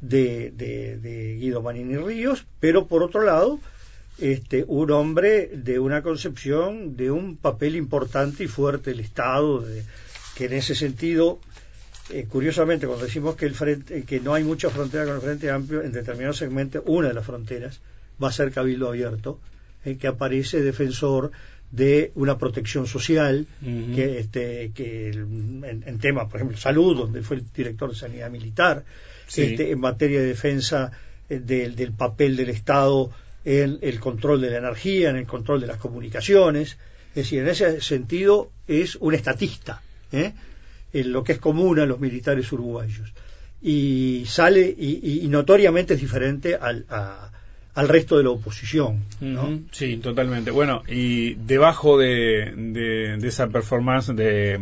de, 0.00 0.52
de, 0.52 1.36
Guido 1.40 1.60
Manini 1.62 1.96
Ríos, 1.96 2.46
pero 2.60 2.86
por 2.86 3.02
otro 3.02 3.22
lado, 3.22 3.58
este, 4.18 4.64
un 4.66 4.90
hombre 4.90 5.50
de 5.52 5.78
una 5.78 6.02
concepción 6.02 6.96
de 6.96 7.10
un 7.10 7.36
papel 7.36 7.76
importante 7.76 8.44
y 8.44 8.48
fuerte 8.48 8.90
del 8.90 9.00
Estado, 9.00 9.60
de, 9.60 9.82
que 10.36 10.46
en 10.46 10.52
ese 10.52 10.76
sentido, 10.76 11.40
eh, 12.10 12.26
curiosamente, 12.28 12.86
cuando 12.86 13.06
decimos 13.06 13.34
que, 13.34 13.46
el 13.46 13.54
frente, 13.54 14.04
que 14.04 14.20
no 14.20 14.34
hay 14.34 14.44
mucha 14.44 14.70
frontera 14.70 15.04
con 15.04 15.16
el 15.16 15.20
Frente 15.20 15.50
Amplio, 15.50 15.82
en 15.82 15.90
determinados 15.90 16.36
segmentos, 16.36 16.82
una 16.86 17.08
de 17.08 17.14
las 17.14 17.26
fronteras 17.26 17.80
va 18.22 18.28
a 18.28 18.32
ser 18.32 18.52
Cabildo 18.52 18.88
Abierto, 18.88 19.40
en 19.84 19.98
que 19.98 20.06
aparece 20.06 20.60
defensor 20.60 21.32
de 21.70 22.12
una 22.14 22.38
protección 22.38 22.86
social 22.86 23.46
que 23.60 24.18
este 24.18 24.72
que 24.74 25.10
en, 25.10 25.98
temas 26.00 26.26
por 26.30 26.36
ejemplo 26.36 26.56
salud 26.56 26.96
donde 26.96 27.22
fue 27.22 27.36
el 27.36 27.44
director 27.54 27.90
de 27.90 27.96
sanidad 27.96 28.30
militar 28.30 28.84
este, 29.28 29.70
en 29.70 29.78
materia 29.78 30.20
de 30.20 30.26
defensa 30.26 30.90
eh, 31.28 31.40
del, 31.40 31.92
papel 31.92 32.36
del 32.36 32.48
Estado 32.48 33.10
en 33.44 33.78
el 33.82 34.00
control 34.00 34.40
de 34.40 34.50
la 34.50 34.58
energía 34.58 35.10
en 35.10 35.16
el 35.16 35.26
control 35.26 35.60
de 35.60 35.66
las 35.66 35.76
comunicaciones. 35.76 36.78
Es 37.10 37.14
decir 37.14 37.40
en 37.40 37.48
ese 37.48 37.80
sentido 37.82 38.50
es 38.66 38.96
un 38.96 39.14
estatista 39.14 39.82
¿eh? 40.12 40.32
en 40.94 41.12
lo 41.12 41.22
que 41.22 41.32
es 41.32 41.38
común 41.38 41.78
a 41.80 41.86
los 41.86 42.00
militares 42.00 42.50
uruguayos. 42.50 43.12
Y 43.60 44.24
sale 44.26 44.62
y, 44.62 45.26
notoriamente 45.28 45.94
es 45.94 46.00
diferente 46.00 46.54
al, 46.54 46.86
a, 46.88 47.30
al 47.78 47.88
resto 47.88 48.18
de 48.18 48.24
la 48.24 48.30
oposición. 48.30 49.04
¿no? 49.20 49.60
Sí, 49.70 49.98
totalmente. 49.98 50.50
Bueno, 50.50 50.82
y 50.88 51.34
debajo 51.34 51.96
de, 51.96 52.52
de, 52.56 53.28
esa 53.28 53.50
performance 53.50 54.08
de, 54.16 54.58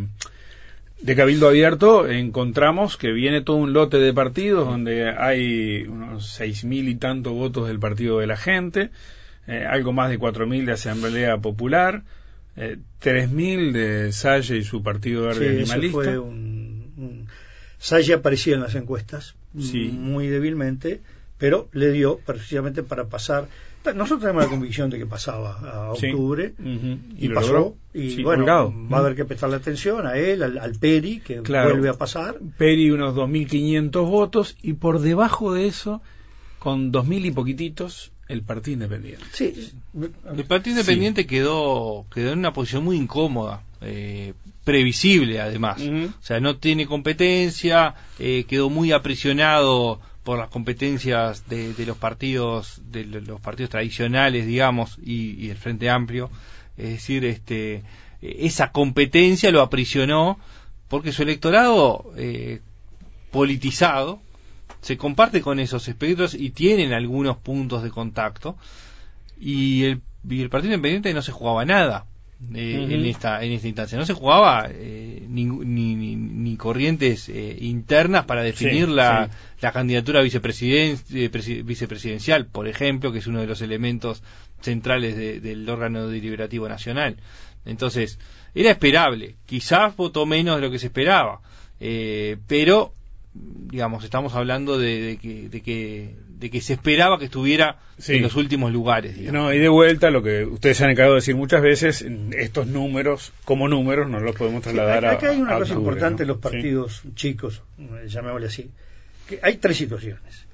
de 1.01 1.17
Cabildo 1.17 1.49
Abierto 1.49 2.07
encontramos 2.07 2.99
que 2.99 3.13
viene 3.13 3.41
todo 3.41 3.57
un 3.57 3.73
lote 3.73 3.97
de 3.97 4.13
partidos 4.13 4.69
donde 4.69 5.09
hay 5.09 5.85
unos 5.85 6.29
seis 6.29 6.65
mil 6.65 6.91
y 6.91 6.97
tantos 6.97 7.33
votos 7.33 7.69
del 7.69 7.79
Partido 7.79 8.19
de 8.19 8.27
la 8.27 8.37
Gente, 8.37 8.91
eh, 9.47 9.65
algo 9.67 9.95
más 9.95 10.11
de 10.11 10.19
cuatro 10.19 10.47
mil 10.47 10.67
de 10.67 10.73
Asamblea 10.73 11.39
Popular, 11.39 12.03
eh, 12.55 12.77
tres 12.99 13.31
mil 13.31 13.73
de 13.73 14.13
Salle 14.13 14.59
y 14.59 14.63
su 14.63 14.83
Partido 14.83 15.23
Verde 15.23 15.65
sí, 15.65 15.73
Animalista. 15.73 16.03
fue 16.03 16.19
un, 16.19 17.29
Salle 17.79 18.13
aparecía 18.13 18.57
en 18.57 18.61
las 18.61 18.75
encuestas 18.75 19.37
muy 19.55 20.27
débilmente 20.27 21.01
pero 21.39 21.69
le 21.73 21.93
dio 21.93 22.19
precisamente 22.19 22.83
para 22.83 23.05
pasar. 23.05 23.49
Nosotros 23.85 24.21
tenemos 24.21 24.45
la 24.45 24.51
convicción 24.51 24.91
de 24.91 24.99
que 24.99 25.07
pasaba 25.07 25.61
a 25.61 25.93
octubre 25.93 26.55
y, 27.17 27.29
pasó. 27.29 27.77
Y 27.95 28.23
bueno, 28.23 28.45
va 28.45 28.97
a 28.97 29.01
haber 29.01 29.15
que 29.15 29.25
prestarle 29.25 29.57
atención 29.57 30.07
a 30.07 30.17
él, 30.17 30.43
al, 30.43 30.73
Peri, 30.75 31.21
que 31.21 31.41
vuelve 31.41 31.89
a 31.89 31.95
pasar. 31.95 32.41
Peri 32.59 32.91
unos 32.91 33.15
2.500 33.15 33.91
votos 34.11 34.57
y 34.61 34.73
por 34.73 35.01
debajo 35.01 35.55
de 35.55 35.69
eso, 35.69 36.03
con 36.59 36.93
2.000 36.93 37.27
y 37.27 37.31
poquititos, 37.31 38.11
el 38.27 38.43
Partido 38.43 38.75
Independiente. 38.75 39.25
Sí. 39.31 39.73
El 39.95 40.45
Partido 40.47 40.81
Independiente 40.81 41.27
quedó, 41.27 42.07
quedó 42.13 42.33
en 42.33 42.41
una 42.41 42.53
posición 42.53 42.83
muy 42.83 42.97
incómoda. 42.97 43.63
Eh, 43.83 44.33
previsible 44.65 45.41
además, 45.41 45.81
o 45.81 46.23
sea, 46.23 46.41
no 46.41 46.57
tiene 46.57 46.87
competencia, 46.87 47.95
eh, 48.19 48.47
quedó 48.49 48.69
muy 48.69 48.91
aprisionado 48.91 50.01
por 50.27 50.41
las 50.41 50.49
competencias 50.49 51.49
de, 51.49 51.73
los 51.87 51.97
partidos 51.97 52.83
de 52.91 53.05
los 53.05 53.41
partidos 53.41 53.71
tradicionales 53.71 54.45
digamos 54.45 54.99
y, 55.01 55.49
el 55.49 55.57
frente 55.57 55.89
amplio. 55.89 56.31
Es 56.77 56.91
decir 56.91 57.25
este 57.25 57.85
esa 58.21 58.73
competencia 58.73 59.53
lo 59.53 59.63
aprisionó 59.63 60.41
porque 60.89 61.13
su 61.13 61.23
electorado 61.23 62.13
eh, 62.17 62.61
politizado 63.31 64.21
se 64.81 64.97
comparte 64.97 65.41
con 65.43 65.61
esos 65.61 65.87
espectros 65.87 66.35
y 66.35 66.51
tienen 66.51 66.93
algunos 66.93 67.37
puntos 67.37 67.85
de 67.85 67.91
contacto. 67.91 68.57
Y 69.41 69.85
el, 69.85 70.01
y 70.29 70.43
el 70.43 70.51
partido 70.51 70.75
independiente 70.75 71.15
no 71.15 71.23
se 71.23 71.31
jugaba 71.31 71.65
nada 71.65 72.07
eh, 72.53 72.89
en 72.91 73.07
esta 73.07 73.45
en 73.45 73.53
esta 73.53 73.69
instancia. 73.69 73.97
No 73.97 74.07
se 74.07 74.15
jugaba 74.15 74.67
eh, 74.71 75.25
ni, 75.29 75.45
ni, 75.45 75.95
corrientes 76.57 77.29
eh, 77.29 77.57
internas 77.61 78.25
para 78.25 78.43
definir 78.43 78.89
la, 78.89 79.31
la, 79.61 79.73
candidatura 79.73 80.23
vicepresidencial 80.23 82.47
por 82.47 82.67
ejemplo 82.69 83.13
que 83.13 83.19
es 83.19 83.27
uno 83.27 83.41
de 83.41 83.47
los 83.47 83.61
elementos 83.63 84.23
centrales 84.61 85.17
del 85.17 85.69
órgano 85.69 86.09
deliberativo 86.09 86.69
nacional. 86.69 87.17
Entonces 87.65 88.19
era 88.55 88.71
esperable 88.71 89.35
quizás 89.47 89.97
votó 89.97 90.27
menos 90.27 90.57
de 90.57 90.63
lo 90.63 90.71
que 90.71 90.79
se 90.79 90.87
esperaba 90.87 91.41
pero 92.47 92.95
digamos, 93.71 94.05
estamos 94.05 94.35
hablando 94.35 94.79
de, 94.79 95.19
que, 95.21 95.49
de, 95.49 95.61
que, 95.61 96.15
de 96.29 96.51
que 96.51 96.61
se 96.61 96.75
esperaba 96.75 97.19
que 97.19 97.27
estuviera 97.27 97.79
en 98.07 98.23
los 98.23 98.37
últimos 98.37 98.73
lugares. 98.73 99.19
No, 99.19 99.53
y 99.53 99.59
de 99.59 99.69
vuelta, 99.69 100.11
lo 100.11 100.23
que 100.23 100.45
ustedes 100.45 100.77
se 100.77 100.85
han 100.85 100.91
encargado 100.91 101.15
de 101.15 101.21
decir 101.21 101.37
muchas 101.37 101.63
veces, 101.63 102.05
estos 102.33 102.67
números, 102.67 103.33
como 103.45 103.69
números, 103.69 104.09
no 104.09 104.21
los 104.21 104.37
podemos 104.37 104.63
trasladar 104.63 105.05
a. 105.05 105.13
Acá 105.13 105.31
hay 105.31 105.41
una 105.41 105.59
cosa 105.59 105.75
importante 105.75 106.23
en 106.23 106.29
los 106.29 106.39
partidos 106.39 107.03
chicos, 107.15 107.63
llamémosle 108.07 108.47
así, 108.47 108.71
que 109.29 109.41
hay 109.43 109.57
tres 109.57 109.77
situaciones. 109.77 110.47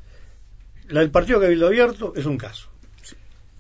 La 0.89 1.01
del 1.01 1.11
partido 1.11 1.41
Cabildo 1.41 1.67
Abierto 1.67 2.13
es 2.17 2.27
un 2.27 2.39
caso. 2.39 2.69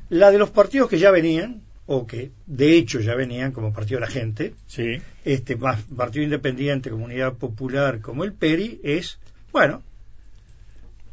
La 0.08 0.30
de 0.30 0.38
los 0.38 0.50
partidos 0.50 0.90
que 0.90 0.98
ya 0.98 1.10
venían, 1.10 1.62
o 1.86 2.06
que 2.06 2.30
de 2.46 2.76
hecho 2.76 3.00
ya 3.00 3.14
venían 3.14 3.52
como 3.52 3.72
Partido 3.72 4.00
de 4.00 4.06
la 4.06 4.12
Gente, 4.12 4.54
sí. 4.66 5.00
Este 5.24 5.56
más 5.56 5.82
Partido 5.96 6.24
Independiente, 6.24 6.90
Comunidad 6.90 7.34
Popular, 7.34 8.00
como 8.00 8.24
el 8.24 8.32
PERI, 8.32 8.80
es, 8.82 9.18
bueno, 9.52 9.82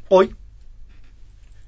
hoy 0.08 0.34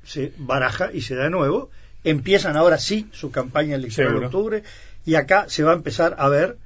se 0.05 0.32
baraja 0.38 0.93
y 0.93 1.03
se 1.03 1.14
da 1.14 1.24
de 1.24 1.30
nuevo, 1.30 1.70
empiezan 2.05 2.57
ahora 2.57 2.78
sí 2.78 3.09
su 3.12 3.30
campaña 3.30 3.76
electoral 3.76 4.18
de 4.18 4.26
octubre, 4.26 4.62
y 5.05 5.14
acá 5.14 5.47
se 5.49 5.62
va 5.62 5.72
a 5.72 5.76
empezar 5.76 6.16
a 6.18 6.28
ver 6.28 6.59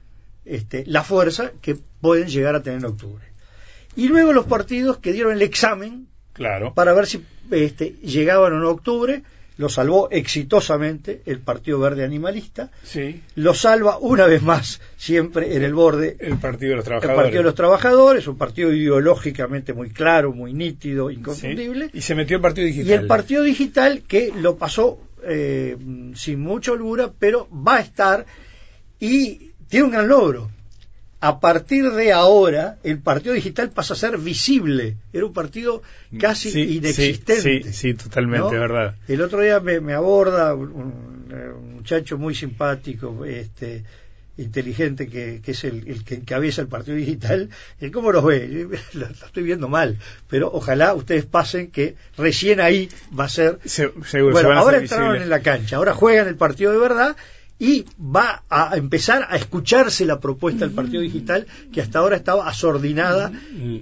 este, 0.45 0.85
la 0.87 1.03
fuerza 1.03 1.53
que 1.61 1.77
pueden 2.01 2.29
llegar 2.29 2.55
a 2.55 2.62
tener 2.62 2.81
en 2.81 2.87
octubre. 2.87 3.24
Y 3.97 4.09
luego 4.09 4.33
los 4.33 4.47
partidos 4.47 4.99
que 4.99 5.12
dieron 5.12 5.33
el 5.33 5.43
examen 5.43 6.07
claro. 6.33 6.74
para 6.74 6.93
ver 6.93 7.07
si 7.07 7.24
este, 7.51 7.93
llegaban 8.03 8.53
o 8.53 8.59
no 8.59 8.68
a 8.68 8.72
octubre, 8.72 9.22
lo 9.59 9.68
salvó 9.68 10.09
exitosamente 10.11 11.22
el 11.26 11.40
Partido 11.40 11.78
Verde 11.78 12.04
Animalista, 12.04 12.70
sí. 12.82 13.22
lo 13.36 13.54
salva 13.54 13.98
una 13.98 14.26
vez 14.26 14.42
más 14.42 14.80
siempre 14.96 15.57
en 15.57 15.62
el 15.62 15.74
borde 15.74 16.16
el 16.20 16.38
Partido 16.38 16.70
de 16.70 16.76
los 16.76 16.84
Trabajadores, 16.84 17.16
el 17.16 17.22
partido 17.22 17.38
de 17.40 17.44
los 17.44 17.54
trabajadores 17.54 18.26
un 18.26 18.36
partido 18.36 18.72
ideológicamente 18.72 19.72
muy 19.72 19.90
claro, 19.90 20.32
muy 20.32 20.52
nítido, 20.52 21.11
inconfundible. 21.11 21.90
Y 21.92 22.02
se 22.02 22.14
metió 22.14 22.36
el 22.36 22.42
Partido 22.42 22.66
Digital. 22.66 22.88
Y 22.88 22.92
el 22.92 23.07
Partido 23.07 23.42
Digital 23.42 24.02
que 24.07 24.32
lo 24.34 24.57
pasó 24.57 24.98
eh, 25.24 25.76
sin 26.14 26.40
mucha 26.40 26.72
holgura, 26.72 27.11
pero 27.18 27.48
va 27.50 27.76
a 27.76 27.80
estar 27.80 28.26
y 29.00 29.52
tiene 29.68 29.86
un 29.86 29.90
gran 29.92 30.09
logro 30.09 30.50
a 31.20 31.40
partir 31.40 31.90
de 31.92 32.12
ahora 32.12 32.76
el 32.82 32.98
partido 32.98 33.34
digital 33.34 33.70
pasa 33.70 33.94
a 33.94 33.96
ser 33.96 34.18
visible. 34.18 34.96
Era 35.12 35.26
un 35.26 35.32
partido 35.32 35.82
casi 36.18 36.76
inexistente. 36.76 37.62
Sí, 37.62 37.72
sí, 37.72 37.94
totalmente, 37.94 38.58
verdad. 38.58 38.96
El 39.08 39.22
otro 39.22 39.40
día 39.40 39.60
me, 39.60 39.94
aborda 39.94 40.54
un, 40.54 41.24
muchacho 41.74 42.18
muy 42.18 42.34
simpático, 42.34 43.24
este 43.24 43.84
inteligente 44.38 45.08
que, 45.08 45.40
es 45.46 45.64
el, 45.64 46.04
que 46.04 46.16
encabeza 46.16 46.60
el 46.60 46.68
partido 46.68 46.94
digital, 46.96 47.48
¿cómo 47.90 48.12
los 48.12 48.22
ve? 48.22 48.68
Lo, 48.92 49.06
estoy 49.06 49.42
viendo 49.42 49.68
mal, 49.68 49.98
pero 50.28 50.50
ojalá 50.52 50.92
ustedes 50.92 51.24
pasen 51.24 51.70
que 51.70 51.96
recién 52.18 52.60
ahí 52.60 52.90
va 53.18 53.24
a 53.24 53.28
ser... 53.30 53.58
bueno, 54.12 54.52
ahora 54.52 54.76
entraron 54.76 55.16
en 55.16 55.30
la 55.30 55.40
cancha, 55.40 55.76
ahora 55.76 55.94
juegan 55.94 56.28
el 56.28 56.36
partido 56.36 56.72
de 56.72 56.78
verdad 56.78 57.16
y 57.59 57.84
va 57.98 58.42
a 58.48 58.76
empezar 58.76 59.26
a 59.28 59.36
escucharse 59.36 60.04
la 60.04 60.20
propuesta 60.20 60.66
del 60.66 60.74
Partido 60.74 61.00
Digital 61.00 61.46
que 61.72 61.80
hasta 61.80 62.00
ahora 62.00 62.16
estaba 62.16 62.48
asordinada 62.48 63.32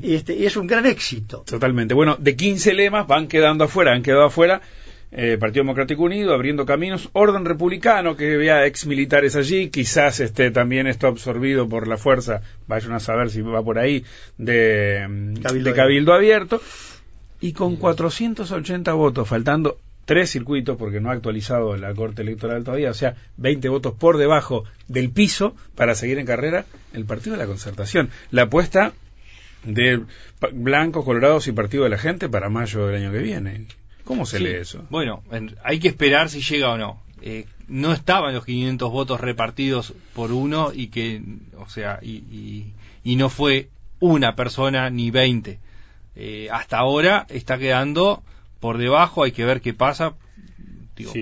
y, 0.02 0.14
este, 0.14 0.34
y 0.36 0.46
es 0.46 0.56
un 0.56 0.66
gran 0.66 0.86
éxito. 0.86 1.44
Totalmente. 1.46 1.94
Bueno, 1.94 2.16
de 2.18 2.36
15 2.36 2.74
lemas 2.74 3.06
van 3.06 3.26
quedando 3.26 3.64
afuera, 3.64 3.92
han 3.92 4.02
quedado 4.02 4.24
afuera 4.26 4.62
eh, 5.16 5.38
Partido 5.38 5.62
Democrático 5.62 6.02
Unido, 6.02 6.34
abriendo 6.34 6.66
caminos, 6.66 7.08
Orden 7.12 7.44
Republicano, 7.44 8.16
que 8.16 8.34
había 8.34 8.66
ex 8.66 8.84
militares 8.86 9.36
allí, 9.36 9.70
quizás 9.70 10.18
este, 10.18 10.50
también 10.50 10.88
está 10.88 11.06
absorbido 11.06 11.68
por 11.68 11.86
la 11.86 11.96
fuerza, 11.96 12.42
vayan 12.66 12.94
a 12.94 13.00
saber 13.00 13.30
si 13.30 13.40
va 13.40 13.62
por 13.62 13.78
ahí, 13.78 14.04
de 14.38 15.36
Cabildo, 15.40 15.70
de 15.70 15.76
Cabildo 15.76 16.12
Abierto, 16.14 16.60
y 17.40 17.52
con 17.52 17.76
480 17.76 18.92
votos, 18.94 19.28
faltando 19.28 19.78
tres 20.04 20.30
circuitos, 20.30 20.76
porque 20.76 21.00
no 21.00 21.10
ha 21.10 21.14
actualizado 21.14 21.76
la 21.76 21.94
Corte 21.94 22.22
Electoral 22.22 22.64
todavía, 22.64 22.90
o 22.90 22.94
sea, 22.94 23.14
20 23.36 23.68
votos 23.68 23.94
por 23.94 24.18
debajo 24.18 24.64
del 24.88 25.10
piso 25.10 25.54
para 25.74 25.94
seguir 25.94 26.18
en 26.18 26.26
carrera 26.26 26.66
el 26.92 27.04
Partido 27.04 27.36
de 27.36 27.42
la 27.42 27.46
Concertación. 27.46 28.10
La 28.30 28.42
apuesta 28.42 28.92
de 29.64 30.02
blancos, 30.52 31.04
colorados 31.04 31.48
y 31.48 31.52
Partido 31.52 31.84
de 31.84 31.90
la 31.90 31.98
Gente 31.98 32.28
para 32.28 32.48
mayo 32.48 32.86
del 32.86 32.96
año 32.96 33.12
que 33.12 33.18
viene. 33.18 33.66
¿Cómo 34.04 34.26
se 34.26 34.38
lee 34.38 34.56
eso? 34.60 34.84
Bueno, 34.90 35.22
hay 35.62 35.78
que 35.78 35.88
esperar 35.88 36.28
si 36.28 36.42
llega 36.42 36.70
o 36.70 36.78
no. 36.78 37.02
Eh, 37.22 37.46
no 37.68 37.92
estaban 37.94 38.34
los 38.34 38.44
500 38.44 38.90
votos 38.90 39.20
repartidos 39.20 39.94
por 40.12 40.30
uno 40.30 40.72
y 40.74 40.88
que, 40.88 41.22
o 41.56 41.68
sea, 41.70 41.98
y, 42.02 42.66
y, 43.02 43.16
no 43.16 43.30
fue 43.30 43.70
una 44.00 44.36
persona 44.36 44.90
ni 44.90 45.10
20. 45.10 45.58
Eh, 46.16 46.48
hasta 46.52 46.76
ahora 46.76 47.26
está 47.30 47.56
quedando 47.56 48.22
por 48.64 48.78
debajo, 48.78 49.24
hay 49.24 49.32
que 49.32 49.44
ver 49.44 49.60
qué 49.60 49.74
pasa. 49.74 50.14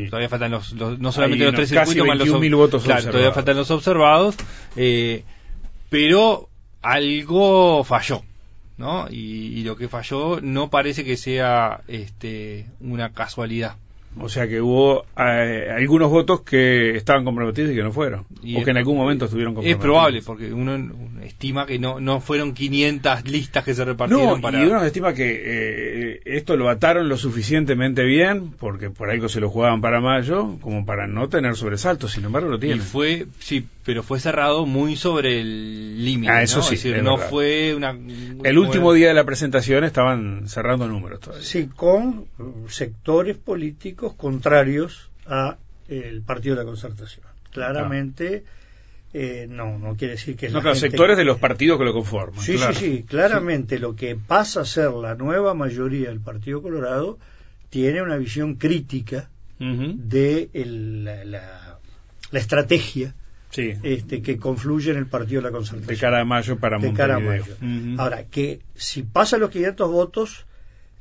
Todavía 0.08 0.28
faltan 0.28 0.52
los, 0.52 0.74
no 0.74 1.10
solamente 1.10 1.44
los 1.44 1.54
tres 1.54 1.70
circuitos, 1.70 2.06
más 2.06 2.16
los 2.16 2.30
votos 2.52 2.84
claro, 2.84 3.10
todavía 3.10 3.32
faltan 3.32 3.56
los 3.56 3.68
observados, 3.72 4.36
eh, 4.76 5.24
pero 5.90 6.48
algo 6.82 7.82
falló. 7.82 8.22
¿no? 8.76 9.08
Y, 9.10 9.58
y, 9.58 9.64
lo 9.64 9.76
que 9.76 9.88
falló 9.88 10.40
no 10.40 10.70
parece 10.70 11.02
que 11.04 11.16
sea 11.16 11.80
este, 11.88 12.66
una 12.78 13.12
casualidad. 13.12 13.74
O 14.20 14.28
sea 14.28 14.46
que 14.46 14.60
hubo 14.60 15.06
eh, 15.16 15.68
algunos 15.74 16.10
votos 16.10 16.42
que 16.42 16.96
estaban 16.96 17.24
comprometidos 17.24 17.72
y 17.72 17.74
que 17.74 17.82
no 17.82 17.92
fueron. 17.92 18.20
o 18.20 18.64
que 18.64 18.70
en 18.70 18.76
algún 18.76 18.96
momento 18.96 19.24
estuvieron 19.24 19.54
comprometidos. 19.54 19.78
Es 19.78 19.82
probable, 19.82 20.22
porque 20.22 20.52
uno 20.52 20.92
estima 21.22 21.64
que 21.66 21.78
no, 21.78 21.98
no 21.98 22.20
fueron 22.20 22.52
500 22.52 23.28
listas 23.28 23.64
que 23.64 23.74
se 23.74 23.84
repartieron 23.84 24.40
para... 24.40 24.62
Y 24.62 24.66
uno 24.66 24.84
estima 24.84 25.14
que 25.14 25.42
eh, 25.44 26.20
esto 26.26 26.56
lo 26.56 26.68
ataron 26.68 27.08
lo 27.08 27.16
suficientemente 27.16 28.04
bien, 28.04 28.52
porque 28.52 28.90
por 28.90 29.10
algo 29.10 29.28
se 29.28 29.40
lo 29.40 29.48
jugaban 29.48 29.80
para 29.80 30.00
mayo, 30.00 30.58
como 30.60 30.84
para 30.84 31.06
no 31.06 31.28
tener 31.28 31.56
sobresaltos. 31.56 32.12
Sin 32.12 32.24
embargo, 32.24 32.50
lo 32.50 32.58
tienen. 32.58 32.78
Y 32.78 32.80
fue, 32.80 33.26
sí, 33.38 33.66
pero 33.84 34.02
fue 34.02 34.20
cerrado 34.20 34.66
muy 34.66 34.96
sobre 34.96 35.40
el 35.40 36.04
límite. 36.04 36.32
Ah, 36.32 36.42
eso 36.42 36.62
sí. 36.62 36.92
no 37.02 37.18
fue 37.18 37.74
una. 37.74 37.90
El 38.44 38.58
último 38.58 38.92
día 38.92 39.08
de 39.08 39.14
la 39.14 39.24
presentación 39.24 39.84
estaban 39.84 40.48
cerrando 40.48 40.86
números 40.86 41.20
todavía. 41.20 41.44
Sí, 41.44 41.68
con 41.74 42.26
sectores 42.68 43.36
políticos 43.36 44.14
contrarios 44.14 45.10
a 45.26 45.56
el 45.88 46.22
Partido 46.22 46.56
de 46.56 46.62
la 46.62 46.66
Concertación. 46.66 47.26
Claramente. 47.50 48.44
Eh, 49.14 49.46
no, 49.46 49.78
no 49.78 49.94
quiere 49.94 50.14
decir 50.14 50.36
que... 50.36 50.48
No, 50.48 50.74
sectores 50.74 51.18
de 51.18 51.24
los 51.24 51.38
partidos 51.38 51.78
que 51.78 51.84
lo 51.84 51.92
conforman. 51.92 52.42
Sí, 52.42 52.56
sí, 52.56 52.72
sí, 52.72 53.04
claramente 53.06 53.78
lo 53.78 53.94
que 53.94 54.16
pasa 54.16 54.62
a 54.62 54.64
ser 54.64 54.90
la 54.92 55.14
nueva 55.14 55.52
mayoría 55.52 56.08
del 56.08 56.20
Partido 56.20 56.62
Colorado 56.62 57.18
tiene 57.68 58.00
una 58.00 58.16
visión 58.16 58.54
crítica 58.54 59.28
de 59.58 60.50
la, 60.54 61.24
la, 61.24 61.78
estrategia 62.32 63.14
este, 63.56 64.22
que 64.22 64.38
confluye 64.38 64.90
en 64.90 64.96
el 64.96 65.06
Partido 65.06 65.42
de 65.42 65.48
la 65.48 65.52
Concertación. 65.52 65.94
De 65.94 66.00
cara 66.00 66.20
a 66.20 66.24
mayo 66.24 66.58
para 66.58 66.78
de 66.78 66.92
cara 66.92 67.16
a 67.16 67.20
mayo. 67.20 67.56
Ahora, 67.98 68.24
que 68.24 68.60
si 68.74 69.02
pasa 69.02 69.38
los 69.38 69.50
500 69.50 69.90
votos, 69.90 70.46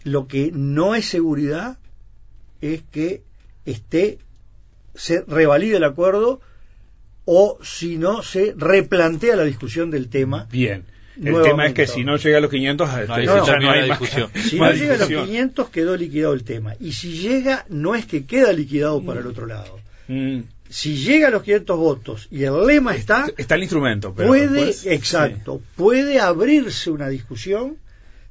lo 0.03 0.27
que 0.27 0.51
no 0.53 0.95
es 0.95 1.05
seguridad 1.05 1.77
es 2.59 2.83
que 2.91 3.23
esté, 3.65 4.19
se 4.95 5.23
revalide 5.27 5.77
el 5.77 5.83
acuerdo 5.83 6.41
o 7.25 7.57
si 7.61 7.97
no 7.97 8.23
se 8.23 8.53
replantea 8.57 9.35
la 9.35 9.43
discusión 9.43 9.89
del 9.91 10.09
tema. 10.09 10.47
Bien. 10.51 10.83
El 11.21 11.41
tema 11.43 11.67
es 11.67 11.73
que 11.73 11.87
si 11.87 12.03
no 12.03 12.15
llega 12.17 12.37
a 12.37 12.41
los 12.41 12.49
500, 12.49 12.89
no, 12.89 13.17
este, 13.17 13.59
no, 13.59 13.69
hay 13.69 13.89
discusión. 13.89 14.29
Si 14.35 14.57
no 14.57 14.71
llega 14.71 14.95
a 14.95 14.97
los 14.97 15.07
500, 15.07 15.69
quedó 15.69 15.95
liquidado 15.95 16.33
el 16.33 16.43
tema. 16.43 16.73
Y 16.79 16.93
si 16.93 17.13
llega, 17.13 17.65
no 17.69 17.95
es 17.95 18.05
que 18.05 18.25
queda 18.25 18.51
liquidado 18.53 19.03
para 19.03 19.19
el 19.19 19.27
otro 19.27 19.45
lado. 19.45 19.79
Mm 20.07 20.39
si 20.71 20.95
llega 20.95 21.27
a 21.27 21.31
los 21.31 21.43
500 21.43 21.77
votos 21.77 22.27
y 22.31 22.43
el 22.43 22.65
lema 22.65 22.95
está... 22.95 23.25
Está 23.37 23.55
el 23.55 23.63
instrumento, 23.63 24.13
pero 24.15 24.29
puede, 24.29 24.69
exacto, 24.85 25.61
puede 25.75 26.19
abrirse 26.19 26.89
una 26.89 27.09
discusión 27.09 27.77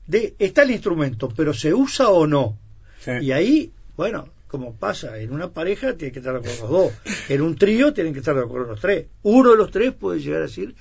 de, 0.06 0.34
está 0.38 0.62
el 0.62 0.70
instrumento, 0.70 1.28
pero 1.36 1.52
¿se 1.52 1.74
usa 1.74 2.08
o 2.08 2.26
no? 2.26 2.56
Y 3.20 3.32
ahí, 3.32 3.72
bueno, 3.96 4.28
como 4.48 4.74
pasa, 4.74 5.18
en 5.18 5.32
una 5.32 5.50
pareja 5.50 5.94
tiene 5.94 6.12
que 6.12 6.18
estar 6.18 6.32
de 6.32 6.40
acuerdo 6.40 6.62
los 6.62 6.70
dos, 6.70 6.92
en 7.28 7.42
un 7.42 7.56
trío 7.56 7.92
tienen 7.92 8.12
que 8.12 8.18
estar 8.18 8.34
de 8.34 8.42
acuerdo 8.42 8.68
los 8.68 8.80
tres. 8.80 9.06
Uno 9.22 9.50
de 9.50 9.56
los 9.56 9.70
tres 9.70 9.92
puede 9.92 10.20
llegar 10.20 10.40
a 10.40 10.46
decir, 10.46 10.74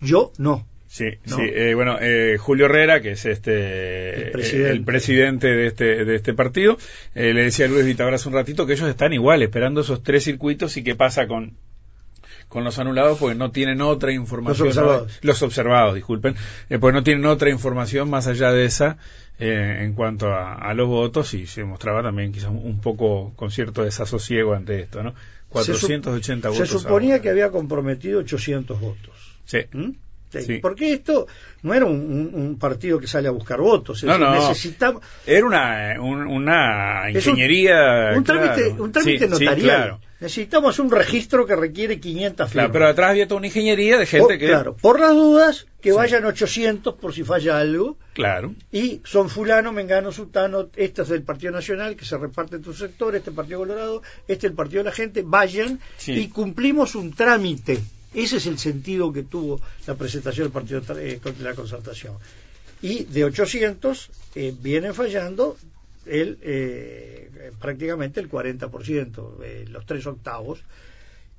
yo 0.00 0.32
no. 0.38 0.66
Sí, 0.94 1.06
sí. 1.24 1.40
Eh, 1.40 1.74
bueno, 1.74 1.98
eh, 2.00 2.36
Julio 2.38 2.66
Herrera, 2.66 3.00
que 3.02 3.10
es 3.10 3.24
este 3.24 4.28
el 4.28 4.84
presidente, 4.84 5.48
de 5.48 5.66
este 5.66 6.04
de 6.04 6.14
este 6.14 6.34
partido, 6.34 6.78
eh, 7.16 7.34
le 7.34 7.42
decía 7.42 7.66
a 7.66 7.68
Luis 7.68 7.84
Vitagra 7.84 8.14
hace 8.14 8.28
un 8.28 8.34
ratito 8.36 8.64
que 8.64 8.74
ellos 8.74 8.88
están 8.88 9.12
igual 9.12 9.42
esperando 9.42 9.80
esos 9.80 10.04
tres 10.04 10.22
circuitos 10.22 10.76
y 10.76 10.84
qué 10.84 10.94
pasa 10.94 11.26
con 11.26 11.54
con 12.46 12.62
los 12.62 12.78
anulados 12.78 13.18
porque 13.18 13.34
no 13.34 13.50
tienen 13.50 13.80
otra 13.80 14.12
información. 14.12 14.68
Los 14.68 14.76
observados. 14.76 15.18
Los 15.22 15.42
observados, 15.42 15.96
disculpen, 15.96 16.36
porque 16.78 16.94
no 16.94 17.02
tienen 17.02 17.26
otra 17.26 17.50
información 17.50 18.08
más 18.08 18.28
allá 18.28 18.52
de 18.52 18.64
esa 18.64 18.96
en 19.40 19.94
cuanto 19.94 20.32
a, 20.32 20.72
los 20.74 20.86
votos 20.86 21.34
y 21.34 21.48
se 21.48 21.64
mostraba 21.64 22.04
también 22.04 22.30
quizás 22.30 22.50
un 22.50 22.80
poco 22.80 23.32
con 23.34 23.50
cierto 23.50 23.82
desasosiego 23.82 24.54
ante 24.54 24.78
esto, 24.78 25.02
¿no? 25.02 25.12
480 25.48 26.48
se 26.48 26.52
votos. 26.52 26.68
Se 26.68 26.78
suponía 26.78 27.20
que 27.20 27.30
había 27.30 27.50
comprometido 27.50 28.20
800 28.20 28.80
votos. 28.80 29.34
Sí. 29.44 29.58
¿Mm? 29.72 30.03
Porque 30.60 30.92
esto 30.92 31.26
no 31.62 31.74
era 31.74 31.86
un, 31.86 32.56
partido 32.60 32.98
que 32.98 33.06
sale 33.06 33.28
a 33.28 33.30
buscar 33.30 33.60
votos. 33.60 34.02
No, 34.04 34.18
no. 34.18 34.34
Necesitamos... 34.34 35.02
Era 35.26 35.46
una, 35.46 36.00
una 36.00 37.10
ingeniería. 37.10 38.12
Un, 38.16 38.24
trámite, 38.24 38.68
un 38.78 38.92
trámite 38.92 39.28
notarial. 39.28 39.98
Necesitamos 40.20 40.78
un 40.78 40.90
registro 40.90 41.44
que 41.44 41.54
requiere 41.54 42.00
500 42.00 42.48
firmas. 42.48 42.52
Claro, 42.52 42.72
pero 42.72 42.88
atrás 42.88 43.10
había 43.10 43.28
toda 43.28 43.38
una 43.38 43.48
ingeniería 43.48 43.98
de 43.98 44.06
gente 44.06 44.38
que... 44.38 44.46
Claro, 44.46 44.74
por 44.74 44.98
las 44.98 45.10
dudas, 45.10 45.66
que 45.82 45.92
vayan 45.92 46.24
800 46.24 46.94
por 46.94 47.12
si 47.12 47.24
falla 47.24 47.58
algo. 47.58 47.98
Claro. 48.14 48.54
Y 48.72 49.02
son 49.04 49.28
fulano, 49.28 49.70
mengano, 49.72 50.12
sultano, 50.12 50.70
este 50.76 51.02
es 51.02 51.08
del 51.08 51.24
Partido 51.24 51.52
Nacional, 51.52 51.94
que 51.94 52.06
se 52.06 52.16
reparte 52.16 52.56
en 52.56 52.62
tu 52.62 52.72
sector, 52.72 53.14
este 53.14 53.32
Partido 53.32 53.58
Colorado, 53.58 54.00
este 54.26 54.46
es 54.46 54.50
el 54.52 54.56
Partido 54.56 54.82
de 54.82 54.88
la 54.88 54.96
Gente, 54.96 55.22
vayan 55.26 55.78
y 56.06 56.28
cumplimos 56.28 56.94
un 56.94 57.12
trámite. 57.12 57.82
Ese 58.14 58.36
es 58.36 58.46
el 58.46 58.58
sentido 58.58 59.12
que 59.12 59.24
tuvo 59.24 59.60
la 59.86 59.94
presentación 59.94 60.46
del 60.46 60.52
Partido 60.52 60.80
de 60.80 61.14
eh, 61.14 61.20
la 61.40 61.54
Concertación. 61.54 62.14
Y 62.80 63.04
de 63.04 63.24
800 63.24 64.10
eh, 64.34 64.54
vienen 64.60 64.94
fallando 64.94 65.56
el, 66.06 66.38
eh, 66.42 67.52
prácticamente 67.60 68.20
el 68.20 68.30
40%, 68.30 69.42
eh, 69.42 69.64
los 69.68 69.86
tres 69.86 70.06
octavos, 70.06 70.60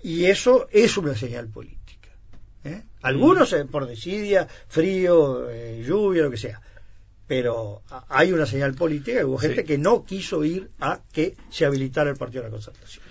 y 0.02 0.26
eso 0.26 0.68
es 0.72 0.98
una 0.98 1.16
señal 1.16 1.48
política. 1.48 2.10
¿eh? 2.64 2.84
Algunos 3.02 3.56
por 3.72 3.88
desidia, 3.88 4.48
frío, 4.68 5.50
lluvia, 5.82 6.24
lo 6.24 6.32
que 6.32 6.38
sea, 6.38 6.62
pero 7.28 7.82
hay 8.10 8.32
una 8.32 8.46
señal 8.46 8.76
política 8.76 9.22
y 9.22 9.24
hubo 9.24 9.38
gente 9.38 9.64
que 9.64 9.78
no 9.78 10.04
quiso 10.06 10.44
ir 10.44 10.70
a 10.80 11.02
que 11.12 11.36
se 11.50 11.66
habilitara 11.66 12.10
el 12.10 12.18
Partido 12.18 12.44
de 12.44 12.50
la 12.50 12.54
Concertación. 12.54 13.04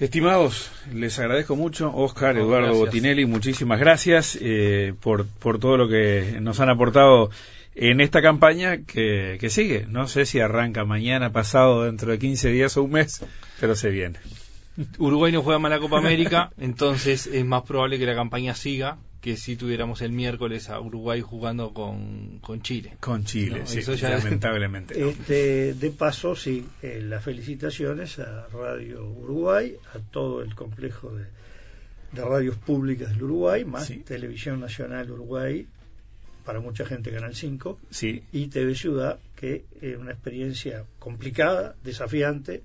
Estimados, 0.00 0.72
les 0.94 1.18
agradezco 1.18 1.56
mucho. 1.56 1.94
Oscar, 1.94 2.38
Eduardo 2.38 2.74
Botinelli, 2.74 3.26
muchísimas 3.26 3.78
gracias 3.78 4.38
por, 5.00 5.26
por 5.26 5.60
todo 5.60 5.76
lo 5.76 5.88
que 5.88 6.38
nos 6.40 6.58
han 6.58 6.70
aportado 6.70 7.30
en 7.74 8.00
esta 8.00 8.22
campaña 8.22 8.78
que, 8.78 9.36
que 9.38 9.50
sigue. 9.50 9.84
No 9.86 10.08
sé 10.08 10.24
si 10.24 10.40
arranca 10.40 10.86
mañana, 10.86 11.32
pasado, 11.32 11.84
dentro 11.84 12.12
de 12.12 12.18
15 12.18 12.50
días 12.50 12.78
o 12.78 12.82
un 12.84 12.92
mes, 12.92 13.22
pero 13.60 13.76
se 13.76 13.90
viene. 13.90 14.18
Uruguay 14.98 15.32
no 15.32 15.42
juega 15.42 15.58
más 15.58 15.70
la 15.70 15.78
Copa 15.78 15.98
América, 15.98 16.50
entonces 16.58 17.26
es 17.26 17.44
más 17.44 17.64
probable 17.64 17.98
que 17.98 18.06
la 18.06 18.14
campaña 18.14 18.54
siga 18.54 18.96
que 19.20 19.36
si 19.36 19.56
tuviéramos 19.56 20.00
el 20.00 20.12
miércoles 20.12 20.70
a 20.70 20.80
Uruguay 20.80 21.20
jugando 21.20 21.74
con, 21.74 22.38
con 22.40 22.62
Chile. 22.62 22.96
Con 23.00 23.24
Chile, 23.24 23.62
sí, 23.66 23.82
lamentablemente. 24.00 25.08
Este, 25.08 25.74
de 25.74 25.90
paso, 25.90 26.34
sí, 26.34 26.66
eh, 26.82 27.00
las 27.02 27.22
felicitaciones 27.22 28.18
a 28.18 28.48
Radio 28.48 29.06
Uruguay, 29.06 29.76
a 29.94 29.98
todo 29.98 30.40
el 30.42 30.54
complejo 30.54 31.14
de, 31.14 31.26
de 32.12 32.24
radios 32.24 32.56
públicas 32.56 33.10
del 33.10 33.24
Uruguay, 33.24 33.64
más 33.64 33.92
Televisión 34.04 34.58
Nacional 34.58 35.10
Uruguay, 35.10 35.66
para 36.44 36.60
mucha 36.60 36.86
gente 36.86 37.12
Canal 37.12 37.34
5 37.34 37.78
sí. 37.90 38.24
y 38.32 38.46
TV 38.46 38.74
Ciudad, 38.74 39.18
que 39.36 39.64
es 39.82 39.96
una 39.98 40.12
experiencia 40.12 40.84
complicada, 40.98 41.76
desafiante, 41.84 42.62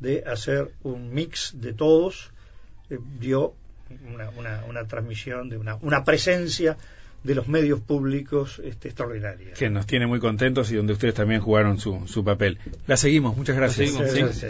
de 0.00 0.24
hacer 0.26 0.72
un 0.82 1.14
mix 1.14 1.52
de 1.60 1.72
todos, 1.72 2.32
eh, 2.90 2.98
dio 3.20 3.54
una, 4.12 4.30
una, 4.30 4.64
una, 4.68 4.84
transmisión, 4.84 5.48
de 5.48 5.56
una, 5.56 5.76
una 5.76 6.04
presencia 6.04 6.76
de 7.22 7.34
los 7.34 7.48
medios 7.48 7.80
públicos 7.80 8.60
este, 8.64 8.88
extraordinaria. 8.88 9.52
Que 9.54 9.70
nos 9.70 9.86
tiene 9.86 10.06
muy 10.06 10.18
contentos 10.18 10.70
y 10.72 10.76
donde 10.76 10.92
ustedes 10.92 11.14
también 11.14 11.40
jugaron 11.40 11.78
su, 11.78 12.06
su 12.06 12.24
papel. 12.24 12.58
La 12.86 12.96
seguimos, 12.96 13.36
muchas 13.36 13.56
gracias. 13.56 13.90
Seguimos, 13.90 14.44